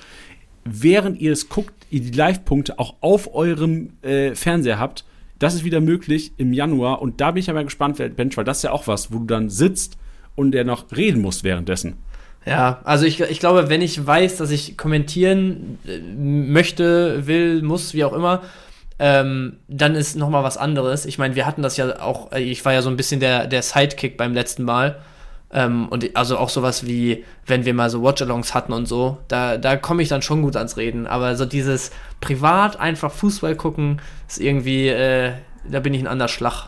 [0.64, 5.04] während ihr es guckt, ihr die Live-Punkte auch auf eurem äh, Fernseher habt.
[5.38, 8.44] Das ist wieder möglich im Januar und da bin ich ja mal gespannt, Bench, weil
[8.44, 9.96] das ist ja auch was, wo du dann sitzt
[10.34, 11.94] und der noch reden musst währenddessen.
[12.46, 17.94] Ja, also ich, ich glaube, wenn ich weiß, dass ich kommentieren äh, möchte, will, muss,
[17.94, 18.42] wie auch immer,
[19.02, 21.06] ähm, dann ist noch mal was anderes.
[21.06, 23.46] Ich meine, wir hatten das ja auch, äh, ich war ja so ein bisschen der,
[23.46, 25.00] der Sidekick beim letzten Mal.
[25.52, 29.56] Ähm, und also auch sowas wie, wenn wir mal so Watchalongs hatten und so, da,
[29.56, 31.06] da komme ich dann schon gut ans Reden.
[31.06, 35.32] Aber so dieses privat einfach Fußball gucken, ist irgendwie, äh,
[35.66, 36.66] da bin ich ein anderer Schlag.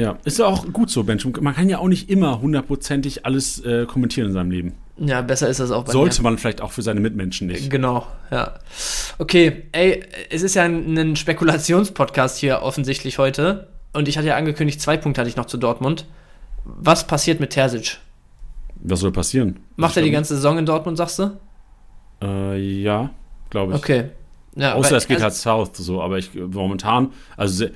[0.00, 1.26] Ja, ist ja auch gut so, Bench.
[1.42, 4.72] Man kann ja auch nicht immer hundertprozentig alles äh, kommentieren in seinem Leben.
[4.96, 6.30] Ja, besser ist das auch bei Sollte mir.
[6.30, 7.68] man vielleicht auch für seine Mitmenschen nicht.
[7.68, 8.54] Genau, ja.
[9.18, 13.68] Okay, ey, es ist ja ein, ein Spekulationspodcast hier offensichtlich heute.
[13.92, 16.06] Und ich hatte ja angekündigt, zwei Punkte hatte ich noch zu Dortmund.
[16.64, 17.98] Was passiert mit Terzic?
[18.76, 19.60] Was soll passieren?
[19.76, 21.38] Macht er die ganze Saison in Dortmund, sagst du?
[22.22, 23.10] Äh, ja,
[23.50, 23.78] glaube ich.
[23.78, 24.04] Okay.
[24.56, 25.34] Ja, Außer es geht also, halt
[25.68, 27.66] South so, aber ich momentan, also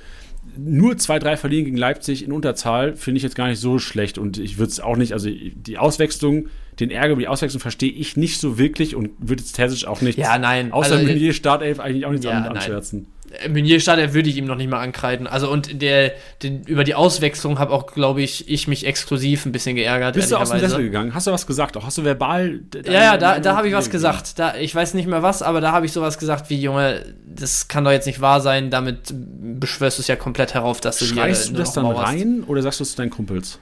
[0.56, 4.38] nur 2-3 verlieren gegen Leipzig in Unterzahl finde ich jetzt gar nicht so schlecht und
[4.38, 6.48] ich würde es auch nicht, also die Auswechslung
[6.80, 10.00] den Ärger über die Auswechslung verstehe ich nicht so wirklich und würde jetzt Terzic auch
[10.00, 10.18] nicht.
[10.18, 10.72] Ja, nein.
[10.72, 13.06] Außer also, Meunier Startelf eigentlich auch nichts ja, anschwärzen.
[13.48, 15.26] Meunier Startelf würde ich ihm noch nicht mal ankreiden.
[15.26, 16.12] Also und der,
[16.42, 20.14] den, über die Auswechslung habe auch, glaube ich, ich mich exklusiv ein bisschen geärgert.
[20.14, 21.14] Bist du aus dem Sessel gegangen?
[21.14, 21.76] Hast du was gesagt?
[21.76, 22.60] Auch hast du verbal?
[22.84, 24.38] Ja, ja, da, da habe ich was gesagt.
[24.38, 27.68] Da, ich weiß nicht mehr was, aber da habe ich sowas gesagt wie, Junge, das
[27.68, 28.70] kann doch jetzt nicht wahr sein.
[28.70, 32.62] Damit beschwörst du es ja komplett herauf, dass du Schreist du das dann rein oder
[32.62, 33.58] sagst du es deinen Kumpels?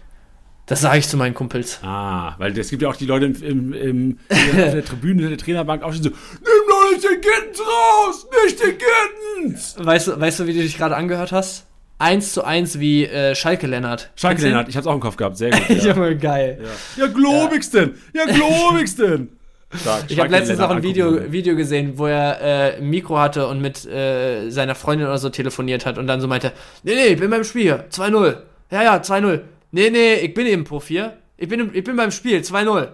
[0.66, 1.80] Das sage ich zu meinen Kumpels.
[1.82, 5.28] Ah, weil es gibt ja auch die Leute im, im, im in der Tribüne, in
[5.30, 9.76] der Trainerbank auch schon so, nimm doch nicht den Gittens raus, nicht den Gittens!
[9.78, 11.66] Weißt du, weißt du, wie du dich gerade angehört hast?
[11.98, 14.10] Eins zu eins wie äh, Schalke Lennart.
[14.14, 15.68] Schalke Lennart, ich hab's auch im Kopf gehabt, sehr gut.
[15.68, 16.60] Ja, Junge, geil.
[16.96, 19.30] Ja, ja globigsten, ja, ja globigsten.
[19.80, 20.04] Stark.
[20.08, 23.60] Ich habe letztens noch ein Video, Video gesehen, wo er äh, ein Mikro hatte und
[23.60, 26.52] mit äh, seiner Freundin oder so telefoniert hat und dann so meinte,
[26.82, 28.36] nee, nee, ich bin beim Spiel, 2-0.
[28.70, 29.40] Ja, ja, 2-0.
[29.72, 31.16] Nee, nee, ich bin eben Pro 4.
[31.36, 32.88] Ich bin, ich bin beim Spiel, 2-0.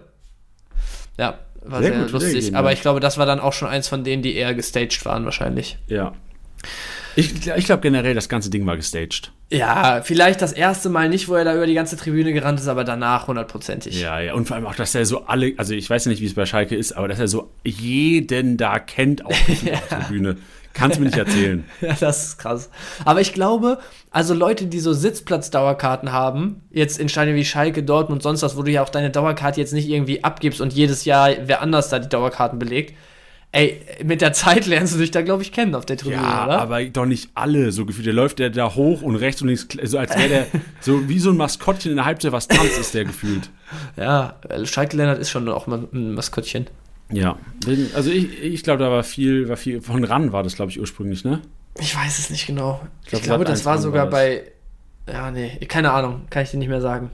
[1.19, 2.47] Ja, war sehr, sehr gut, lustig.
[2.47, 5.05] Sehr aber ich glaube, das war dann auch schon eins von denen, die eher gestaged
[5.05, 5.77] waren, wahrscheinlich.
[5.89, 6.15] Ja.
[7.17, 9.33] Ich, ich glaube generell, das ganze Ding war gestaged.
[9.51, 12.69] Ja, vielleicht das erste Mal nicht, wo er da über die ganze Tribüne gerannt ist,
[12.69, 14.01] aber danach hundertprozentig.
[14.01, 16.21] Ja, ja, und vor allem auch, dass er so alle, also ich weiß ja nicht,
[16.21, 20.37] wie es bei Schalke ist, aber dass er so jeden da kennt auf der Tribüne.
[20.79, 21.65] Kannst du mir nicht erzählen.
[21.81, 22.71] ja, das ist krass.
[23.05, 23.79] Aber ich glaube,
[24.11, 28.63] also Leute, die so Sitzplatz-Dauerkarten haben, jetzt in Steine wie Schalke, Dortmund, sonst was, wo
[28.63, 31.99] du ja auch deine Dauerkarte jetzt nicht irgendwie abgibst und jedes Jahr wer anders da
[31.99, 32.95] die Dauerkarten belegt.
[33.51, 36.45] Ey, mit der Zeit lernst du dich da, glaube ich, kennen auf der Tribüne, Ja,
[36.45, 36.59] oder?
[36.61, 38.07] aber doch nicht alle so gefühlt.
[38.07, 40.47] Der läuft der da hoch und rechts und links, so als wäre der
[40.81, 43.49] so wie so ein Maskottchen in der Halbzeit, was tanzt, ist der gefühlt.
[43.97, 46.67] Ja, Schalke Lennart ist schon auch mal ein Maskottchen.
[47.11, 47.39] Ja,
[47.95, 50.79] also ich, ich glaube, da war viel, war viel, von ran war das, glaube ich,
[50.79, 51.41] ursprünglich, ne?
[51.79, 52.81] Ich weiß es nicht genau.
[53.05, 53.49] Ich, glaub, glaube, Sat.
[53.53, 54.13] das 1 war war sogar das.
[54.13, 54.43] bei.
[55.11, 57.11] Ja, nee, keine Ahnung, kann ich dir nicht mehr sagen.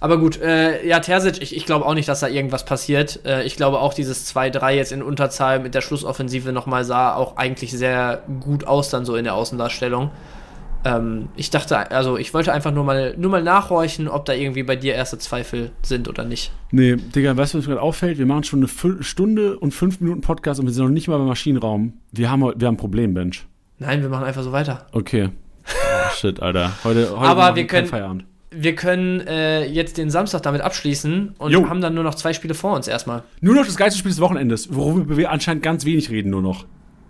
[0.00, 3.24] Aber gut, äh, ja, Terzic, ich, ich glaube auch nicht, dass da irgendwas passiert.
[3.24, 7.38] Äh, ich glaube auch, dieses 2-3 jetzt in Unterzahl mit der Schlussoffensive nochmal sah auch
[7.38, 10.10] eigentlich sehr gut aus dann so in der Außendarstellung.
[10.84, 14.62] Ähm, ich dachte, also ich wollte einfach nur mal, nur mal nachhorchen, ob da irgendwie
[14.62, 16.52] bei dir erste Zweifel sind oder nicht.
[16.70, 18.18] Nee, Digga, weißt du, was mir gerade auffällt?
[18.18, 21.08] Wir machen schon eine Viertel- Stunde und fünf Minuten Podcast und wir sind noch nicht
[21.08, 21.94] mal beim Maschinenraum.
[22.12, 23.44] Wir haben, wir haben ein Problem, Bench.
[23.78, 24.86] Nein, wir machen einfach so weiter.
[24.92, 25.30] Okay.
[25.66, 26.72] Oh, shit, Alter.
[26.84, 28.24] Heute, heute Aber wir können- Feierabend.
[28.50, 31.68] Wir können äh, jetzt den Samstag damit abschließen und Jo.
[31.68, 33.22] haben dann nur noch zwei Spiele vor uns erstmal.
[33.42, 36.64] Nur noch das geilste Spiel des Wochenendes, worüber wir anscheinend ganz wenig reden nur noch.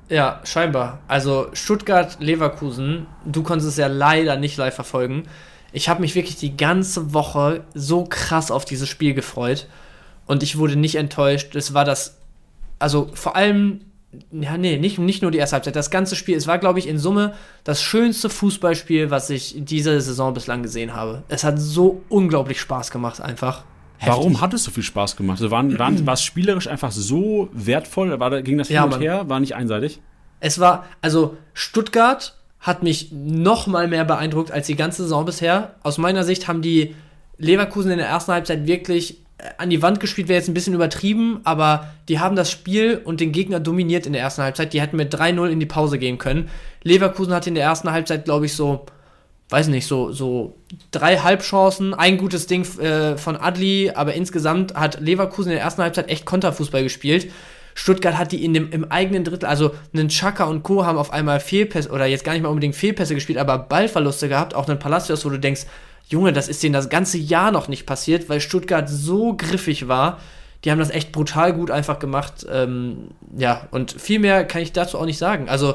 [0.08, 1.00] Ja, scheinbar.
[1.06, 5.24] Also Stuttgart-Leverkusen, du konntest es ja leider nicht live verfolgen.
[5.72, 9.66] Ich habe mich wirklich die ganze Woche so krass auf dieses Spiel gefreut
[10.26, 11.54] und ich wurde nicht enttäuscht.
[11.54, 12.16] Es war das,
[12.78, 13.80] also vor allem,
[14.30, 16.38] ja, nee, nicht, nicht nur die erste Halbzeit, das ganze Spiel.
[16.38, 17.34] Es war, glaube ich, in Summe
[17.64, 21.22] das schönste Fußballspiel, was ich diese Saison bislang gesehen habe.
[21.28, 23.64] Es hat so unglaublich Spaß gemacht, einfach.
[24.04, 25.38] Warum hat es so viel Spaß gemacht?
[25.38, 28.18] Also waren, waren, war es spielerisch einfach so wertvoll?
[28.20, 29.28] War ging das hin Ja, und her?
[29.28, 30.00] War nicht einseitig?
[30.40, 35.74] Es war, also Stuttgart hat mich noch mal mehr beeindruckt als die ganze Saison bisher.
[35.82, 36.94] Aus meiner Sicht haben die
[37.38, 40.74] Leverkusen in der ersten Halbzeit wirklich äh, an die Wand gespielt, wäre jetzt ein bisschen
[40.74, 44.72] übertrieben, aber die haben das Spiel und den Gegner dominiert in der ersten Halbzeit.
[44.72, 46.48] Die hätten mit 3-0 in die Pause gehen können.
[46.82, 48.86] Leverkusen hatte in der ersten Halbzeit, glaube ich, so,
[49.50, 50.56] weiß nicht, so, so
[50.90, 55.82] drei Halbchancen, ein gutes Ding äh, von Adli, aber insgesamt hat Leverkusen in der ersten
[55.82, 57.30] Halbzeit echt Konterfußball gespielt.
[57.74, 60.84] Stuttgart hat die in dem, im eigenen Drittel, also einen Chaka und Co.
[60.84, 64.54] haben auf einmal Fehlpässe, oder jetzt gar nicht mal unbedingt Fehlpässe gespielt, aber Ballverluste gehabt,
[64.54, 65.62] auch einen Palacios, wo du denkst,
[66.08, 70.18] Junge, das ist denen das ganze Jahr noch nicht passiert, weil Stuttgart so griffig war.
[70.64, 72.46] Die haben das echt brutal gut einfach gemacht.
[72.50, 75.48] Ähm, ja, und viel mehr kann ich dazu auch nicht sagen.
[75.48, 75.74] Also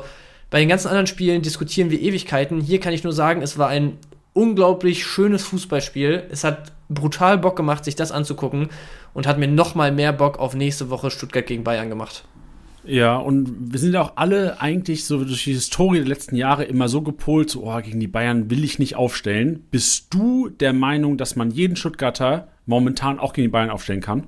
[0.53, 2.61] bei den ganzen anderen Spielen diskutieren wir Ewigkeiten.
[2.61, 3.97] Hier kann ich nur sagen, es war ein
[4.33, 6.25] unglaublich schönes Fußballspiel.
[6.29, 8.69] Es hat brutal Bock gemacht, sich das anzugucken
[9.15, 12.25] und hat mir noch mal mehr Bock auf nächste Woche Stuttgart gegen Bayern gemacht.
[12.83, 16.65] Ja, und wir sind ja auch alle eigentlich so durch die Historie der letzten Jahre
[16.65, 19.65] immer so gepolt, so, oh, gegen die Bayern will ich nicht aufstellen.
[19.71, 24.27] Bist du der Meinung, dass man jeden Stuttgarter momentan auch gegen die Bayern aufstellen kann?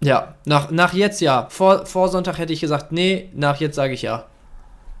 [0.00, 1.48] Ja, nach, nach jetzt ja.
[1.50, 4.26] Vor, vor Sonntag hätte ich gesagt, nee, nach jetzt sage ich ja.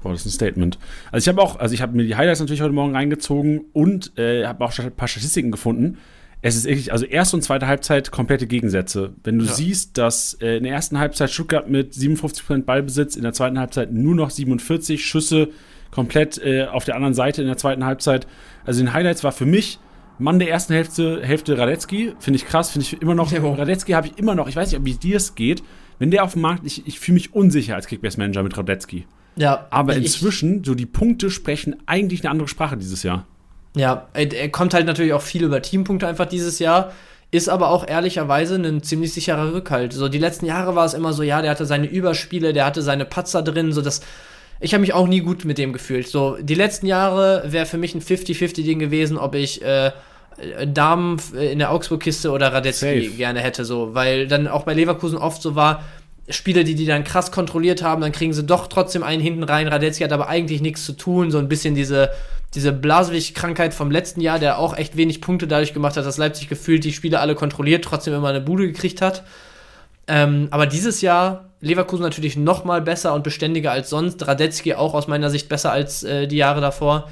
[0.02, 0.78] Boah, das ist ein Statement.
[1.12, 4.16] Also ich habe auch, also ich habe mir die Highlights natürlich heute Morgen reingezogen und
[4.18, 5.98] äh, habe auch ein paar Statistiken gefunden.
[6.42, 9.12] Es ist wirklich, also erste und zweite Halbzeit komplette Gegensätze.
[9.24, 9.52] Wenn du Ja.
[9.52, 13.92] siehst, dass äh, in der ersten Halbzeit Stuttgart mit 57% Ballbesitz, in der zweiten Halbzeit
[13.92, 15.48] nur noch 47 Schüsse
[15.90, 18.26] komplett äh, auf der anderen Seite in der zweiten Halbzeit.
[18.64, 19.78] Also in den Highlights war für mich
[20.18, 22.12] Mann der ersten Hälfte, Hälfte Radetzky.
[22.20, 23.32] Finde ich krass, finde ich immer noch.
[23.32, 23.52] Jo.
[23.52, 25.62] Radetzky habe ich immer noch, ich weiß nicht, ob wie dir es geht.
[25.98, 29.06] Wenn der auf dem Markt, ich, ich fühle mich unsicher als Kickbase-Manager mit Radetzky.
[29.36, 33.26] Ja, Aber ich- inzwischen, so die Punkte sprechen eigentlich eine andere Sprache dieses Jahr.
[33.76, 36.92] Ja, er, kommt halt natürlich auch viel über Teampunkte einfach dieses Jahr.
[37.30, 39.92] Ist aber auch ehrlicherweise ein ziemlich sicherer Rückhalt.
[39.92, 42.82] So die letzten Jahre war es immer so, ja, der hatte seine Überspiele, der hatte
[42.82, 44.00] seine Patzer drin, so das.
[44.58, 46.08] Ich habe mich auch nie gut mit dem gefühlt.
[46.08, 49.92] So die letzten Jahre wäre für mich ein 50-50-Ding gewesen, ob ich äh,
[50.66, 53.16] Damen in der Augsburg-Kiste oder Radetzky Safe.
[53.16, 55.84] gerne hätte, so, weil dann auch bei Leverkusen oft so war,
[56.30, 59.68] Spiele, die die dann krass kontrolliert haben, dann kriegen sie doch trotzdem einen hinten rein.
[59.68, 62.10] Radetzky hat aber eigentlich nichts zu tun, so ein bisschen diese,
[62.54, 66.48] diese Blaswig-Krankheit vom letzten Jahr, der auch echt wenig Punkte dadurch gemacht hat, dass Leipzig
[66.48, 69.24] gefühlt die Spiele alle kontrolliert, trotzdem immer eine Bude gekriegt hat.
[70.06, 74.26] Ähm, aber dieses Jahr Leverkusen natürlich noch mal besser und beständiger als sonst.
[74.26, 77.08] Radetzky auch aus meiner Sicht besser als äh, die Jahre davor.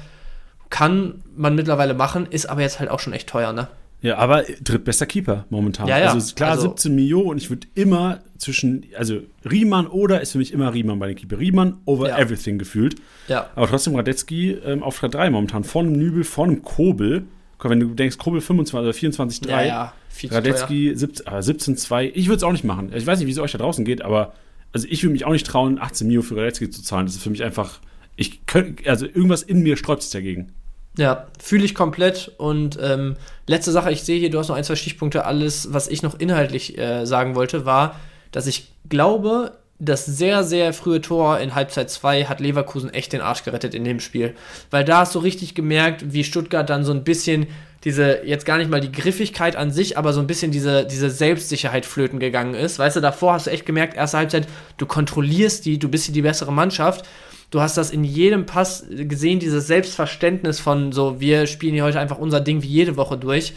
[0.69, 3.67] Kann man mittlerweile machen, ist aber jetzt halt auch schon echt teuer, ne?
[4.01, 5.87] Ja, aber drittbester Keeper momentan.
[5.87, 6.11] Ja, ja.
[6.13, 9.19] Also klar, Also- 17 Millionen und ich würde immer zwischen, also
[9.49, 11.37] Riemann oder ist für mich immer Riemann bei den Keeper.
[11.39, 12.17] Riemann over Ja.
[12.17, 12.95] everything gefühlt.
[13.27, 13.49] Ja.
[13.55, 15.63] Aber trotzdem Radetzky ähm, auf 3 momentan.
[15.65, 17.23] Von Nübel, von Kobel.
[17.61, 19.49] Wenn du denkst, Kobel 25 oder 24, 3.
[19.51, 20.31] Ja, ja, viel.
[20.31, 22.11] Radetzky 17, äh, 17-2.
[22.15, 22.93] Ich würde es auch nicht machen.
[22.95, 24.33] Ich weiß nicht, wie es euch da draußen geht, aber
[24.71, 27.05] also ich würde mich auch nicht trauen, 18 Mio für Radetzky zu zahlen.
[27.05, 27.79] Das ist für mich einfach,
[28.15, 30.53] ich könnte, also irgendwas in mir sträubt sich dagegen.
[30.99, 32.33] Ja, fühle ich komplett.
[32.37, 33.15] Und ähm,
[33.47, 35.25] letzte Sache, ich sehe hier, du hast noch ein, zwei Stichpunkte.
[35.25, 37.95] Alles, was ich noch inhaltlich äh, sagen wollte, war,
[38.33, 43.21] dass ich glaube, das sehr, sehr frühe Tor in Halbzeit 2 hat Leverkusen echt den
[43.21, 44.35] Arsch gerettet in dem Spiel.
[44.71, 47.47] Weil da hast du richtig gemerkt, wie Stuttgart dann so ein bisschen
[47.85, 51.09] diese, jetzt gar nicht mal die Griffigkeit an sich, aber so ein bisschen diese, diese
[51.09, 52.77] Selbstsicherheit flöten gegangen ist.
[52.77, 56.13] Weißt du, davor hast du echt gemerkt, erste Halbzeit, du kontrollierst die, du bist hier
[56.13, 57.05] die bessere Mannschaft.
[57.51, 61.99] Du hast das in jedem Pass gesehen, dieses Selbstverständnis von so, wir spielen hier heute
[61.99, 63.53] einfach unser Ding wie jede Woche durch.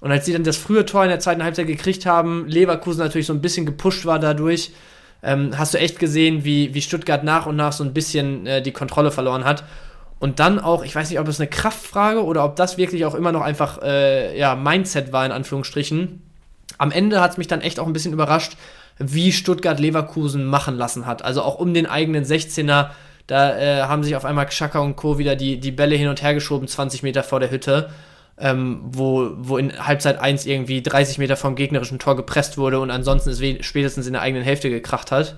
[0.00, 3.26] Und als sie dann das frühe Tor in der zweiten Halbzeit gekriegt haben, Leverkusen natürlich
[3.26, 4.70] so ein bisschen gepusht war dadurch,
[5.22, 8.62] ähm, hast du echt gesehen, wie, wie Stuttgart nach und nach so ein bisschen äh,
[8.62, 9.64] die Kontrolle verloren hat.
[10.20, 13.14] Und dann auch, ich weiß nicht, ob es eine Kraftfrage oder ob das wirklich auch
[13.14, 16.22] immer noch einfach äh, ja, Mindset war, in Anführungsstrichen.
[16.78, 18.56] Am Ende hat es mich dann echt auch ein bisschen überrascht,
[18.98, 21.24] wie Stuttgart Leverkusen machen lassen hat.
[21.24, 22.90] Also auch um den eigenen 16er,
[23.26, 25.18] da äh, haben sich auf einmal Xhaka und Co.
[25.18, 27.90] wieder die, die Bälle hin und her geschoben, 20 Meter vor der Hütte
[28.38, 32.90] ähm, wo, wo in Halbzeit 1 irgendwie 30 Meter vom gegnerischen Tor gepresst wurde und
[32.90, 35.36] ansonsten es spätestens in der eigenen Hälfte gekracht hat.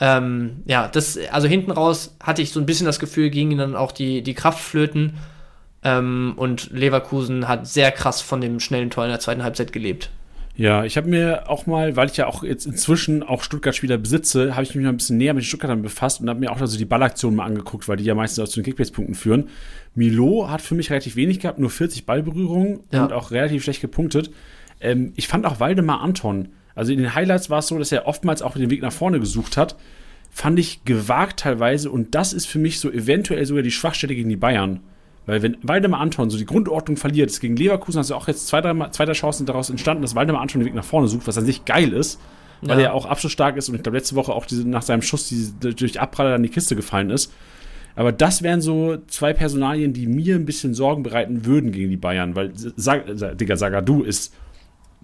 [0.00, 3.76] Ähm, ja, das, also hinten raus hatte ich so ein bisschen das Gefühl, gingen dann
[3.76, 5.18] auch die, die Kraftflöten
[5.84, 10.10] ähm, und Leverkusen hat sehr krass von dem schnellen Tor in der zweiten Halbzeit gelebt.
[10.56, 14.54] Ja, ich habe mir auch mal, weil ich ja auch jetzt inzwischen auch Stuttgart-Spieler besitze,
[14.54, 16.60] habe ich mich mal ein bisschen näher mit den Stuttgartern befasst und habe mir auch
[16.60, 19.50] also die Ballaktionen mal angeguckt, weil die ja meistens auch zu den Kickbase-Punkten führen.
[19.94, 23.04] Milo hat für mich relativ wenig gehabt, nur 40 Ballberührungen ja.
[23.04, 24.30] und auch relativ schlecht gepunktet.
[24.80, 28.06] Ähm, ich fand auch Waldemar Anton, also in den Highlights war es so, dass er
[28.06, 29.76] oftmals auch den Weg nach vorne gesucht hat.
[30.30, 34.28] Fand ich gewagt teilweise und das ist für mich so eventuell sogar die Schwachstelle gegen
[34.28, 34.80] die Bayern.
[35.26, 38.46] Weil wenn Waldemar Anton so die Grundordnung verliert, ist gegen Leverkusen hast du auch jetzt
[38.46, 41.26] zwei, drei, zwei, drei Chancen daraus entstanden, dass Waldemar Anton den Weg nach vorne sucht,
[41.26, 42.20] was an sich geil ist,
[42.62, 42.86] weil ja.
[42.86, 45.52] er auch abschlussstark ist und ich glaube letzte Woche auch diese, nach seinem Schuss diese,
[45.52, 47.32] durch Abpraller an die Kiste gefallen ist.
[47.96, 51.96] Aber das wären so zwei Personalien, die mir ein bisschen Sorgen bereiten würden gegen die
[51.96, 53.06] Bayern, weil Sag,
[53.38, 54.34] Digga, Sagadu ist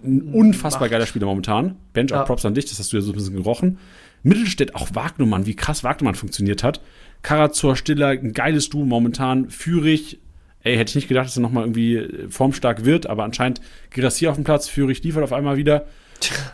[0.03, 1.75] ein unfassbar geiler Spieler momentan.
[1.93, 2.21] Bench ja.
[2.21, 3.79] auch Props an dich, das hast du ja so ein bisschen gerochen.
[4.21, 6.81] Mittelstädt, auch Wagnermann, wie krass Wagnermann funktioniert hat.
[7.23, 9.49] Karazor, Stiller, ein geiles Duo momentan.
[9.49, 10.19] Führig,
[10.61, 14.35] ey, hätte ich nicht gedacht, dass er nochmal irgendwie formstark wird, aber anscheinend Girassi auf
[14.35, 15.87] dem Platz, Führig liefert auf einmal wieder.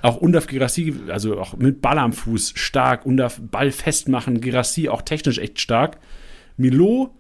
[0.01, 5.01] Auch Undaf Girassi, also auch mit Ball am Fuß stark, Undaf Ball festmachen, Girassi auch
[5.01, 5.97] technisch echt stark.
[6.57, 7.13] Milo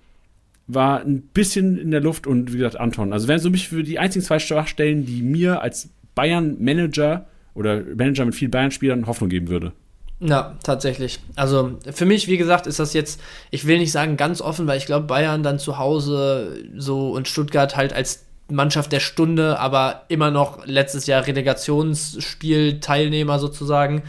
[0.67, 3.13] war ein bisschen in der Luft und wie gesagt Anton.
[3.13, 8.25] Also wären so mich für die einzigen zwei Schwachstellen, die mir als Bayern-Manager oder Manager
[8.25, 9.73] mit vielen Bayern-Spielern Hoffnung geben würde.
[10.21, 11.19] Ja, tatsächlich.
[11.35, 13.21] Also für mich, wie gesagt, ist das jetzt,
[13.51, 17.29] ich will nicht sagen ganz offen, weil ich glaube, Bayern dann zu Hause so und
[17.29, 24.03] Stuttgart halt als Mannschaft der Stunde, aber immer noch letztes Jahr Relegationsspiel-Teilnehmer sozusagen.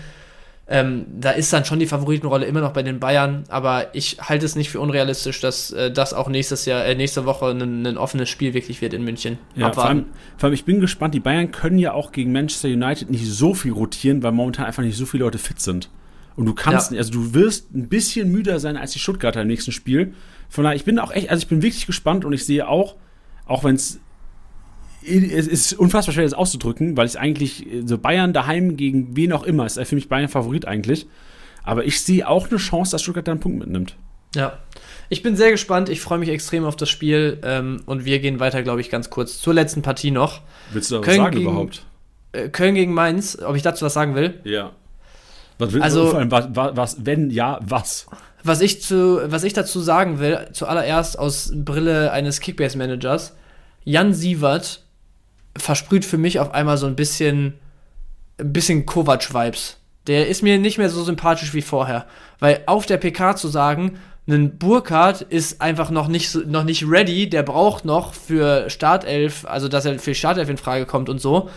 [0.73, 4.47] Ähm, da ist dann schon die Favoritenrolle immer noch bei den Bayern, aber ich halte
[4.47, 7.99] es nicht für unrealistisch, dass äh, das auch nächstes Jahr, äh, nächste Woche ein, ein,
[7.99, 9.39] offenes Spiel wirklich wird in München.
[9.57, 10.07] Ja, vor allem,
[10.37, 13.53] vor allem, ich bin gespannt, die Bayern können ja auch gegen Manchester United nicht so
[13.53, 15.89] viel rotieren, weil momentan einfach nicht so viele Leute fit sind.
[16.37, 16.99] Und du kannst, ja.
[16.99, 20.15] also du wirst ein bisschen müder sein als die Stuttgarter im nächsten Spiel.
[20.49, 22.97] Von daher, ich bin auch echt, also ich bin wirklich gespannt und ich sehe auch,
[23.47, 24.01] auch wenn es
[25.03, 29.45] es ist unfassbar schwer, das auszudrücken, weil ich eigentlich so Bayern daheim gegen wen auch
[29.45, 31.07] immer ist für mich Bayern Favorit eigentlich.
[31.63, 33.97] Aber ich sehe auch eine Chance, dass Stuttgart da einen Punkt mitnimmt.
[34.35, 34.59] Ja,
[35.09, 35.89] ich bin sehr gespannt.
[35.89, 39.11] Ich freue mich extrem auf das Spiel ähm, und wir gehen weiter, glaube ich, ganz
[39.11, 40.43] kurz zur letzten Partie noch.
[40.73, 41.85] Willst du da was sagen gegen, überhaupt?
[42.33, 44.41] Äh, Köln gegen Mainz, ob ich dazu was sagen will?
[44.45, 44.73] Ja.
[45.61, 48.07] Was, will, also, was, was, wenn ja, was?
[48.43, 53.37] Was ich, zu, was ich dazu sagen will, zuallererst aus Brille eines Kickbase-Managers,
[53.85, 54.85] Jan Sievert
[55.57, 57.59] versprüht für mich auf einmal so ein bisschen,
[58.39, 59.77] ein bisschen Kovac-Vibes.
[60.07, 62.07] Der ist mir nicht mehr so sympathisch wie vorher.
[62.39, 67.29] Weil auf der PK zu sagen, ein Burkhardt ist einfach noch nicht, noch nicht ready,
[67.29, 71.51] der braucht noch für Startelf, also dass er für Startelf in Frage kommt und so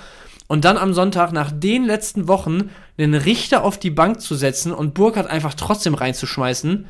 [0.54, 2.70] und dann am Sonntag nach den letzten Wochen
[3.00, 6.86] einen Richter auf die Bank zu setzen und Burkhardt einfach trotzdem reinzuschmeißen,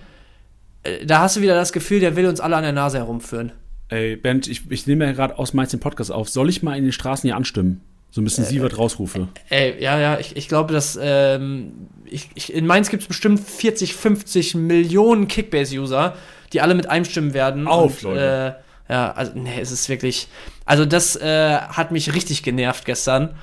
[0.84, 3.54] äh, da hast du wieder das Gefühl, der will uns alle an der Nase herumführen.
[3.88, 6.28] Ey, Bent, ich, ich nehme ja gerade aus Mainz den Podcast auf.
[6.28, 7.80] Soll ich mal in den Straßen hier anstimmen?
[8.12, 9.30] So ein bisschen äh, Sievert rausrufe.
[9.48, 13.40] Ey, ja, ja, ich, ich glaube, dass ähm, ich, ich, in Mainz gibt es bestimmt
[13.40, 16.18] 40, 50 Millionen Kickbase-User,
[16.52, 17.66] die alle mit einstimmen werden.
[17.68, 18.58] Auf, und, Leute.
[18.90, 20.28] Äh, ja, also, nee, es ist wirklich.
[20.66, 23.36] Also, das äh, hat mich richtig genervt gestern.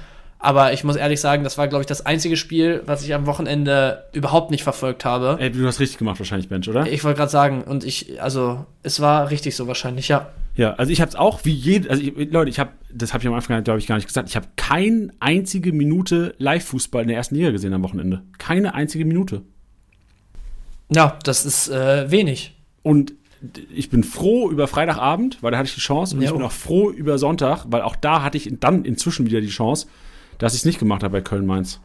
[0.43, 3.27] Aber ich muss ehrlich sagen, das war, glaube ich, das einzige Spiel, was ich am
[3.27, 5.37] Wochenende überhaupt nicht verfolgt habe.
[5.39, 6.87] Ey, du hast richtig gemacht wahrscheinlich, Bench, oder?
[6.87, 10.31] Ich wollte gerade sagen, und ich, also, es war richtig so wahrscheinlich, ja.
[10.57, 13.23] Ja, also ich habe es auch wie jede, also ich, Leute, ich habe, das habe
[13.23, 17.09] ich am Anfang, glaube ich, gar nicht gesagt, ich habe keine einzige Minute Live-Fußball in
[17.09, 18.23] der ersten Liga gesehen am Wochenende.
[18.39, 19.43] Keine einzige Minute.
[20.91, 22.57] Ja, das ist äh, wenig.
[22.83, 23.13] Und
[23.75, 26.15] ich bin froh über Freitagabend, weil da hatte ich die Chance.
[26.15, 29.27] Und ja, ich bin auch froh über Sonntag, weil auch da hatte ich dann inzwischen
[29.27, 29.87] wieder die Chance
[30.41, 31.81] dass ich es nicht gemacht habe bei Köln-Mainz.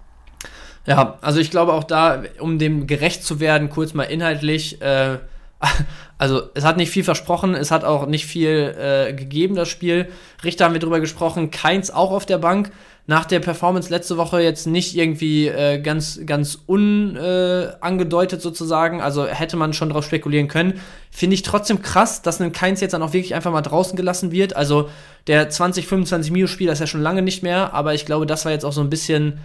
[0.87, 5.17] Ja, also ich glaube auch da, um dem gerecht zu werden, kurz mal inhaltlich, äh,
[6.17, 10.09] also es hat nicht viel versprochen, es hat auch nicht viel äh, gegeben, das Spiel.
[10.43, 12.71] Richter haben wir drüber gesprochen, Keins auch auf der Bank.
[13.07, 19.27] Nach der Performance letzte Woche jetzt nicht irgendwie äh, ganz, ganz unangedeutet äh, sozusagen, also
[19.27, 20.81] hätte man schon drauf spekulieren können.
[21.11, 24.31] Finde ich trotzdem krass, dass ein Keins jetzt dann auch wirklich einfach mal draußen gelassen
[24.31, 24.55] wird.
[24.55, 24.89] Also
[25.27, 28.65] der 2025 Mio-Spieler ist ja schon lange nicht mehr, aber ich glaube, das war jetzt
[28.65, 29.39] auch so ein bisschen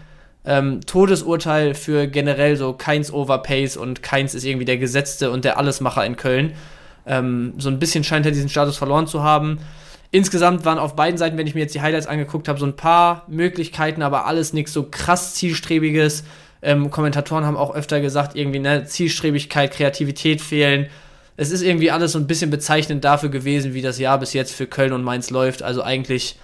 [0.47, 5.59] ähm, Todesurteil für generell so keins Overpace und keins ist irgendwie der Gesetzte und der
[5.59, 6.55] Allesmacher in Köln.
[7.07, 9.59] Ähm, so ein bisschen scheint er diesen Status verloren zu haben.
[10.13, 12.75] Insgesamt waren auf beiden Seiten, wenn ich mir jetzt die Highlights angeguckt habe, so ein
[12.75, 16.25] paar Möglichkeiten, aber alles nichts so krass zielstrebiges.
[16.63, 20.89] Ähm, Kommentatoren haben auch öfter gesagt, irgendwie ne, Zielstrebigkeit, Kreativität fehlen.
[21.37, 24.53] Es ist irgendwie alles so ein bisschen bezeichnend dafür gewesen, wie das Jahr bis jetzt
[24.53, 25.63] für Köln und Mainz läuft.
[25.63, 26.37] Also eigentlich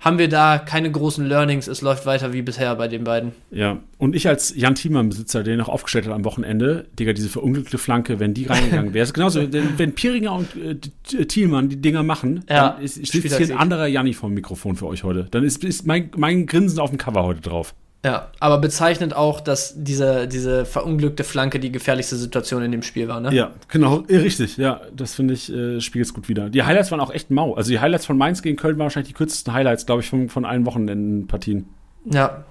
[0.00, 1.66] haben wir da keine großen Learnings.
[1.66, 3.32] Es läuft weiter wie bisher bei den beiden.
[3.50, 7.78] Ja, und ich als Jan Thiemann-Besitzer, der noch aufgestellt hat am Wochenende, Digga, diese verunglückte
[7.78, 12.44] Flanke, wenn die reingegangen wäre, ist genauso, wenn Pieringer und äh, Thielmann die Dinger machen,
[12.48, 15.26] ja, dann ist, steht hier ein anderer Janni vom Mikrofon für euch heute.
[15.30, 17.74] Dann ist, ist mein, mein Grinsen auf dem Cover heute drauf.
[18.04, 23.08] Ja, aber bezeichnend auch, dass diese, diese verunglückte Flanke die gefährlichste Situation in dem Spiel
[23.08, 23.34] war, ne?
[23.34, 24.56] Ja, genau, äh, richtig.
[24.56, 26.48] Ja, das finde ich, äh, spiegelt es gut wieder.
[26.48, 27.54] Die Highlights waren auch echt mau.
[27.54, 30.28] Also die Highlights von Mainz gegen Köln waren wahrscheinlich die kürzesten Highlights, glaube ich, von,
[30.28, 31.66] von allen Wochenenden-Partien.
[32.04, 32.44] Ja,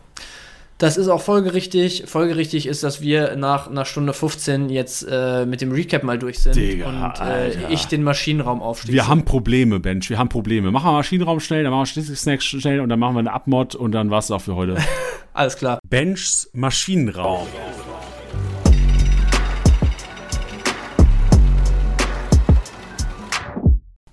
[0.77, 2.03] das ist auch folgerichtig.
[2.05, 6.39] Folgerichtig ist, dass wir nach einer Stunde 15 jetzt äh, mit dem Recap mal durch
[6.39, 8.93] sind Digga, und äh, ich den Maschinenraum aufschließe.
[8.93, 10.09] Wir haben Probleme, Bench.
[10.09, 10.71] Wir haben Probleme.
[10.71, 13.75] Machen wir Maschinenraum schnell, dann machen wir Snacks schnell und dann machen wir eine Abmod
[13.75, 14.77] und dann war es auch für heute.
[15.33, 15.79] Alles klar.
[15.87, 17.47] Benchs Maschinenraum.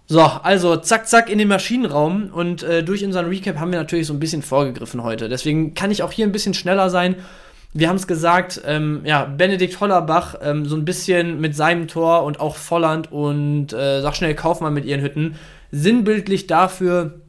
[0.07, 4.07] So, also zack, zack in den Maschinenraum und äh, durch unseren Recap haben wir natürlich
[4.07, 5.31] so ein bisschen vorgegriffen heute.
[5.31, 7.17] Deswegen kann ich auch hier ein bisschen schneller sein.
[7.73, 12.25] Wir haben es gesagt, ähm, ja, Benedikt Hollerbach ähm, so ein bisschen mit seinem Tor
[12.25, 15.37] und auch Volland und äh, sag schnell Kaufmann mit ihren Hütten
[15.73, 17.21] sinnbildlich dafür,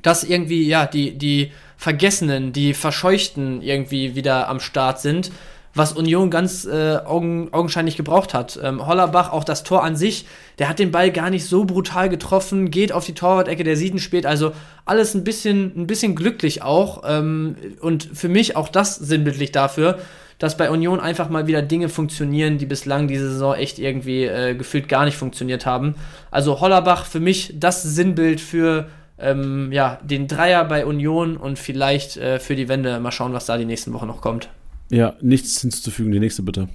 [0.00, 5.30] dass irgendwie, ja, die, die Vergessenen, die Verscheuchten irgendwie wieder am Start sind
[5.74, 8.58] was Union ganz äh, augen, augenscheinlich gebraucht hat.
[8.62, 10.26] Ähm, Hollerbach, auch das Tor an sich,
[10.58, 13.94] der hat den Ball gar nicht so brutal getroffen, geht auf die Torwart-Ecke, der sieht
[13.94, 14.52] ihn spät, also
[14.84, 17.02] alles ein bisschen, ein bisschen glücklich auch.
[17.06, 19.98] Ähm, und für mich auch das sinnbildlich dafür,
[20.38, 24.54] dass bei Union einfach mal wieder Dinge funktionieren, die bislang diese Saison echt irgendwie äh,
[24.54, 25.94] gefühlt gar nicht funktioniert haben.
[26.30, 28.88] Also Hollerbach für mich das Sinnbild für
[29.18, 32.98] ähm, ja, den Dreier bei Union und vielleicht äh, für die Wende.
[32.98, 34.48] Mal schauen, was da die nächsten Wochen noch kommt.
[34.92, 36.12] Ja, nichts hinzuzufügen.
[36.12, 36.68] Die nächste bitte.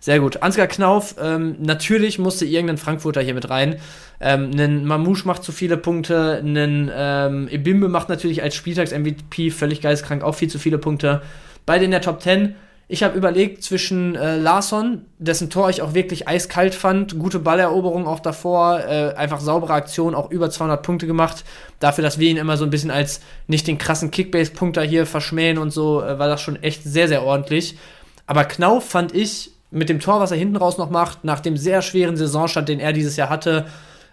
[0.00, 0.42] Sehr gut.
[0.42, 3.76] Ansgar Knauf, ähm, natürlich musste irgendein Frankfurter hier mit rein.
[4.20, 9.80] Ähm, ein Mamouche macht zu viele Punkte, ein ähm, Ebimbe macht natürlich als Spieltags-MVP völlig
[9.80, 11.22] geisteskrank auch viel zu viele Punkte.
[11.64, 12.56] Beide in der Top 10.
[12.88, 18.06] Ich habe überlegt zwischen äh, Larsson, dessen Tor ich auch wirklich eiskalt fand, gute Balleroberung
[18.06, 21.44] auch davor, äh, einfach saubere Aktion, auch über 200 Punkte gemacht.
[21.78, 25.58] Dafür, dass wir ihn immer so ein bisschen als nicht den krassen Kickbase-Punkter hier verschmähen
[25.58, 27.78] und so, äh, war das schon echt sehr, sehr ordentlich.
[28.26, 31.56] Aber Knauf fand ich mit dem Tor, was er hinten raus noch macht, nach dem
[31.56, 33.66] sehr schweren Saisonstand, den er dieses Jahr hatte,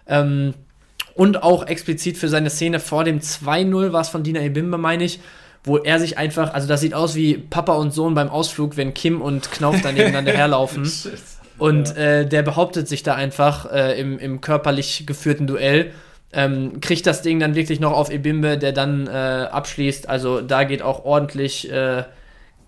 [0.06, 0.54] ähm,
[1.14, 5.04] und auch explizit für seine Szene vor dem 2-0 war es von Dina Ebimbe, meine
[5.04, 5.20] ich,
[5.64, 8.94] wo er sich einfach, also das sieht aus wie Papa und Sohn beim Ausflug, wenn
[8.94, 10.90] Kim und Knauf dann nebeneinander herlaufen.
[11.58, 15.92] Und äh, der behauptet sich da einfach äh, im, im körperlich geführten Duell.
[16.32, 20.08] Ähm, kriegt das Ding dann wirklich noch auf Ebimbe, der dann äh, abschließt.
[20.08, 22.04] Also da geht auch ordentlich, äh,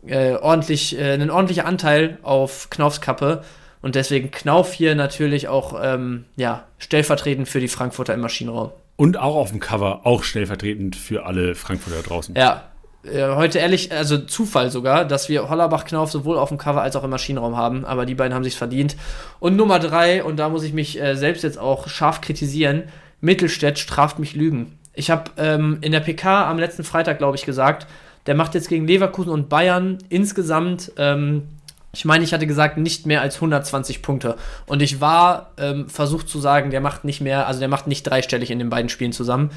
[0.06, 3.42] äh, ordentlich, äh, ein ordentlicher Anteil auf Knaufs Kappe.
[3.80, 8.72] Und deswegen Knauf hier natürlich auch ähm, ja, stellvertretend für die Frankfurter im Maschinenraum.
[8.96, 12.34] Und auch auf dem Cover, auch stellvertretend für alle Frankfurter draußen.
[12.34, 12.64] Ja,
[13.04, 17.10] heute ehrlich, also Zufall sogar, dass wir Hollerbach-Knauf sowohl auf dem Cover als auch im
[17.10, 18.96] Maschinenraum haben, aber die beiden haben sich verdient.
[19.40, 22.84] Und Nummer drei, und da muss ich mich äh, selbst jetzt auch scharf kritisieren,
[23.20, 24.78] Mittelstädt straft mich Lügen.
[24.94, 27.86] Ich habe ähm, in der PK am letzten Freitag, glaube ich, gesagt,
[28.26, 31.48] der macht jetzt gegen Leverkusen und Bayern insgesamt, ähm,
[31.94, 34.36] ich meine, ich hatte gesagt, nicht mehr als 120 Punkte.
[34.66, 38.04] Und ich war ähm, versucht zu sagen, der macht nicht mehr, also der macht nicht
[38.04, 39.50] dreistellig in den beiden Spielen zusammen.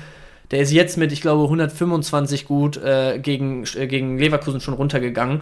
[0.51, 5.41] Der ist jetzt mit, ich glaube, 125 gut äh, gegen, äh, gegen Leverkusen schon runtergegangen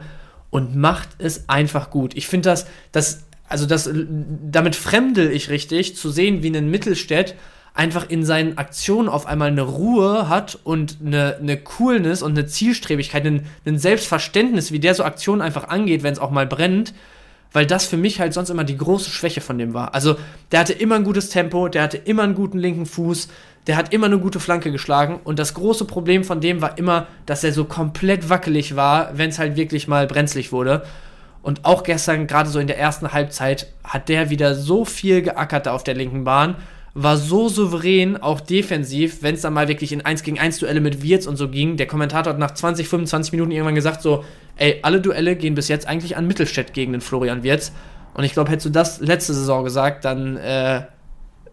[0.50, 2.16] und macht es einfach gut.
[2.16, 7.36] Ich finde das, das, also das, damit fremdel ich richtig, zu sehen, wie ein Mittelstädt
[7.74, 12.46] einfach in seinen Aktionen auf einmal eine Ruhe hat und eine, eine Coolness und eine
[12.46, 16.94] Zielstrebigkeit, ein, ein Selbstverständnis, wie der so Aktionen einfach angeht, wenn es auch mal brennt
[17.54, 19.94] weil das für mich halt sonst immer die große Schwäche von dem war.
[19.94, 20.16] Also,
[20.52, 23.30] der hatte immer ein gutes Tempo, der hatte immer einen guten linken Fuß,
[23.68, 27.08] der hat immer eine gute Flanke geschlagen und das große Problem von dem war immer,
[27.26, 30.84] dass er so komplett wackelig war, wenn es halt wirklich mal brenzlig wurde.
[31.42, 35.68] Und auch gestern, gerade so in der ersten Halbzeit, hat der wieder so viel geackert
[35.68, 36.56] auf der linken Bahn,
[36.96, 40.80] war so souverän, auch defensiv, wenn es dann mal wirklich in 1 gegen 1 Duelle
[40.80, 41.76] mit Wirtz und so ging.
[41.76, 44.24] Der Kommentator hat nach 20, 25 Minuten irgendwann gesagt, so,
[44.58, 47.72] ey, alle Duelle gehen bis jetzt eigentlich an Mittelstädt gegen den Florian Wirtz.
[48.14, 50.84] Und ich glaube, hättest du das letzte Saison gesagt, dann äh,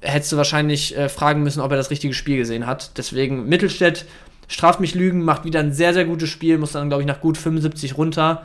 [0.03, 2.99] hättest du wahrscheinlich äh, fragen müssen, ob er das richtige Spiel gesehen hat.
[2.99, 4.05] Deswegen Mittelstädt
[4.47, 7.21] straft mich Lügen, macht wieder ein sehr, sehr gutes Spiel, muss dann, glaube ich, nach
[7.21, 8.43] gut 75 runter.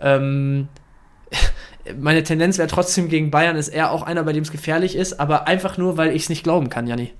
[0.00, 0.68] Ähm,
[1.98, 5.20] meine Tendenz wäre trotzdem gegen Bayern, ist er auch einer, bei dem es gefährlich ist,
[5.20, 7.10] aber einfach nur, weil ich es nicht glauben kann, Janni.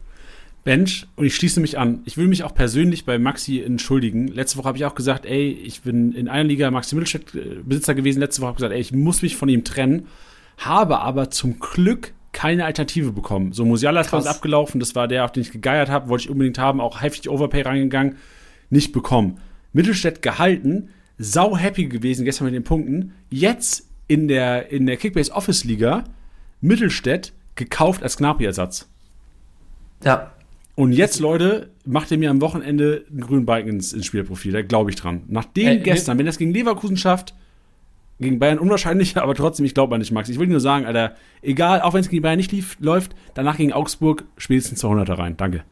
[0.62, 2.02] Bench, und ich schließe mich an.
[2.04, 4.28] Ich will mich auch persönlich bei Maxi entschuldigen.
[4.28, 7.62] Letzte Woche habe ich auch gesagt, ey, ich bin in einer Liga Maxi Mittelstädt äh,
[7.64, 8.20] Besitzer gewesen.
[8.20, 10.06] Letzte Woche habe ich gesagt, ey, ich muss mich von ihm trennen.
[10.58, 13.52] Habe aber zum Glück keine Alternative bekommen.
[13.52, 16.58] So Musiala ist abgelaufen, das war der, auf den ich gegeiert habe, wollte ich unbedingt
[16.58, 18.16] haben, auch heftig Overpay reingegangen,
[18.68, 19.38] nicht bekommen.
[19.72, 23.14] Mittelstädt gehalten, sau happy gewesen gestern mit den Punkten.
[23.30, 26.02] Jetzt in der, in der Kickbase Office Liga
[26.60, 28.88] Mittelstädt gekauft als Gnabry-Ersatz.
[30.04, 30.32] Ja.
[30.74, 34.50] Und jetzt, Leute, macht ihr mir am Wochenende einen grünen Balken ins, ins Spielerprofil.
[34.50, 35.22] Da glaube ich dran.
[35.28, 37.34] Nachdem äh, gestern, wenn er es gegen Leverkusen schafft,
[38.18, 40.28] gegen Bayern unwahrscheinlich, aber trotzdem, ich glaube an dich, Max.
[40.28, 43.58] Ich will nur sagen, Alter, egal, auch wenn es gegen Bayern nicht lief, läuft, danach
[43.58, 45.36] gegen Augsburg spätestens 200er rein.
[45.36, 45.62] Danke.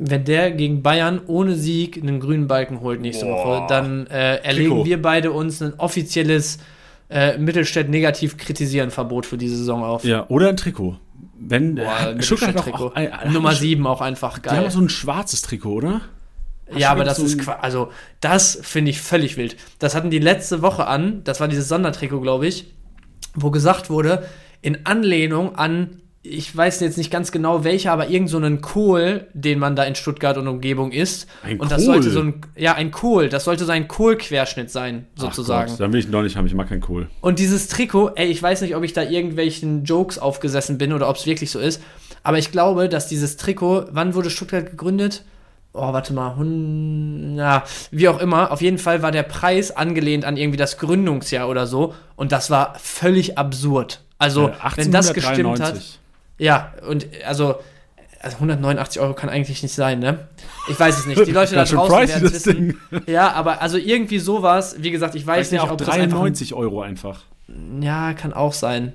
[0.00, 3.60] Wenn der gegen Bayern ohne Sieg einen grünen Balken holt nächste Boah.
[3.60, 4.84] Woche, dann äh, erlegen Trikot.
[4.84, 6.58] wir beide uns ein offizielles
[7.10, 10.04] äh, Mittelstädt negativ kritisieren Verbot für diese Saison auf.
[10.04, 10.98] Ja, oder ein Trikot.
[11.40, 14.54] Wenn Boah, äh, Stuttgart auch, auch, äh, Nummer 7 auch einfach geil.
[14.54, 16.00] Die haben so ein schwarzes Trikot, oder?
[16.76, 17.90] ja, aber das so ist also
[18.20, 19.56] das finde ich völlig wild.
[19.78, 22.74] Das hatten die letzte Woche an, das war dieses Sondertrikot, glaube ich,
[23.34, 24.26] wo gesagt wurde,
[24.60, 29.28] in Anlehnung an ich weiß jetzt nicht ganz genau welcher, aber irgend so einen Kohl,
[29.34, 31.28] den man da in Stuttgart und Umgebung isst.
[31.42, 31.94] Ein und das Kohl?
[31.94, 35.66] sollte so ein, ja, ein Kohl, das sollte so ein Kohlquerschnitt sein, sozusagen.
[35.66, 37.08] Ach Gott, dann will ich ihn doch nicht haben, ich mag keinen Kohl.
[37.20, 41.08] Und dieses Trikot, ey, ich weiß nicht, ob ich da irgendwelchen Jokes aufgesessen bin oder
[41.08, 41.82] ob es wirklich so ist,
[42.22, 45.24] aber ich glaube, dass dieses Trikot, wann wurde Stuttgart gegründet?
[45.74, 48.50] oh, warte mal, hun, ja, wie auch immer.
[48.50, 51.94] Auf jeden Fall war der Preis angelehnt an irgendwie das Gründungsjahr oder so.
[52.16, 54.00] Und das war völlig absurd.
[54.18, 55.80] Also, äh, wenn das gestimmt hat.
[56.38, 57.56] Ja, und also,
[58.20, 60.28] also 189 Euro kann eigentlich nicht sein, ne?
[60.68, 61.26] Ich weiß es nicht.
[61.26, 62.80] Die Leute da draußen werden wissen.
[63.06, 66.62] Ja, aber also irgendwie sowas, wie gesagt, ich weiß nicht, ja auch ob 93 einfach,
[66.62, 67.22] Euro einfach.
[67.80, 68.92] Ja, kann auch sein.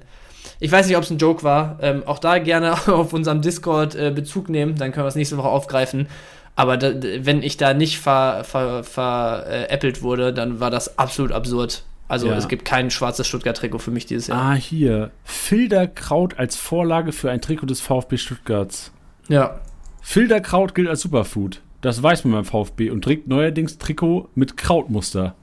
[0.59, 1.77] Ich weiß nicht, ob es ein Joke war.
[1.81, 5.37] Ähm, auch da gerne auf unserem Discord äh, Bezug nehmen, dann können wir es nächste
[5.37, 6.07] Woche aufgreifen.
[6.55, 6.93] Aber da,
[7.25, 11.83] wenn ich da nicht veräppelt ver, ver, äh, wurde, dann war das absolut absurd.
[12.07, 12.35] Also ja.
[12.35, 14.41] es gibt kein schwarzes Stuttgart-Trikot für mich dieses Jahr.
[14.41, 15.11] Ah, hier.
[15.23, 18.91] Filterkraut als Vorlage für ein Trikot des VfB Stuttgarts.
[19.29, 19.61] Ja.
[20.01, 21.61] Filterkraut gilt als Superfood.
[21.81, 25.35] Das weiß man beim VfB und trägt neuerdings Trikot mit Krautmuster.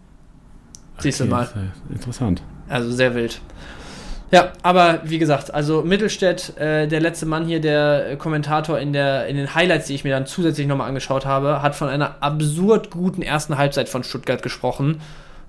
[0.99, 1.49] Siehst du mal.
[1.91, 2.43] Interessant.
[2.69, 3.41] Also sehr wild.
[4.31, 9.27] Ja, aber wie gesagt, also Mittelstädt, äh, der letzte Mann hier, der Kommentator in, der,
[9.27, 12.91] in den Highlights, die ich mir dann zusätzlich nochmal angeschaut habe, hat von einer absurd
[12.91, 15.01] guten ersten Halbzeit von Stuttgart gesprochen.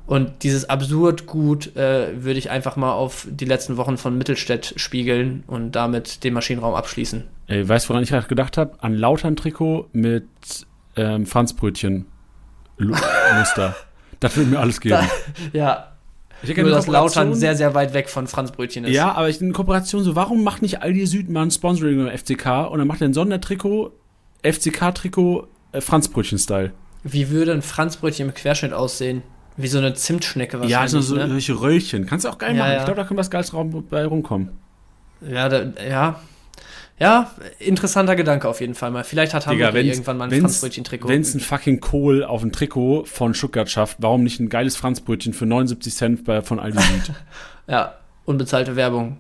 [0.05, 4.73] Und dieses absurd gut äh, würde ich einfach mal auf die letzten Wochen von Mittelstädt
[4.75, 7.23] spiegeln und damit den Maschinenraum abschließen.
[7.47, 8.73] Ey, weißt du, woran ich gerade gedacht habe?
[8.79, 10.25] An Lautern Trikot mit
[10.95, 12.05] ähm, Franzbrötchen
[12.77, 13.75] Muster.
[14.19, 14.95] das würde mir alles geben.
[14.95, 15.09] Da,
[15.57, 15.91] ja,
[16.43, 18.93] ich Nur, dass Lautern sehr, sehr weit weg von Franz Brötchen ist.
[18.93, 22.17] Ja, aber ich in Kooperation so, warum macht nicht Aldi Süd mal ein Sponsoring beim
[22.17, 23.91] FCK und dann macht er ein Sondertrikot,
[24.43, 26.71] FCK-Trikot, äh, Franz Brötchen-Style.
[27.03, 29.21] Wie würde ein Franz Brötchen im Querschnitt aussehen?
[29.61, 30.93] Wie so eine Zimtschnecke wahrscheinlich.
[30.93, 31.27] Ja, so, ne?
[31.27, 32.05] solche Röllchen.
[32.05, 32.71] Kannst du auch geil ja, machen.
[32.73, 32.79] Ja.
[32.79, 33.51] Ich glaube, da kann was Geiles
[33.89, 34.49] bei rumkommen.
[35.21, 36.19] Ja, da, ja,
[37.01, 39.03] ja, interessanter Gedanke auf jeden Fall mal.
[39.03, 41.09] Vielleicht hat Hamburg irgendwann mal ein Franzbrötchen-Trikot.
[41.09, 44.75] Wenn es ein fucking Kohl auf ein Trikot von Stuttgart schafft, warum nicht ein geiles
[44.75, 47.15] Franzbrötchen für 79 Cent bei, von Aldi Süd?
[47.67, 49.17] ja, unbezahlte Werbung.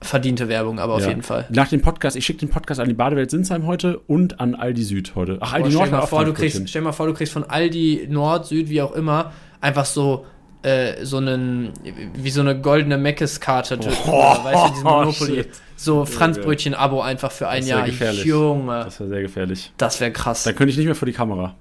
[0.00, 1.04] Verdiente Werbung, aber ja.
[1.04, 1.46] auf jeden Fall.
[1.50, 4.82] Nach dem Podcast, ich schicke den Podcast an die Badewelt Sinsheim heute und an Aldi
[4.82, 5.38] Süd heute.
[5.38, 5.86] Ach, Aldi Boah, Nord.
[5.86, 8.82] Stell mal, vor, du kriegst, stell mal vor, du kriegst von Aldi Nord, Süd, wie
[8.82, 10.26] auch immer, einfach so
[10.62, 11.72] äh, so einen,
[12.14, 15.34] wie so eine goldene Meckes-Karte, oh, weißt du, diesen Monopoly.
[15.34, 15.50] Shit.
[15.74, 17.84] So Franzbrötchen-Abo einfach für ein Jahr.
[17.84, 18.24] Gefährlich.
[18.24, 18.84] Junge.
[18.84, 19.72] Das wäre sehr gefährlich.
[19.76, 20.44] Das wäre krass.
[20.44, 21.56] Da könnte ich nicht mehr vor die Kamera.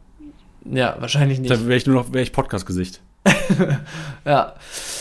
[0.65, 1.49] Ja, wahrscheinlich nicht.
[1.49, 3.01] Da wäre ich nur noch, wäre ich Podcast-Gesicht.
[4.25, 4.53] ja.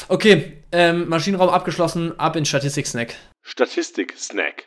[0.09, 3.15] Okay, ähm, Maschinenraum abgeschlossen, ab in Statistik-Snack.
[3.43, 4.65] Statistik-Snack.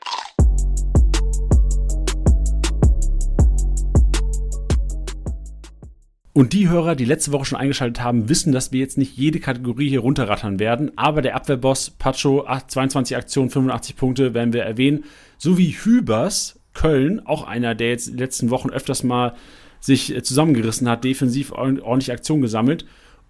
[6.35, 9.39] Und die Hörer, die letzte Woche schon eingeschaltet haben, wissen, dass wir jetzt nicht jede
[9.39, 10.91] Kategorie hier runterrattern werden.
[10.95, 15.03] Aber der Abwehrboss Pacho, 22 Aktionen, 85 Punkte, werden wir erwähnen.
[15.37, 19.35] Sowie Hübers, Köln, auch einer, der jetzt in den letzten Wochen öfters mal
[19.79, 22.85] sich äh, zusammengerissen hat, defensiv ordentlich Aktion gesammelt.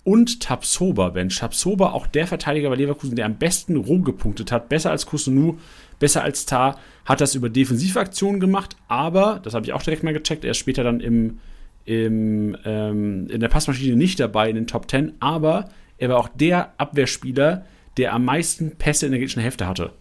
[0.06, 1.40] Und Tabsoba, Bench.
[1.40, 4.70] Tabsoba, auch der Verteidiger bei Leverkusen, der am besten roh gepunktet hat.
[4.70, 5.58] Besser als Kusunu,
[6.00, 6.80] besser als Tar.
[7.06, 10.58] Hat das über Defensivaktionen gemacht, aber, das habe ich auch direkt mal gecheckt, er ist
[10.58, 11.40] später dann im
[11.86, 16.30] im, ähm, in der Passmaschine nicht dabei in den Top 10, aber er war auch
[16.30, 17.66] der Abwehrspieler,
[17.98, 19.92] der am meisten Pässe in der gegnerischen Hälfte hatte.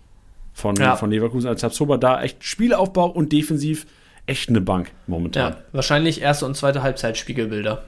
[0.55, 0.97] Von, ja.
[0.97, 1.97] von Leverkusen als Tabsoba.
[1.97, 3.87] Da echt Spielaufbau und defensiv
[4.27, 5.53] echt eine Bank momentan.
[5.53, 7.85] Ja, wahrscheinlich erste und zweite Halbzeit Spiegelbilder.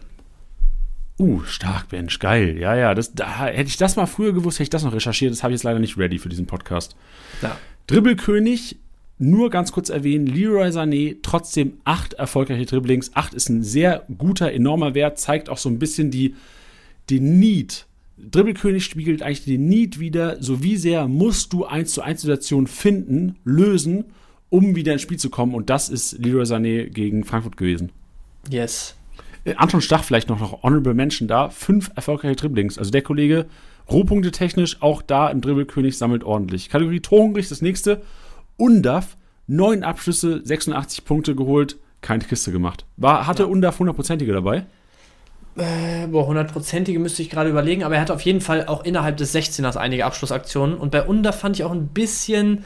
[1.18, 2.58] Uh, stark, Bench, geil.
[2.58, 5.30] Ja, ja, das, da, hätte ich das mal früher gewusst, hätte ich das noch recherchiert.
[5.30, 6.96] Das habe ich jetzt leider nicht ready für diesen Podcast.
[7.40, 7.56] Ja.
[7.86, 8.78] Dribbelkönig
[9.18, 13.12] nur ganz kurz erwähnen, Leroy Sané, trotzdem acht erfolgreiche Dribblings.
[13.14, 16.34] Acht ist ein sehr guter, enormer Wert, zeigt auch so ein bisschen die,
[17.10, 17.86] den Need.
[18.16, 22.66] Dribbelkönig spiegelt eigentlich den Need wieder, so wie sehr musst du 1 zu 1 Situationen
[22.66, 24.04] finden, lösen,
[24.50, 25.54] um wieder ins Spiel zu kommen.
[25.54, 27.90] Und das ist Leroy Sané gegen Frankfurt gewesen.
[28.50, 28.96] Yes.
[29.44, 31.50] Äh, Anton Stach vielleicht noch, noch Honorable Mention da.
[31.50, 32.78] Fünf erfolgreiche Dribblings.
[32.78, 33.46] Also der Kollege,
[33.90, 36.68] Rohpunkte technisch, auch da im Dribbelkönig sammelt ordentlich.
[36.68, 38.02] Kategorie Torhungrig, das nächste.
[38.56, 39.16] Undaf,
[39.46, 42.84] neun Abschlüsse, 86 Punkte geholt, keine Kiste gemacht.
[42.96, 43.48] War, hatte ja.
[43.48, 44.66] Undaf hundertprozentige dabei?
[45.56, 49.16] Äh, boah, hundertprozentige müsste ich gerade überlegen, aber er hatte auf jeden Fall auch innerhalb
[49.16, 50.76] des 16ers einige Abschlussaktionen.
[50.76, 52.64] Und bei Undaf fand ich auch ein bisschen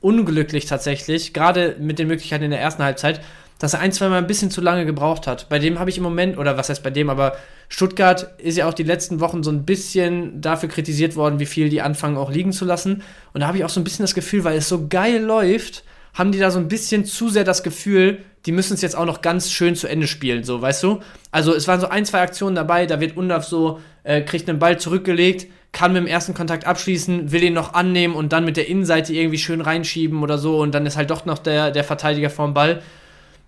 [0.00, 3.20] unglücklich tatsächlich, gerade mit den Möglichkeiten in der ersten Halbzeit,
[3.58, 5.48] dass er ein, zwei Mal ein bisschen zu lange gebraucht hat.
[5.48, 7.36] Bei dem habe ich im Moment, oder was heißt bei dem, aber
[7.68, 11.68] Stuttgart ist ja auch die letzten Wochen so ein bisschen dafür kritisiert worden, wie viel
[11.68, 13.02] die anfangen auch liegen zu lassen.
[13.32, 15.84] Und da habe ich auch so ein bisschen das Gefühl, weil es so geil läuft,
[16.14, 19.04] haben die da so ein bisschen zu sehr das Gefühl, die müssen es jetzt auch
[19.04, 21.00] noch ganz schön zu Ende spielen, so, weißt du?
[21.30, 24.58] Also es waren so ein, zwei Aktionen dabei, da wird Undaf so, äh, kriegt einen
[24.58, 28.56] Ball zurückgelegt, kann mit dem ersten Kontakt abschließen, will ihn noch annehmen und dann mit
[28.56, 31.84] der Innenseite irgendwie schön reinschieben oder so und dann ist halt doch noch der, der
[31.84, 32.82] Verteidiger vorm Ball.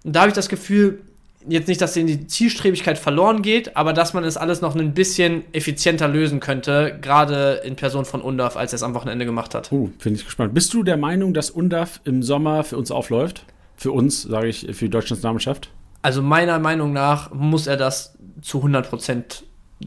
[0.05, 1.01] Und da habe ich das Gefühl,
[1.47, 4.95] jetzt nicht, dass denen die Zielstrebigkeit verloren geht, aber dass man es alles noch ein
[4.95, 9.55] bisschen effizienter lösen könnte, gerade in Person von Undaf, als er es am Wochenende gemacht
[9.55, 9.71] hat.
[9.73, 10.55] Uh, finde ich gespannt.
[10.55, 13.45] Bist du der Meinung, dass Undaf im Sommer für uns aufläuft?
[13.77, 15.71] Für uns, sage ich, für die deutsche Nationalmannschaft?
[16.03, 19.45] Also meiner Meinung nach muss er das zu 100 Prozent.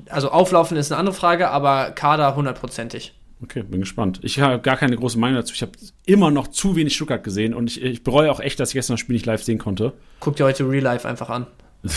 [0.09, 3.13] Also auflaufen ist eine andere Frage, aber Kader hundertprozentig.
[3.43, 4.19] Okay, bin gespannt.
[4.21, 5.53] Ich habe gar keine große Meinung dazu.
[5.53, 5.71] Ich habe
[6.05, 8.93] immer noch zu wenig Stuttgart gesehen und ich, ich, bereue auch echt, dass ich gestern
[8.93, 9.93] das Spiel nicht live sehen konnte.
[10.19, 11.47] Guck dir heute Real Life einfach an.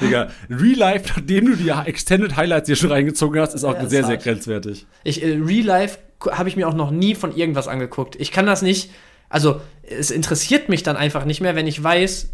[0.00, 3.86] Digga, Real Life, nachdem du die Extended Highlights hier schon reingezogen hast, ist auch ja,
[3.86, 4.86] sehr, sehr grenzwertig.
[5.04, 5.98] Ich, äh, Real Life
[6.32, 8.16] habe ich mir auch noch nie von irgendwas angeguckt.
[8.16, 8.90] Ich kann das nicht,
[9.28, 12.30] also es interessiert mich dann einfach nicht mehr, wenn ich weiß,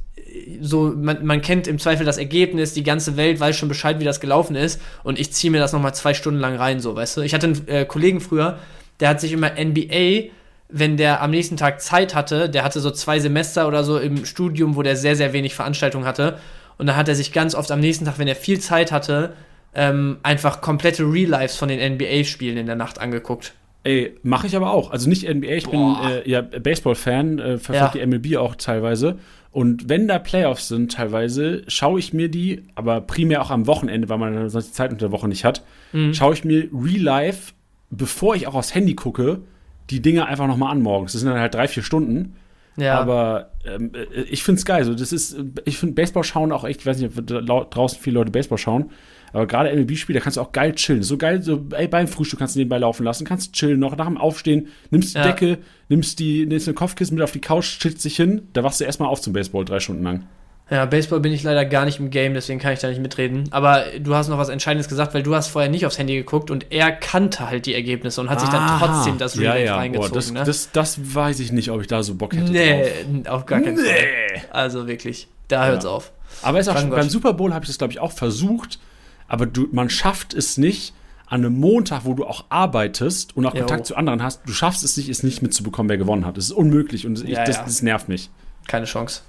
[0.60, 4.04] so, man, man kennt im Zweifel das Ergebnis, die ganze Welt weiß schon Bescheid, wie
[4.04, 7.16] das gelaufen ist und ich ziehe mir das nochmal zwei Stunden lang rein, so, weißt
[7.16, 7.20] du.
[7.22, 8.58] Ich hatte einen äh, Kollegen früher,
[9.00, 10.30] der hat sich immer NBA,
[10.68, 14.24] wenn der am nächsten Tag Zeit hatte, der hatte so zwei Semester oder so im
[14.24, 16.38] Studium, wo der sehr, sehr wenig Veranstaltungen hatte
[16.78, 19.34] und dann hat er sich ganz oft am nächsten Tag, wenn er viel Zeit hatte,
[19.74, 23.54] ähm, einfach komplette Real-Lives von den NBA-Spielen in der Nacht angeguckt.
[23.84, 24.90] Ey, mache ich aber auch.
[24.90, 26.00] Also nicht NBA, ich Boah.
[26.02, 28.06] bin äh, ja Baseball-Fan, äh, verfolge ja.
[28.06, 29.18] die MLB auch teilweise.
[29.52, 34.08] Und wenn da Playoffs sind, teilweise, schaue ich mir die, aber primär auch am Wochenende,
[34.08, 35.62] weil man sonst die Zeit unter der Woche nicht hat,
[35.92, 36.14] mhm.
[36.14, 37.52] schaue ich mir real life,
[37.90, 39.42] bevor ich auch aufs Handy gucke,
[39.90, 41.12] die Dinge einfach nochmal an morgens.
[41.12, 42.34] Das sind dann halt drei, vier Stunden.
[42.76, 42.98] Ja.
[42.98, 44.84] Aber ähm, äh, ich finde es geil.
[44.84, 48.14] So, das ist, ich finde Baseball schauen auch echt, ich weiß nicht, ob draußen viele
[48.14, 48.90] Leute Baseball schauen,
[49.32, 51.02] aber gerade MLB-Spiel, da kannst du auch geil chillen.
[51.02, 54.06] So geil, so ey, beim Frühstück kannst du nebenbei laufen lassen, kannst chillen noch, nach
[54.06, 55.24] dem Aufstehen, nimmst die ja.
[55.24, 58.80] Decke, nimmst die, nimmst ein Kopfkissen mit auf die Couch, chillst dich hin, da wachst
[58.80, 60.26] du erstmal auf zum Baseball drei Stunden lang.
[60.70, 63.44] Ja, Baseball bin ich leider gar nicht im Game, deswegen kann ich da nicht mitreden.
[63.50, 66.50] Aber du hast noch was Entscheidendes gesagt, weil du hast vorher nicht aufs Handy geguckt
[66.50, 69.76] und er kannte halt die Ergebnisse und hat sich dann trotzdem das Real ja, ja.
[69.76, 70.10] reingezogen.
[70.10, 70.44] Boah, das, ne?
[70.44, 72.84] das, das, weiß ich nicht, ob ich da so Bock hätte nee,
[73.22, 73.34] drauf.
[73.34, 73.82] auf gar keinen nee.
[73.82, 74.48] Fall.
[74.50, 75.90] Also wirklich, da hört's ja.
[75.90, 76.10] auf.
[76.40, 78.78] Aber ist auch schon, beim Super Bowl habe ich das, glaube ich, auch versucht,
[79.28, 80.94] aber du, man schafft es nicht,
[81.32, 83.84] an einem Montag, wo du auch arbeitest und auch Kontakt jo.
[83.84, 86.36] zu anderen hast, du schaffst es nicht, es nicht mitzubekommen, wer gewonnen hat.
[86.36, 88.28] Das ist unmöglich und ich, ja, das, das, nervt mich.
[88.68, 89.22] Keine Chance.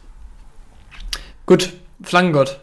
[1.46, 1.72] Gut,
[2.02, 2.60] Flankengott.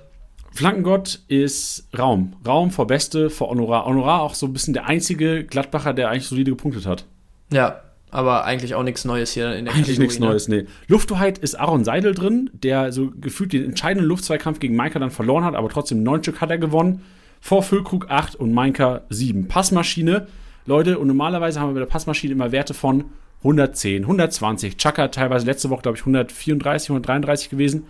[0.52, 2.34] Flankengott ist Raum.
[2.46, 3.86] Raum vor Beste, vor Honorar.
[3.86, 7.06] Honorar auch so ein bisschen der einzige Gladbacher, der eigentlich solide gepunktet hat.
[7.50, 7.80] Ja,
[8.10, 10.26] aber eigentlich auch nichts Neues hier in der Eigentlich nichts ne?
[10.26, 10.66] Neues, nee.
[10.86, 15.44] Lufthoheit ist Aaron Seidel drin, der so gefühlt den entscheidenden Luftzweikampf gegen Maika dann verloren
[15.44, 17.00] hat, aber trotzdem neun Stück hat er gewonnen
[17.40, 19.48] vor Füllkrug 8 und Mainka 7.
[19.48, 20.26] Passmaschine,
[20.66, 23.04] Leute, und normalerweise haben wir bei der Passmaschine immer Werte von
[23.38, 24.76] 110, 120.
[24.76, 27.86] Chaka teilweise letzte Woche, glaube ich, 134, 133 gewesen.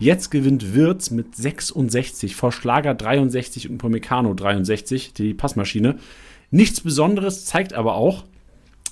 [0.00, 5.98] Jetzt gewinnt Wirtz mit 66 vor Schlager 63 und Pomecano 63, die Passmaschine.
[6.50, 8.24] Nichts Besonderes, zeigt aber auch,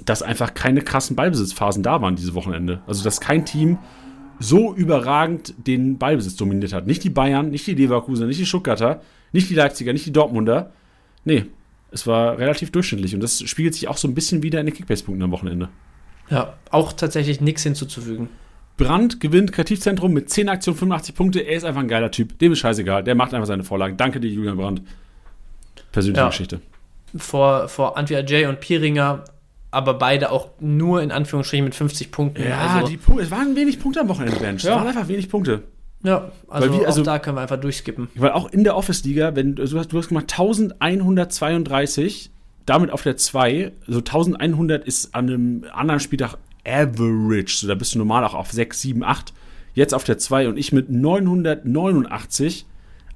[0.05, 2.83] dass einfach keine krassen Ballbesitzphasen da waren diese Wochenende.
[2.87, 3.79] Also, dass kein Team
[4.39, 6.87] so überragend den Ballbesitz dominiert hat.
[6.87, 9.01] Nicht die Bayern, nicht die Leverkusen, nicht die Stuttgarter,
[9.33, 10.73] nicht die Leipziger, nicht die Dortmunder.
[11.25, 11.47] Nee,
[11.91, 14.75] es war relativ durchschnittlich und das spiegelt sich auch so ein bisschen wieder in den
[14.75, 15.69] Kickbase-Punkten am Wochenende.
[16.31, 18.29] Ja, auch tatsächlich nichts hinzuzufügen.
[18.77, 21.41] Brandt gewinnt Kreativzentrum mit 10 Aktionen, 85 Punkte.
[21.41, 22.39] Er ist einfach ein geiler Typ.
[22.39, 23.05] Dem ist scheißegal.
[23.05, 23.97] Der macht einfach seine Vorlagen.
[23.97, 24.83] Danke dir, Julian Brandt.
[25.93, 26.29] Persönliche ja.
[26.29, 26.61] Geschichte.
[27.17, 29.25] Vor, vor Antwi Jay und Piringer
[29.77, 32.43] aber beide auch nur in Anführungsstrichen mit 50 Punkten.
[32.43, 34.63] Ja, also, die es waren wenig Punkte am Wochenende, Bench.
[34.63, 34.71] Ja.
[34.71, 35.65] Es waren einfach wenig Punkte.
[36.07, 38.09] Ja, also, wir, also, auch da können wir einfach durchskippen.
[38.15, 42.31] Weil auch in der Office-Liga, wenn du hast, du hast gemacht 1132,
[42.65, 47.95] damit auf der 2, so 1100 ist an einem anderen Spieltag Average, so da bist
[47.95, 49.33] du normal auch auf 6, 7, 8.
[49.75, 52.67] Jetzt auf der 2 und ich mit 989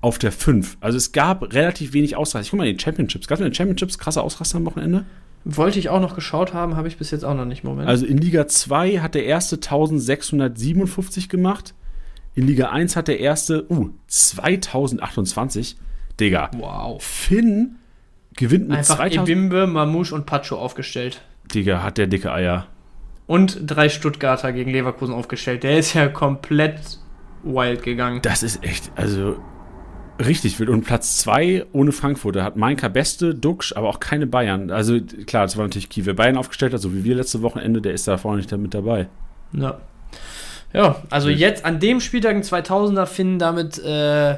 [0.00, 0.76] auf der 5.
[0.80, 2.40] Also es gab relativ wenig Ausraster.
[2.40, 3.28] Ich guck mal in den Championships.
[3.28, 5.04] Gab es in den Championships krasse Ausraster am Wochenende?
[5.44, 7.64] Wollte ich auch noch geschaut haben, habe ich bis jetzt auch noch nicht.
[7.64, 7.88] Moment.
[7.88, 11.74] Also in Liga 2 hat der erste 1657 gemacht.
[12.34, 15.76] In Liga 1 hat der erste, uh, 2028.
[16.18, 16.50] Digga.
[16.56, 17.02] Wow.
[17.02, 17.76] Finn
[18.36, 19.28] gewinnt mit Einfach 2000.
[19.28, 21.22] Ebimbe, Mamouche und Pacho aufgestellt.
[21.54, 22.66] Digga, hat der dicke Eier.
[23.26, 25.62] Und drei Stuttgarter gegen Leverkusen aufgestellt.
[25.62, 26.98] Der ist ja komplett
[27.42, 28.20] wild gegangen.
[28.22, 29.36] Das ist echt, also
[30.24, 30.68] Richtig wild.
[30.68, 32.36] Und Platz 2 ohne Frankfurt.
[32.36, 34.70] hat Mainka Beste, Duxch, aber auch keine Bayern.
[34.70, 36.04] Also klar, das war natürlich Kiew.
[36.06, 38.74] Wer Bayern aufgestellt hat, so wie wir letzte Wochenende, der ist da vorne nicht mit
[38.74, 39.08] dabei.
[39.52, 39.80] Ja.
[40.72, 41.40] Ja, also Richtig.
[41.40, 44.36] jetzt an dem Spieltag ein 2000er finden damit, äh,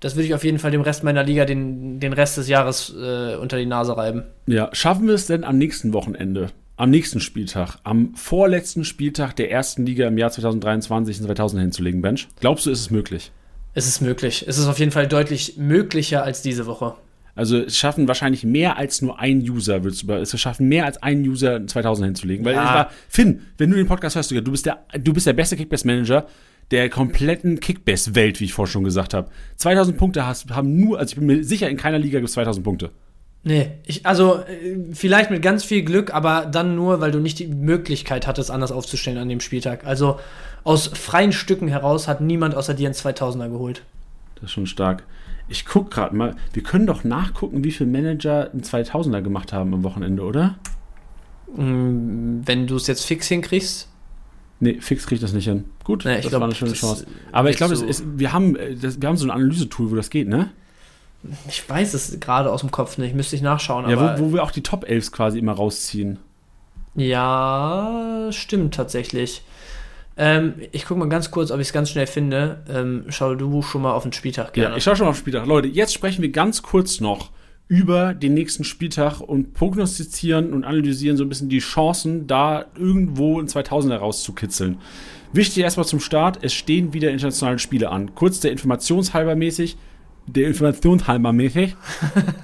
[0.00, 2.94] das würde ich auf jeden Fall dem Rest meiner Liga den, den Rest des Jahres
[2.94, 4.24] äh, unter die Nase reiben.
[4.46, 6.48] Ja, schaffen wir es denn am nächsten Wochenende?
[6.76, 12.02] Am nächsten Spieltag, am vorletzten Spieltag der ersten Liga im Jahr 2023 und 2000 hinzulegen,
[12.02, 12.26] Bench?
[12.40, 13.30] Glaubst du, ist es möglich?
[13.74, 14.44] Es ist möglich.
[14.46, 16.94] Es ist auf jeden Fall deutlich möglicher als diese Woche.
[17.34, 21.02] Also es schaffen wahrscheinlich mehr als nur ein User, würdest du es schaffen mehr als
[21.02, 22.44] ein User 2000 hinzulegen.
[22.44, 22.64] Weil ja.
[22.64, 26.26] war, Finn, wenn du den Podcast hörst, du bist der, du bist der beste Kickbase-Manager
[26.70, 29.30] der kompletten Kickbase-Welt, wie ich vorhin schon gesagt habe.
[29.56, 32.34] 2000 Punkte hast, haben nur, also ich bin mir sicher, in keiner Liga gibt es
[32.34, 32.90] 2000 Punkte.
[33.42, 37.38] Nee, ich, also äh, vielleicht mit ganz viel Glück, aber dann nur, weil du nicht
[37.38, 39.84] die Möglichkeit hattest, anders aufzustellen an dem Spieltag.
[39.84, 40.18] Also
[40.62, 43.82] aus freien Stücken heraus hat niemand außer dir einen 2000er geholt.
[44.36, 45.04] Das ist schon stark.
[45.48, 49.74] Ich guck gerade mal, wir können doch nachgucken, wie viele Manager einen 2000er gemacht haben
[49.74, 50.56] am Wochenende, oder?
[51.54, 53.88] Mm, wenn du es jetzt fix hinkriegst.
[54.60, 55.64] Nee, fix krieg ich das nicht hin.
[55.84, 57.06] Gut, nee, das glaub, war eine schöne Chance.
[57.32, 60.50] Aber ich glaube, wir, haben, äh, wir haben so ein Analysetool, wo das geht, ne?
[61.48, 63.88] Ich weiß es gerade aus dem Kopf nicht, müsste ich nachschauen.
[63.88, 66.18] Ja, wo, wo wir auch die Top 11 quasi immer rausziehen.
[66.94, 69.42] Ja, stimmt tatsächlich.
[70.16, 72.62] Ähm, ich gucke mal ganz kurz, ob ich es ganz schnell finde.
[72.68, 74.70] Ähm, schau du schon mal auf den Spieltag gerne.
[74.70, 75.46] Ja, ich schaue schon mal auf den Spieltag.
[75.46, 77.30] Leute, jetzt sprechen wir ganz kurz noch
[77.66, 83.40] über den nächsten Spieltag und prognostizieren und analysieren so ein bisschen die Chancen, da irgendwo
[83.40, 84.78] in 2000er rauszukitzeln.
[85.32, 88.14] Wichtig erstmal zum Start, es stehen wieder internationale Spiele an.
[88.14, 89.76] Kurz der informationshalber mäßig,
[90.26, 91.74] der informationshalber mäßig,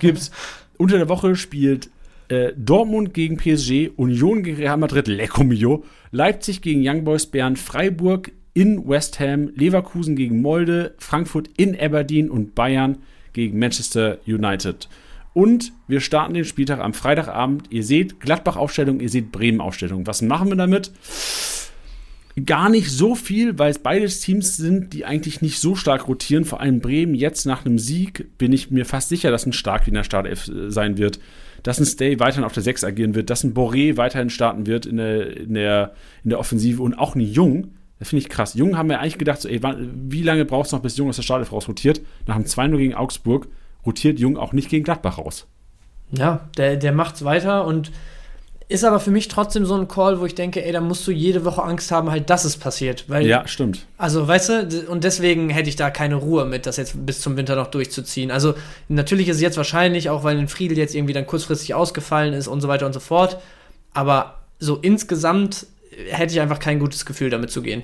[0.00, 0.30] gibt's
[0.78, 1.90] unter der Woche spielt
[2.30, 7.56] äh, Dortmund gegen PSG, Union gegen Real Madrid, Lecco Mio, Leipzig gegen Young Boys Bern,
[7.56, 12.98] Freiburg in West Ham, Leverkusen gegen Molde, Frankfurt in Aberdeen und Bayern
[13.32, 14.88] gegen Manchester United.
[15.32, 17.66] Und wir starten den Spieltag am Freitagabend.
[17.70, 20.06] Ihr seht Gladbach-Aufstellung, ihr seht Bremen-Aufstellung.
[20.06, 20.90] Was machen wir damit?
[22.46, 26.44] Gar nicht so viel, weil es beides Teams sind, die eigentlich nicht so stark rotieren.
[26.44, 29.86] Vor allem Bremen jetzt nach einem Sieg bin ich mir fast sicher, dass ein Stark
[29.86, 31.20] wie in der Startelf äh, sein wird
[31.62, 34.86] dass ein Stay weiterhin auf der 6 agieren wird, dass ein Boré weiterhin starten wird
[34.86, 35.92] in der, in der,
[36.24, 37.74] in der Offensive und auch ein Jung.
[37.98, 38.54] Das finde ich krass.
[38.54, 41.16] Jung haben wir eigentlich gedacht, so, ey, wie lange braucht es noch, bis Jung aus
[41.16, 42.00] der Startelf raus rotiert?
[42.26, 43.48] Nach dem 2-0 gegen Augsburg
[43.84, 45.46] rotiert Jung auch nicht gegen Gladbach raus.
[46.10, 47.92] Ja, der, der es weiter und
[48.70, 51.10] ist aber für mich trotzdem so ein Call, wo ich denke, ey, da musst du
[51.10, 53.04] jede Woche Angst haben, halt, dass es passiert.
[53.08, 53.84] Weil, ja, stimmt.
[53.98, 57.36] Also, weißt du, und deswegen hätte ich da keine Ruhe mit, das jetzt bis zum
[57.36, 58.30] Winter noch durchzuziehen.
[58.30, 58.54] Also,
[58.86, 62.46] natürlich ist es jetzt wahrscheinlich, auch weil ein Friedel jetzt irgendwie dann kurzfristig ausgefallen ist
[62.46, 63.38] und so weiter und so fort.
[63.92, 65.66] Aber so insgesamt
[66.08, 67.82] hätte ich einfach kein gutes Gefühl, damit zu gehen.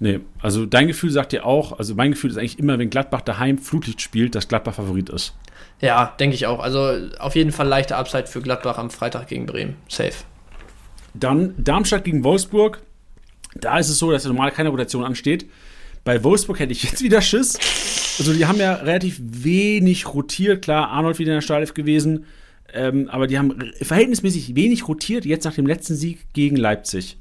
[0.00, 3.22] Nee, also dein Gefühl sagt dir auch, also mein Gefühl ist eigentlich immer, wenn Gladbach
[3.22, 5.34] daheim Flutlicht spielt, dass Gladbach Favorit ist.
[5.80, 6.60] Ja, denke ich auch.
[6.60, 9.76] Also auf jeden Fall leichte Upside für Gladbach am Freitag gegen Bremen.
[9.88, 10.12] Safe.
[11.14, 12.82] Dann Darmstadt gegen Wolfsburg.
[13.54, 15.46] Da ist es so, dass normal keine Rotation ansteht.
[16.04, 17.58] Bei Wolfsburg hätte ich jetzt wieder Schiss.
[18.18, 20.62] Also die haben ja relativ wenig rotiert.
[20.62, 22.26] Klar, Arnold wieder in der Startelf gewesen.
[22.72, 27.16] Ähm, aber die haben verhältnismäßig wenig rotiert, jetzt nach dem letzten Sieg gegen Leipzig.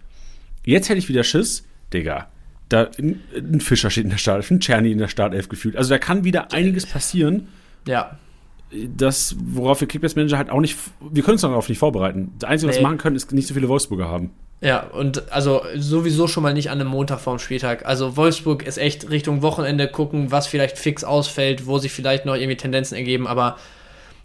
[0.63, 1.63] Jetzt hätte ich wieder Schiss.
[1.91, 2.27] Digga,
[2.67, 5.75] Da ein, ein Fischer steht in der Startelf, ein Czerny in der Startelf gefühlt.
[5.75, 7.47] Also da kann wieder einiges passieren.
[7.87, 8.19] Ja.
[8.71, 12.33] Das, worauf wir Kickbase Manager halt auch nicht, wir können uns darauf nicht vorbereiten.
[12.37, 12.81] Das Einzige, was Nee.
[12.83, 14.31] wir machen können, ist nicht so viele Wolfsburger haben.
[14.61, 17.85] Ja, und also sowieso schon mal nicht an einem Montag vorm Spieltag.
[17.85, 22.35] Also Wolfsburg ist echt Richtung Wochenende gucken, was vielleicht fix ausfällt, wo sich vielleicht noch
[22.35, 23.57] irgendwie Tendenzen ergeben, aber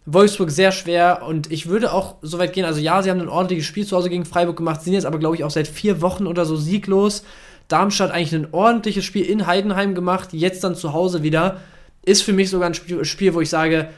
[0.06, 3.28] Wolfsburg sehr schwer und ich würde auch so weit gehen, also ja, sie haben ein
[3.28, 6.02] ordentliches Spiel zu Hause gegen Freiburg gemacht, sind jetzt aber glaube ich auch seit vier
[6.02, 7.24] Wochen oder so sieglos.
[7.68, 11.60] Darmstadt eigentlich ein ordentliches Spiel in Heidenheim gemacht, jetzt dann zu Hause wieder.
[12.04, 13.88] Ist für mich sogar ein Spiel, Spiel wo ich sage,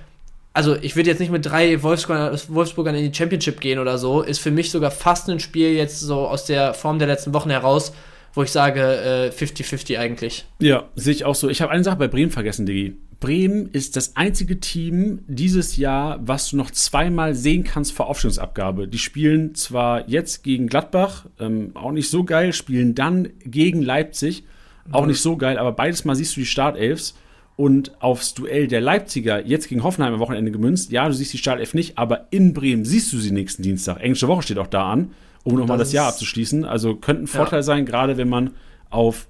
[0.56, 4.22] also ich würde jetzt nicht mit drei Wolfsburgern, Wolfsburgern in die Championship gehen oder so,
[4.22, 7.50] ist für mich sogar fast ein Spiel jetzt so aus der Form der letzten Wochen
[7.50, 7.92] heraus,
[8.32, 10.46] wo ich sage äh, 50-50 eigentlich.
[10.58, 11.50] Ja, sehe ich auch so.
[11.50, 12.96] Ich habe eine Sache bei Bremen vergessen, Diggi.
[13.20, 18.88] Bremen ist das einzige Team dieses Jahr, was du noch zweimal sehen kannst vor Aufstellungsabgabe.
[18.88, 24.44] Die spielen zwar jetzt gegen Gladbach, ähm, auch nicht so geil, spielen dann gegen Leipzig,
[24.90, 27.14] auch nicht so geil, aber beides Mal siehst du die Startelfs
[27.56, 30.90] und aufs Duell der Leipziger jetzt gegen Hoffenheim am Wochenende gemünzt.
[30.92, 34.00] Ja, du siehst die Startelf nicht, aber in Bremen siehst du sie nächsten Dienstag.
[34.00, 35.12] Englische Woche steht auch da an,
[35.44, 36.64] um nochmal das das Jahr abzuschließen.
[36.64, 37.32] Also könnte ein Ja.
[37.32, 38.50] Vorteil sein, gerade wenn man
[38.90, 39.26] auf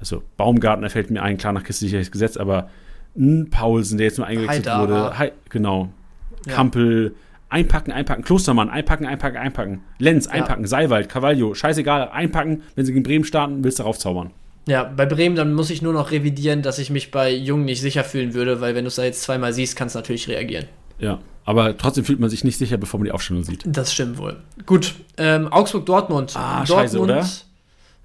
[0.00, 2.68] also Baumgartner fällt mir ein, klar nach christliches Gesetz, aber
[3.16, 4.80] ein Paulsen, der jetzt nur eingewechselt Haidara.
[4.82, 5.90] wurde, Hei- genau,
[6.44, 6.54] Ja.
[6.54, 7.14] Kampel,
[7.48, 13.04] einpacken, einpacken, Klostermann, einpacken, einpacken, einpacken, Lenz, einpacken, Seiwald, Carvalho, scheißegal, einpacken, wenn sie gegen
[13.04, 14.30] Bremen starten, willst du darauf zaubern.
[14.66, 17.80] Ja, bei Bremen, dann muss ich nur noch revidieren, dass ich mich bei Jung nicht
[17.80, 20.66] sicher fühlen würde, weil wenn du es da jetzt zweimal siehst, kannst du natürlich reagieren.
[21.00, 23.62] Ja, aber trotzdem fühlt man sich nicht sicher, bevor man die Aufstellung sieht.
[23.66, 24.36] Das stimmt wohl.
[24.64, 26.34] Gut, ähm, Augsburg-Dortmund.
[26.36, 27.26] Ah, Dortmund, scheiße, oder?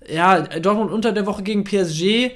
[0.10, 2.32] Ja, Dortmund unter der Woche gegen PSG.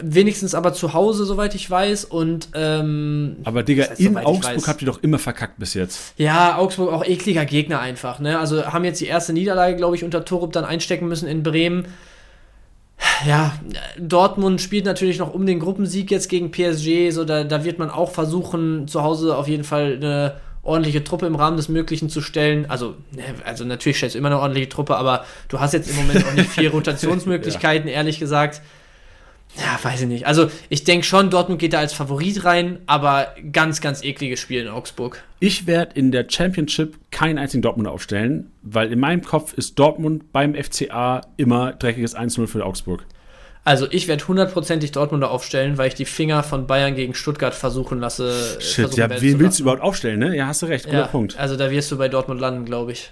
[0.00, 2.06] Wenigstens aber zu Hause, soweit ich weiß.
[2.06, 6.14] Und ähm, Aber Digga, Das heißt, in Augsburg habt ihr doch immer verkackt bis jetzt.
[6.16, 8.18] ja, Augsburg auch ekliger Gegner einfach.
[8.18, 8.38] Ne?
[8.38, 11.86] Also haben jetzt die erste Niederlage, glaube ich, unter Torup dann einstecken müssen in Bremen.
[13.26, 13.52] Ja,
[13.98, 17.10] Dortmund spielt natürlich noch um den Gruppensieg jetzt gegen PSG.
[17.10, 21.26] So, da, da wird man auch versuchen, zu Hause auf jeden Fall eine ordentliche Truppe
[21.26, 22.66] im Rahmen des Möglichen zu stellen.
[22.68, 25.96] Also, ne, also natürlich stellst du immer eine ordentliche Truppe, aber du hast jetzt im
[25.96, 28.62] Moment auch nicht viel Rotationsmöglichkeiten, ehrlich gesagt.
[29.56, 30.26] Ja, weiß ich nicht.
[30.26, 34.62] Also, ich denke schon, Dortmund geht da als Favorit rein, aber ganz, ganz ekliges Spiel
[34.62, 35.22] in Augsburg.
[35.40, 40.32] Ich werde in der Championship keinen einzigen Dortmund aufstellen, weil in meinem Kopf ist Dortmund
[40.32, 43.04] beim FCA immer dreckiges 1-0 für Augsburg.
[43.64, 48.00] Also, ich werde hundertprozentig Dortmunder aufstellen, weil ich die Finger von Bayern gegen Stuttgart versuchen
[48.00, 48.56] lasse.
[48.58, 50.34] äh, Shit, versuchen ja, wen willst du überhaupt aufstellen, ne?
[50.34, 51.38] Ja, hast du recht, guter Ja, Punkt.
[51.38, 53.10] also da wirst du bei Dortmund landen, glaube ich.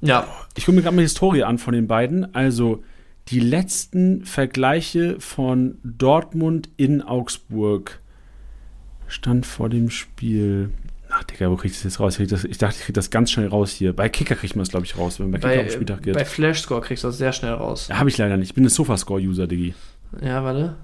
[0.00, 0.26] Ja,
[0.56, 2.34] Ich gucke mir gerade mal die Historie an von den beiden.
[2.34, 2.82] Also
[3.32, 8.00] die letzten Vergleiche von Dortmund in Augsburg
[9.08, 10.70] stand vor dem Spiel.
[11.10, 12.18] Ach, Digga, wo krieg ich das jetzt raus?
[12.18, 13.92] Ich, das, ich dachte, ich krieg das ganz schnell raus hier.
[13.94, 16.14] Bei Kicker kriegt man das, glaube ich, raus, wenn man bei Kicker auf Spieltag geht.
[16.14, 17.88] bei Flashscore kriegst du das sehr schnell raus.
[17.88, 18.48] Ja, habe ich leider nicht.
[18.50, 19.74] Ich bin ein Sofascore-User, Diggi.
[20.22, 20.76] Ja, warte.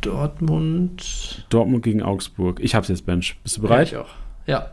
[0.00, 1.46] Dortmund.
[1.50, 2.58] Dortmund gegen Augsburg.
[2.60, 3.36] Ich hab's jetzt, Bench.
[3.42, 3.88] Bist du Ja, bereit?
[3.88, 4.08] ich auch.
[4.46, 4.70] Ja.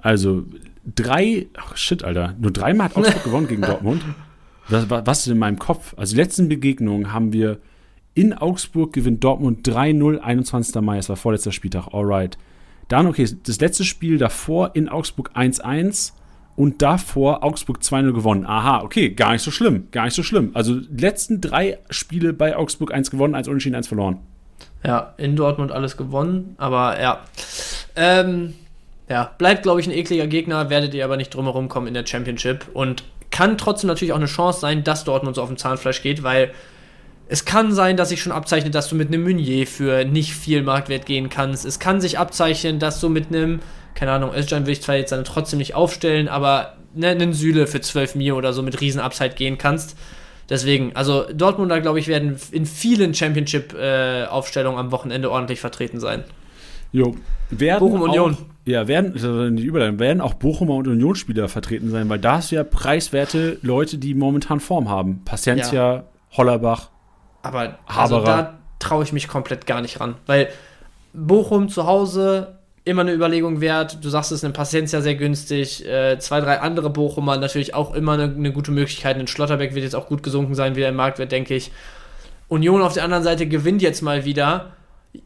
[0.00, 0.44] Also,
[0.94, 2.34] drei, ach shit, Alter.
[2.38, 4.02] Nur dreimal hat Augsburg gewonnen gegen Dortmund.
[4.68, 5.94] Was, was ist in meinem Kopf?
[5.96, 7.58] Also, die letzten Begegnungen haben wir
[8.14, 10.74] in Augsburg gewinnt Dortmund 3-0, 21.
[10.82, 10.98] Mai.
[10.98, 12.36] Es war vorletzter Spieltag, alright.
[12.88, 16.12] Dann, okay, das letzte Spiel davor in Augsburg 1-1
[16.56, 18.46] und davor Augsburg 2-0 gewonnen.
[18.46, 20.50] Aha, okay, gar nicht so schlimm, gar nicht so schlimm.
[20.54, 24.18] Also, die letzten drei Spiele bei Augsburg 1 gewonnen, 1 unentschieden, 1 verloren.
[24.84, 27.20] Ja, in Dortmund alles gewonnen, aber ja.
[27.96, 28.54] Ähm,
[29.08, 32.06] ja, bleibt, glaube ich, ein ekliger Gegner, werdet ihr aber nicht drumherum kommen in der
[32.06, 36.02] Championship und kann trotzdem natürlich auch eine Chance sein, dass Dortmund so auf dem Zahnfleisch
[36.02, 36.52] geht, weil
[37.28, 40.62] es kann sein, dass sich schon abzeichnet, dass du mit einem Meunier für nicht viel
[40.62, 41.66] Marktwert gehen kannst.
[41.66, 43.60] Es kann sich abzeichnen, dass du mit einem,
[43.94, 47.66] keine Ahnung, Özcan will ich zwar jetzt dann trotzdem nicht aufstellen, aber ne, einen Süle
[47.66, 49.96] für 12 Mio oder so mit riesen Upside gehen kannst.
[50.48, 56.24] Deswegen, also Dortmunder, glaube ich, werden in vielen Championship-Aufstellungen am Wochenende ordentlich vertreten sein.
[56.92, 57.14] Jo.
[57.50, 58.38] Werden Bochum Union.
[58.68, 62.50] Ja, werden, also nicht Überleitung, werden auch Bochumer und Unionsspieler vertreten sein, weil da hast
[62.50, 65.22] du ja preiswerte Leute, die momentan Form haben.
[65.24, 66.90] Paciencia, Hollerbach.
[67.40, 70.16] Aber also da traue ich mich komplett gar nicht ran.
[70.26, 70.48] Weil
[71.14, 74.04] Bochum zu Hause immer eine Überlegung wert.
[74.04, 75.86] Du sagst, es ist eine Paciencia sehr günstig.
[75.86, 79.16] Äh, zwei, drei andere Bochumer natürlich auch immer eine, eine gute Möglichkeit.
[79.16, 81.70] Ein Schlotterbeck wird jetzt auch gut gesunken sein, wieder im Marktwert, denke ich.
[82.48, 84.72] Union auf der anderen Seite gewinnt jetzt mal wieder.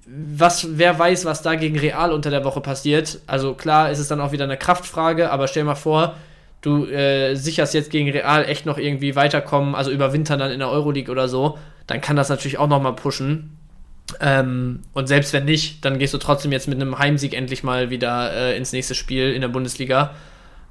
[0.07, 3.21] Was, wer weiß, was da gegen Real unter der Woche passiert.
[3.27, 6.17] Also klar ist es dann auch wieder eine Kraftfrage, aber stell mal vor,
[6.61, 10.71] du äh, sicherst jetzt gegen Real echt noch irgendwie weiterkommen, also überwintern dann in der
[10.71, 13.59] Euroleague oder so, dann kann das natürlich auch nochmal pushen.
[14.21, 17.91] Ähm, und selbst wenn nicht, dann gehst du trotzdem jetzt mit einem Heimsieg endlich mal
[17.91, 20.15] wieder äh, ins nächste Spiel in der Bundesliga.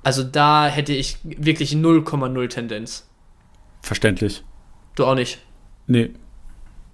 [0.04, 3.08] Also da hätte ich wirklich 0,0 Tendenz.
[3.82, 4.44] Verständlich.
[4.96, 5.40] Du auch nicht.
[5.88, 6.12] Nee.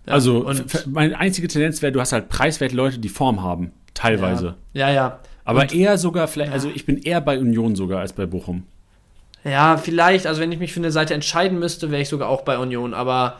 [0.07, 0.49] Ja, also,
[0.87, 3.71] meine einzige Tendenz wäre, du hast halt preiswerte Leute, die Form haben.
[3.93, 4.55] Teilweise.
[4.73, 5.19] Ja, ja.
[5.43, 6.53] Aber Und- eher sogar, vielleicht, Ja.
[6.55, 8.63] also ich bin eher bei Union sogar als bei Bochum.
[9.43, 10.27] Ja, vielleicht.
[10.27, 12.93] Also wenn ich mich für eine Seite entscheiden müsste, wäre ich sogar auch bei Union.
[12.93, 13.37] Aber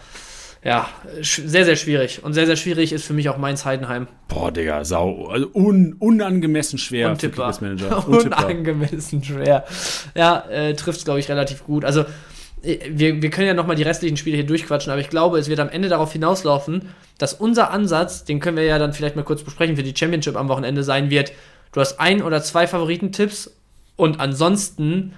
[0.64, 0.88] ja,
[1.22, 2.24] sehr, sehr schwierig.
[2.24, 4.08] Und sehr, sehr schwierig ist für mich auch Mainz-Heidenheim.
[4.28, 5.28] Boah, Digga, sau.
[5.28, 7.54] Also un, unangemessen schwer Untippbar.
[7.62, 8.46] Untippbar.
[8.46, 9.66] Unangemessen schwer.
[10.16, 11.84] Ja, äh, trifft es, glaube ich, relativ gut.
[11.86, 12.06] Also,
[12.90, 15.60] wir, wir können ja nochmal die restlichen Spiele hier durchquatschen, aber ich glaube, es wird
[15.60, 19.44] am Ende darauf hinauslaufen, dass unser Ansatz, den können wir ja dann vielleicht mal kurz
[19.44, 21.32] besprechen, für die Championship am Wochenende sein wird,
[21.72, 23.56] du hast ein oder zwei Favoritentipps
[23.96, 25.14] und ansonsten,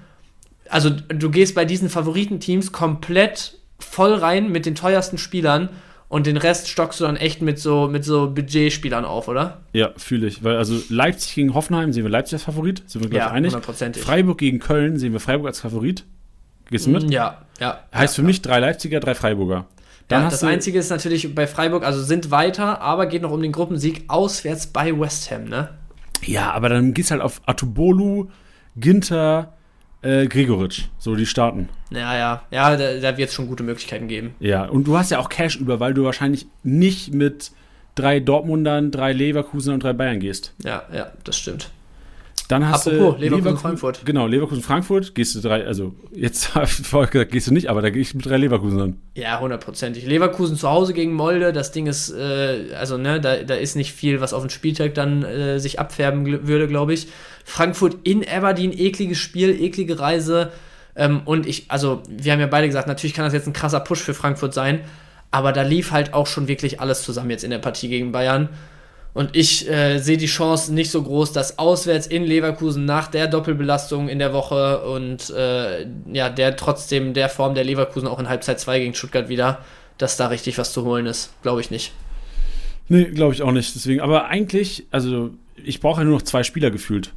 [0.70, 5.70] also du gehst bei diesen Favoritenteams komplett voll rein mit den teuersten Spielern
[6.08, 9.62] und den Rest stockst du dann echt mit so, mit so Budgetspielern auf, oder?
[9.74, 10.44] Ja, fühle ich.
[10.44, 13.52] Weil also Leipzig gegen Hoffenheim sehen wir Leipzig als Favorit, sind wir, glaube ich, einig.
[13.54, 14.04] hundertprozentig.
[14.04, 16.06] Freiburg gegen Köln sehen wir Freiburg als Favorit.
[16.70, 17.10] Gehst du mit?
[17.12, 17.80] Ja, ja.
[17.94, 19.66] Heißt ja, für mich drei Leipziger, drei Freiburger.
[20.08, 23.42] Dann Ja, das Einzige ist natürlich bei Freiburg, also sind weiter, aber geht noch um
[23.42, 25.70] den Gruppensieg auswärts bei West Ham, ne?
[26.24, 28.30] Ja, aber dann gehst halt auf Atubolu,
[28.76, 29.54] Ginter,
[30.02, 30.86] äh, Gregoritsch.
[30.98, 31.70] So die starten.
[31.92, 34.34] Ja, ja, ja, da, da wird es schon gute Möglichkeiten geben.
[34.40, 37.52] Ja, und du hast ja auch Cash über, weil du wahrscheinlich nicht mit
[37.96, 40.54] drei Dortmundern, drei Leverkusen und drei Bayern gehst.
[40.64, 41.70] Ja, ja, das stimmt.
[42.48, 44.06] Dann hast Apropos, du Leverkusen, Frankfurt.
[44.06, 47.70] Genau, Leverkusen Frankfurt gehst du drei, also jetzt habe ich vorher gesagt, gehst du nicht,
[47.70, 48.98] aber da gehe ich mit drei Leverkusenern.
[49.16, 50.06] Ja, hundertprozentig.
[50.06, 53.94] Leverkusen zu Hause gegen Molde, das Ding ist, äh, also ne, da, da ist nicht
[53.94, 57.08] viel, was auf den Spieltag dann äh, sich abfärben gl- würde, glaube ich.
[57.46, 60.52] Frankfurt in Aberdeen, ekliges Spiel, eklige Reise.
[60.96, 63.80] Ähm, und ich, also, wir haben ja beide gesagt, natürlich kann das jetzt ein krasser
[63.80, 64.82] Push für Frankfurt sein,
[65.32, 68.50] aber da lief halt auch schon wirklich alles zusammen jetzt in der Partie gegen Bayern.
[69.20, 73.28] Und ich äh, sehe die Chance nicht so groß, dass auswärts in Leverkusen nach der
[73.28, 78.30] Doppelbelastung in der Woche und äh, ja, der trotzdem der Form der Leverkusen auch in
[78.30, 79.60] Halbzeit 2 gegen Stuttgart wieder,
[79.98, 81.34] dass da richtig was zu holen ist.
[81.42, 81.92] Glaube ich nicht.
[82.88, 83.76] Nee, glaube ich auch nicht.
[83.76, 85.32] Deswegen, aber eigentlich, also
[85.66, 87.12] ich brauche ja nur noch zwei Spieler gefühlt.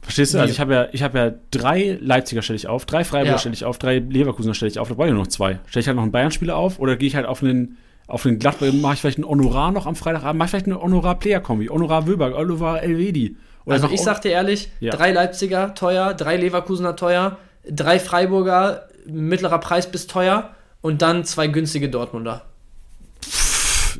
[0.00, 0.38] Verstehst du?
[0.38, 0.40] Wie?
[0.40, 3.38] Also ich habe ja, ich habe ja drei Leipziger stelle ich auf, drei Freiburger Ja.
[3.38, 5.58] stelle ich auf, drei Leverkusener stelle ich auf, da brauche ich nur noch zwei.
[5.66, 7.76] Stelle ich halt noch einen Bayern-Spieler auf oder gehe ich halt auf einen,
[8.08, 10.80] auf einen Gladbach, mache ich vielleicht einen Honorar noch am Freitagabend, mache ich vielleicht eine
[10.80, 13.36] Honorar-Player-Kombi, Honorar Wöber, Honorar Elvedi.
[13.66, 14.92] Also ich sag dir ehrlich, Ja.
[14.92, 17.36] drei Leipziger teuer, drei Leverkusener teuer,
[17.70, 22.46] drei Freiburger mittlerer Preis bis teuer und dann zwei günstige Dortmunder.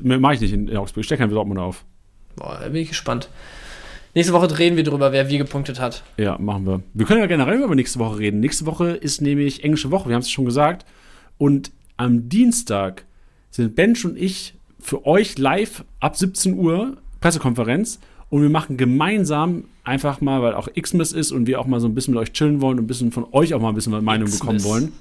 [0.02, 1.84] mache ich nicht in Augsburg, ich stelle keinen Dortmund auf.
[2.36, 3.28] Boah, da bin ich gespannt.
[4.14, 6.02] Nächste Woche reden wir drüber, wer wie gepunktet hat.
[6.16, 6.82] Ja, machen wir.
[6.94, 8.40] Wir können ja generell über nächste Woche reden.
[8.40, 10.86] Nächste Woche ist nämlich englische Woche, wir haben es schon gesagt.
[11.36, 13.04] Und am Dienstag
[13.58, 17.98] sind Bench und ich für euch live ab 17 Uhr Pressekonferenz
[18.30, 21.88] und wir machen gemeinsam einfach mal, weil auch Xmas ist und wir auch mal so
[21.88, 23.92] ein bisschen mit euch chillen wollen und ein bisschen von euch auch mal ein bisschen
[24.04, 24.40] Meinung Xmas.
[24.40, 24.92] bekommen wollen.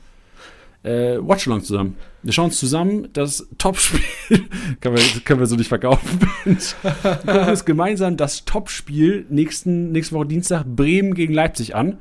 [0.84, 1.97] Äh, Watchalong zusammen.
[2.23, 4.01] Wir schauen uns zusammen das Topspiel,
[4.81, 6.19] können, wir, können wir so nicht verkaufen.
[6.45, 11.97] wir gucken uns gemeinsam das Topspiel nächsten, nächste Woche Dienstag Bremen gegen Leipzig an.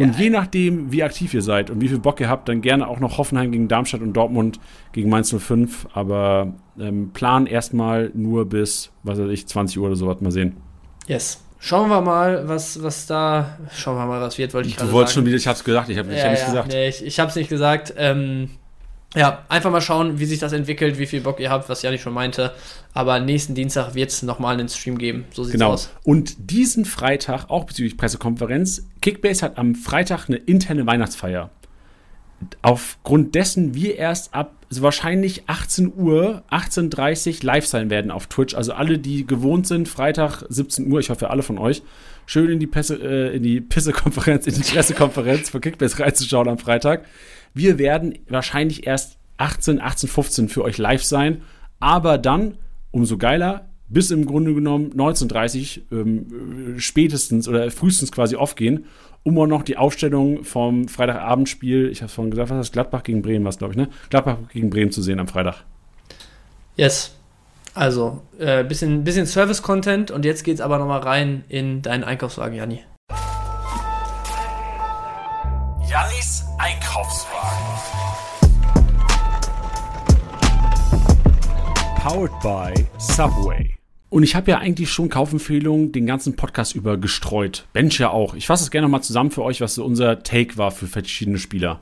[0.00, 2.88] Und je nachdem, wie aktiv ihr seid und wie viel Bock ihr habt, dann gerne
[2.88, 4.58] auch noch Hoffenheim gegen Darmstadt und Dortmund
[4.92, 5.88] gegen Mainz 05.
[5.92, 10.30] Aber ähm, Plan erstmal nur bis, was weiß ich, 20 Uhr oder so, was mal
[10.30, 10.56] sehen.
[11.06, 11.42] Yes.
[11.62, 13.58] Schauen wir mal, was, was da.
[13.74, 14.96] Schauen wir mal, was wird, wollte ich gerade Du sagen.
[14.96, 16.68] wolltest schon wieder, ich hab's gesagt, ich habe ja, hab nicht ja, gesagt.
[16.68, 17.92] Nee, ich, ich habe es nicht gesagt.
[17.98, 18.48] Ähm,
[19.14, 22.00] ja, einfach mal schauen, wie sich das entwickelt, wie viel Bock ihr habt, was Janik
[22.00, 22.52] schon meinte.
[22.94, 25.24] Aber nächsten Dienstag wird es nochmal einen Stream geben.
[25.32, 25.72] So sieht's Genau.
[25.72, 25.90] aus.
[26.04, 31.50] Und diesen Freitag, auch bezüglich Pressekonferenz, Kickbase hat am Freitag eine interne Weihnachtsfeier.
[32.62, 38.28] Aufgrund dessen wir erst ab also wahrscheinlich 18 Uhr, 18.30 Uhr live sein werden auf
[38.28, 38.54] Twitch.
[38.54, 41.82] Also alle, die gewohnt sind, Freitag 17 Uhr, ich hoffe alle von euch,
[42.24, 46.58] schön in die, Pesse, äh, in die Pissekonferenz, in die Pressekonferenz von Kickbase reinzuschauen am
[46.58, 47.04] Freitag.
[47.54, 51.42] Wir werden wahrscheinlich erst 18, 18, 15 für euch live sein,
[51.78, 52.58] aber dann,
[52.90, 58.86] umso geiler, bis im Grunde genommen 19.30 ähm, äh, spätestens oder frühestens quasi aufgehen,
[59.22, 62.72] um auch noch die Aufstellung vom Freitagabendspiel, ich habe vorhin gesagt, was ist?
[62.72, 63.88] Gladbach gegen Bremen, was glaube ich, ne?
[64.08, 65.64] Gladbach gegen Bremen zu sehen am Freitag.
[66.76, 67.16] Yes.
[67.74, 72.80] Also, äh, bisschen, bisschen Service-Content und jetzt geht's aber nochmal rein in deinen Einkaufswagen, Janni.
[77.00, 77.66] Einkaufswagen.
[81.96, 83.70] Powered by Subway.
[84.10, 87.64] Und ich habe ja eigentlich schon Kaufempfehlungen den ganzen Podcast über gestreut.
[87.72, 88.34] Bench ja auch.
[88.34, 91.38] Ich fasse es gerne nochmal zusammen für euch, was so unser Take war für verschiedene
[91.38, 91.80] Spieler.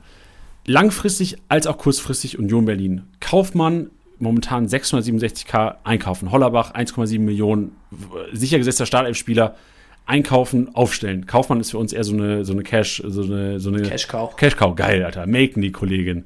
[0.65, 3.03] Langfristig als auch kurzfristig Union Berlin.
[3.19, 3.89] Kaufmann
[4.19, 6.31] momentan 667k einkaufen.
[6.31, 7.75] Hollerbach 1,7 Millionen.
[8.31, 9.55] Sicher gesetzter Startelf-Spieler.
[10.09, 11.27] Einkaufen, aufstellen.
[11.27, 14.07] Kaufmann ist für uns eher so eine, so eine Cash, so eine, so eine Cash
[14.07, 14.35] Cow.
[14.35, 15.27] Cash Cow, geil, Alter.
[15.27, 16.25] Maken die Kollegin.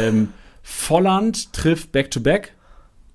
[0.00, 0.28] ähm,
[0.62, 2.54] Volland trifft Back-to-Back.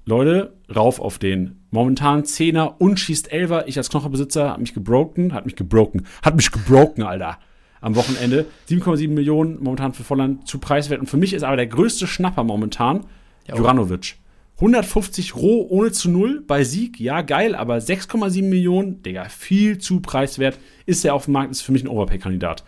[0.05, 1.61] Leute, rauf auf den.
[1.71, 3.67] Momentan Zehner und schießt Elfer.
[3.67, 7.37] Ich als Knochenbesitzer hat mich gebroken, hat mich gebroken, hat mich gebroken, Alter.
[7.79, 8.45] Am Wochenende.
[8.69, 10.99] 7,7 Millionen momentan für Volland zu preiswert.
[10.99, 13.05] Und für mich ist aber der größte Schnapper momentan
[13.47, 14.15] Ja, Juranovic.
[14.63, 19.99] 150 roh ohne zu null bei Sieg, ja geil, aber 6,7 Millionen, Digga, viel zu
[19.99, 20.57] preiswert.
[20.85, 22.63] Ist er auf dem Markt, ist für mich ein Overpay-Kandidat.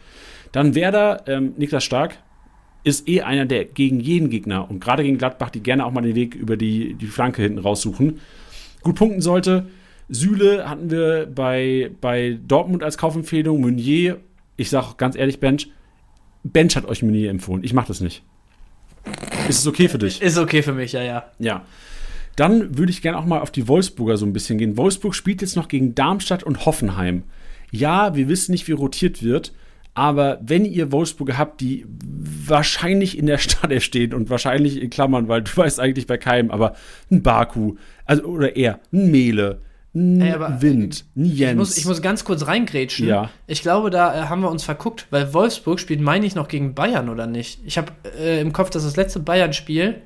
[0.52, 2.18] Dann Werder, ähm, Niklas Stark,
[2.84, 6.02] ist eh einer, der gegen jeden Gegner und gerade gegen Gladbach, die gerne auch mal
[6.02, 8.20] den Weg über die, die Flanke hinten raussuchen,
[8.82, 9.68] gut punkten sollte.
[10.10, 14.18] Süle hatten wir bei, bei Dortmund als Kaufempfehlung, Meunier,
[14.58, 15.70] ich sag ganz ehrlich, Bench,
[16.44, 17.64] Bench hat euch Meunier empfohlen.
[17.64, 18.22] Ich mach das nicht.
[19.48, 20.22] Ist es okay für dich?
[20.22, 21.26] Ist okay für mich, ja, ja.
[21.40, 21.64] Ja.
[22.36, 24.78] Dann würde ich gerne auch mal auf die Wolfsburger so ein bisschen gehen.
[24.78, 27.24] Wolfsburg spielt jetzt noch gegen Darmstadt und Hoffenheim.
[27.72, 29.54] Ja, wir wissen nicht, wie rotiert wird,
[29.94, 35.28] aber wenn ihr Wolfsburger habt, die wahrscheinlich in der Stadt stehen und wahrscheinlich in Klammern,
[35.28, 36.76] weil du weißt eigentlich bei keinem, aber
[37.10, 37.76] ein Baku,
[38.06, 39.62] also oder eher ein Mehle,
[39.96, 41.52] ein Ey, Wind, ein Jens.
[41.52, 43.08] Ich muss, ich muss ganz kurz reingrätschen.
[43.08, 43.30] Ja.
[43.48, 46.76] Ich glaube, da äh, haben wir uns verguckt, weil Wolfsburg spielt, meine ich, noch gegen
[46.76, 47.62] Bayern oder nicht.
[47.66, 50.02] Ich habe äh, im Kopf, dass das letzte Bayern-Spiel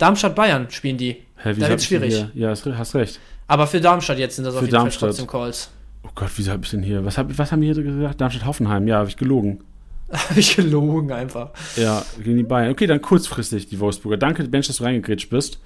[0.00, 1.16] Darmstadt-Bayern spielen die.
[1.36, 2.26] Hä, wieso da wird's schwierig.
[2.34, 3.18] Ja, hast, recht.
[3.46, 5.08] Aber für Darmstadt jetzt sind das auf Für jeden Fall Darmstadt.
[5.10, 5.70] trotzdem Calls.
[6.04, 7.04] Oh Gott, wieso habe ich denn hier?
[7.04, 8.20] Was, hab, was haben wir hier gesagt?
[8.20, 8.86] Darmstadt-Hoffenheim.
[8.88, 9.60] Ja, habe ich gelogen.
[10.12, 11.50] Habe ich gelogen einfach.
[11.76, 12.72] Ja, gegen die Bayern.
[12.72, 14.16] Okay, dann kurzfristig die Wolfsburger.
[14.16, 15.60] Danke, Bench, dass du reingegrätscht bist.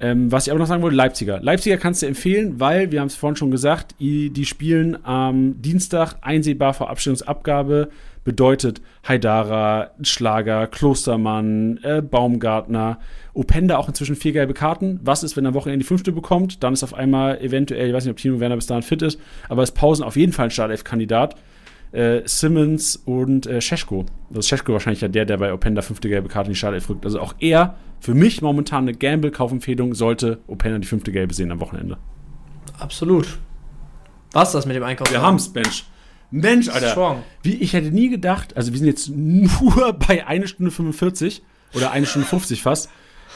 [0.00, 1.38] Ähm, was ich aber noch sagen wollte, Leipziger.
[1.40, 5.62] Leipziger kannst du empfehlen, weil, wir haben es vorhin schon gesagt, i- die spielen am
[5.62, 7.90] Dienstag einsehbar vor Abstimmungsabgabe.
[8.24, 12.98] Bedeutet Haidara, Schlager, Klostermann, äh, Baumgartner,
[13.32, 15.00] Openda auch inzwischen vier gelbe Karten.
[15.02, 16.62] Was ist, wenn er am Wochenende die fünfte bekommt?
[16.62, 19.18] Dann ist auf einmal eventuell, ich weiß nicht, ob Tino Werner bis dahin fit ist,
[19.48, 21.36] aber ist Pausen auf jeden Fall ein Startelf-Kandidat
[21.92, 24.06] äh, Simmons und äh, Scheschko.
[24.30, 26.88] Das ist Scheschko wahrscheinlich ja der, der bei Openda fünfte gelbe Karte in die Startelf
[26.88, 27.04] rückt.
[27.04, 31.60] Also auch er, für mich momentan eine Gamble-Kaufempfehlung, sollte Openda die fünfte gelbe sehen am
[31.60, 31.98] Wochenende.
[32.78, 33.38] Absolut.
[34.32, 35.10] Was das mit dem Einkauf?
[35.10, 35.84] Wir haben's, Bench.
[36.30, 36.90] Mensch, Alter.
[36.90, 37.22] Strong.
[37.42, 41.42] Wie, ich hätte nie gedacht, also wir sind jetzt nur bei 1 Stunde 45
[41.74, 42.88] oder 1 Stunde 50 fast.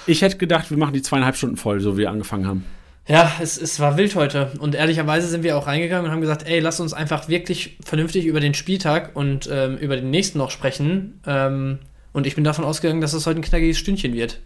[0.06, 2.64] Ich hätte gedacht, wir machen die zweieinhalb Stunden voll, so wie wir angefangen haben.
[3.06, 4.52] Ja, es, es war wild heute.
[4.58, 8.24] Und ehrlicherweise sind wir auch reingegangen und haben gesagt, ey, lass uns einfach wirklich vernünftig
[8.24, 11.20] über den Spieltag und ähm, über den nächsten noch sprechen.
[11.26, 11.80] Ähm,
[12.12, 14.40] und ich bin davon ausgegangen, dass es heute ein knackiges Stündchen wird.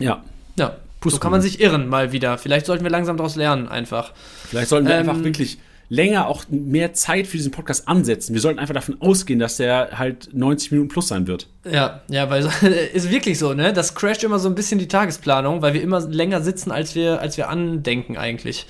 [0.00, 0.22] Ja.
[0.56, 1.20] Ja, so Pustekuchen.
[1.20, 2.38] kann man sich irren mal wieder.
[2.38, 4.12] Vielleicht sollten wir langsam daraus lernen einfach.
[4.48, 8.34] Vielleicht sollten wir Ähm, einfach wirklich länger auch mehr Zeit für diesen Podcast ansetzen.
[8.34, 11.48] Wir sollten einfach davon ausgehen, dass der halt 90 Minuten plus sein wird.
[11.70, 12.48] Ja, ja, weil
[12.92, 13.72] ist wirklich so, ne?
[13.72, 17.20] Das crasht immer so ein bisschen die Tagesplanung, weil wir immer länger sitzen, als wir,
[17.20, 18.66] als wir andenken eigentlich.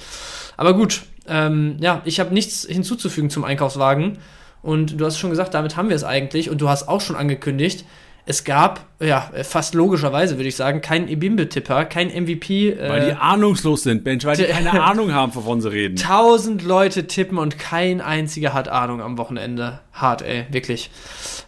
[0.57, 4.19] Aber gut, ähm, ja, ich habe nichts hinzuzufügen zum Einkaufswagen.
[4.63, 6.51] Und du hast schon gesagt, damit haben wir es eigentlich.
[6.51, 7.85] Und du hast auch schon angekündigt,
[8.29, 12.77] es gab, ja, fast logischerweise würde ich sagen, keinen Ebimbe-Tipper, kein MVP.
[12.79, 15.95] Weil die Äh, ahnungslos sind, Bench, weil die die- keine Ahnung haben, wovon sie reden.
[15.97, 19.79] tausend Leute tippen und kein einziger hat Ahnung am Wochenende.
[19.93, 20.91] Hart, ey, wirklich.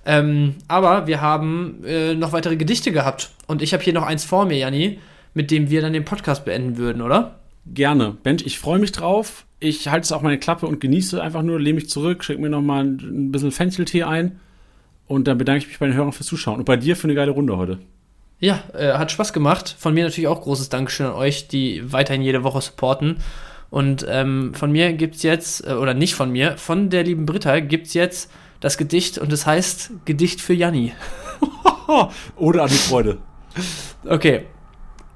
[0.06, 3.30] Ähm, aber wir haben äh, noch weitere Gedichte gehabt.
[3.48, 5.00] Und ich habe hier noch eins vor mir, Janni,
[5.34, 7.40] mit dem wir dann den Podcast beenden würden, oder?
[7.66, 8.16] Gerne.
[8.22, 9.44] Bench, ich freue mich drauf.
[9.60, 12.48] Ich halte es auch meine Klappe und genieße einfach nur, lehne mich zurück, schicke mir
[12.48, 14.38] noch mal ein, ein bisschen Fencheltee ein.
[15.08, 16.58] Und dann bedanke ich mich bei den Hörern fürs Zuschauen.
[16.58, 17.78] Und bei dir für eine geile Runde heute.
[18.38, 19.74] Ja, äh, hat Spaß gemacht.
[19.78, 23.16] Von mir natürlich auch großes Dankeschön an euch, die weiterhin jede Woche supporten.
[23.70, 27.60] Und ähm, von mir gibt's jetzt, äh, oder nicht von mir, von der lieben Britta
[27.60, 28.30] gibt's jetzt
[28.60, 30.92] das Gedicht und es heißt Gedicht für Janni.
[32.36, 33.18] Oder an die Freude.
[34.04, 34.44] Okay.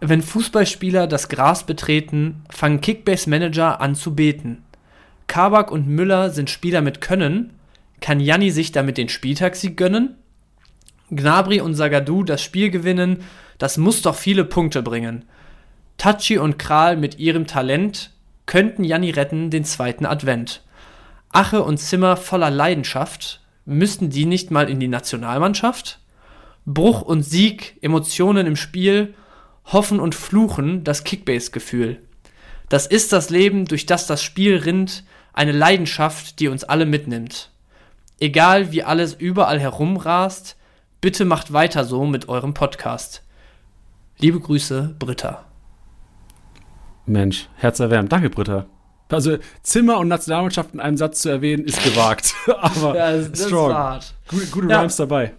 [0.01, 4.65] Wenn Fußballspieler das Gras betreten, fangen Kickbase-Manager an zu beten.
[5.29, 7.55] Kabak und Müller sind Spieler mit Können.
[8.03, 10.17] Kann Janni sich damit den Spieltagssieg gönnen?
[11.11, 13.23] Gnabry und Sagadu das Spiel gewinnen,
[13.59, 15.25] das muss doch viele Punkte bringen.
[15.99, 18.11] Tachi und Kral mit ihrem Talent
[18.45, 20.65] könnten Janni retten den zweiten Advent.
[21.31, 26.01] Ache und Zimmer voller Leidenschaft, müssten die nicht mal in die Nationalmannschaft?
[26.67, 29.15] Bruch und Sieg, Emotionen im Spiel,
[29.67, 32.03] Hoffen und Fluchen, das Kickbase-Gefühl.
[32.69, 37.52] Das ist das Leben, durch das das Spiel rinnt, eine Leidenschaft, die uns alle mitnimmt.
[38.23, 40.57] Egal wie alles überall herumrast,
[41.01, 43.25] bitte macht weiter so mit eurem Podcast.
[44.21, 45.45] Liebe Grüße, Britta.
[47.05, 48.13] Mensch, herzerwärmend.
[48.13, 48.67] Danke, Britta.
[49.11, 52.37] Also Zimmer und Nationalmannschaft in einem Satz zu erwähnen, ist gewagt.
[52.61, 53.75] Aber strong.
[53.75, 54.15] hart.
[54.29, 54.79] Gute, gute Ja.
[54.83, 55.33] Rhymes dabei.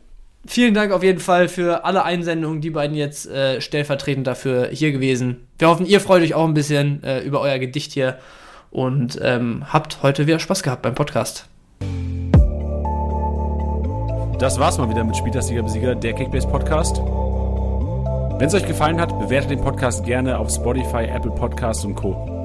[0.46, 4.92] Vielen Dank auf jeden Fall für alle Einsendungen, die beiden jetzt äh, stellvertretend dafür hier
[4.92, 5.48] gewesen.
[5.58, 8.20] Wir hoffen, ihr freut euch auch ein bisschen äh, über euer Gedicht hier
[8.72, 11.48] und ähm, habt heute wieder Spaß gehabt beim Podcast.
[14.44, 16.98] Das war's mal wieder mit Spieltagsliga Besieger, der Kickbase Podcast.
[16.98, 22.43] Wenn es euch gefallen hat, bewertet den Podcast gerne auf Spotify, Apple Podcasts und Co.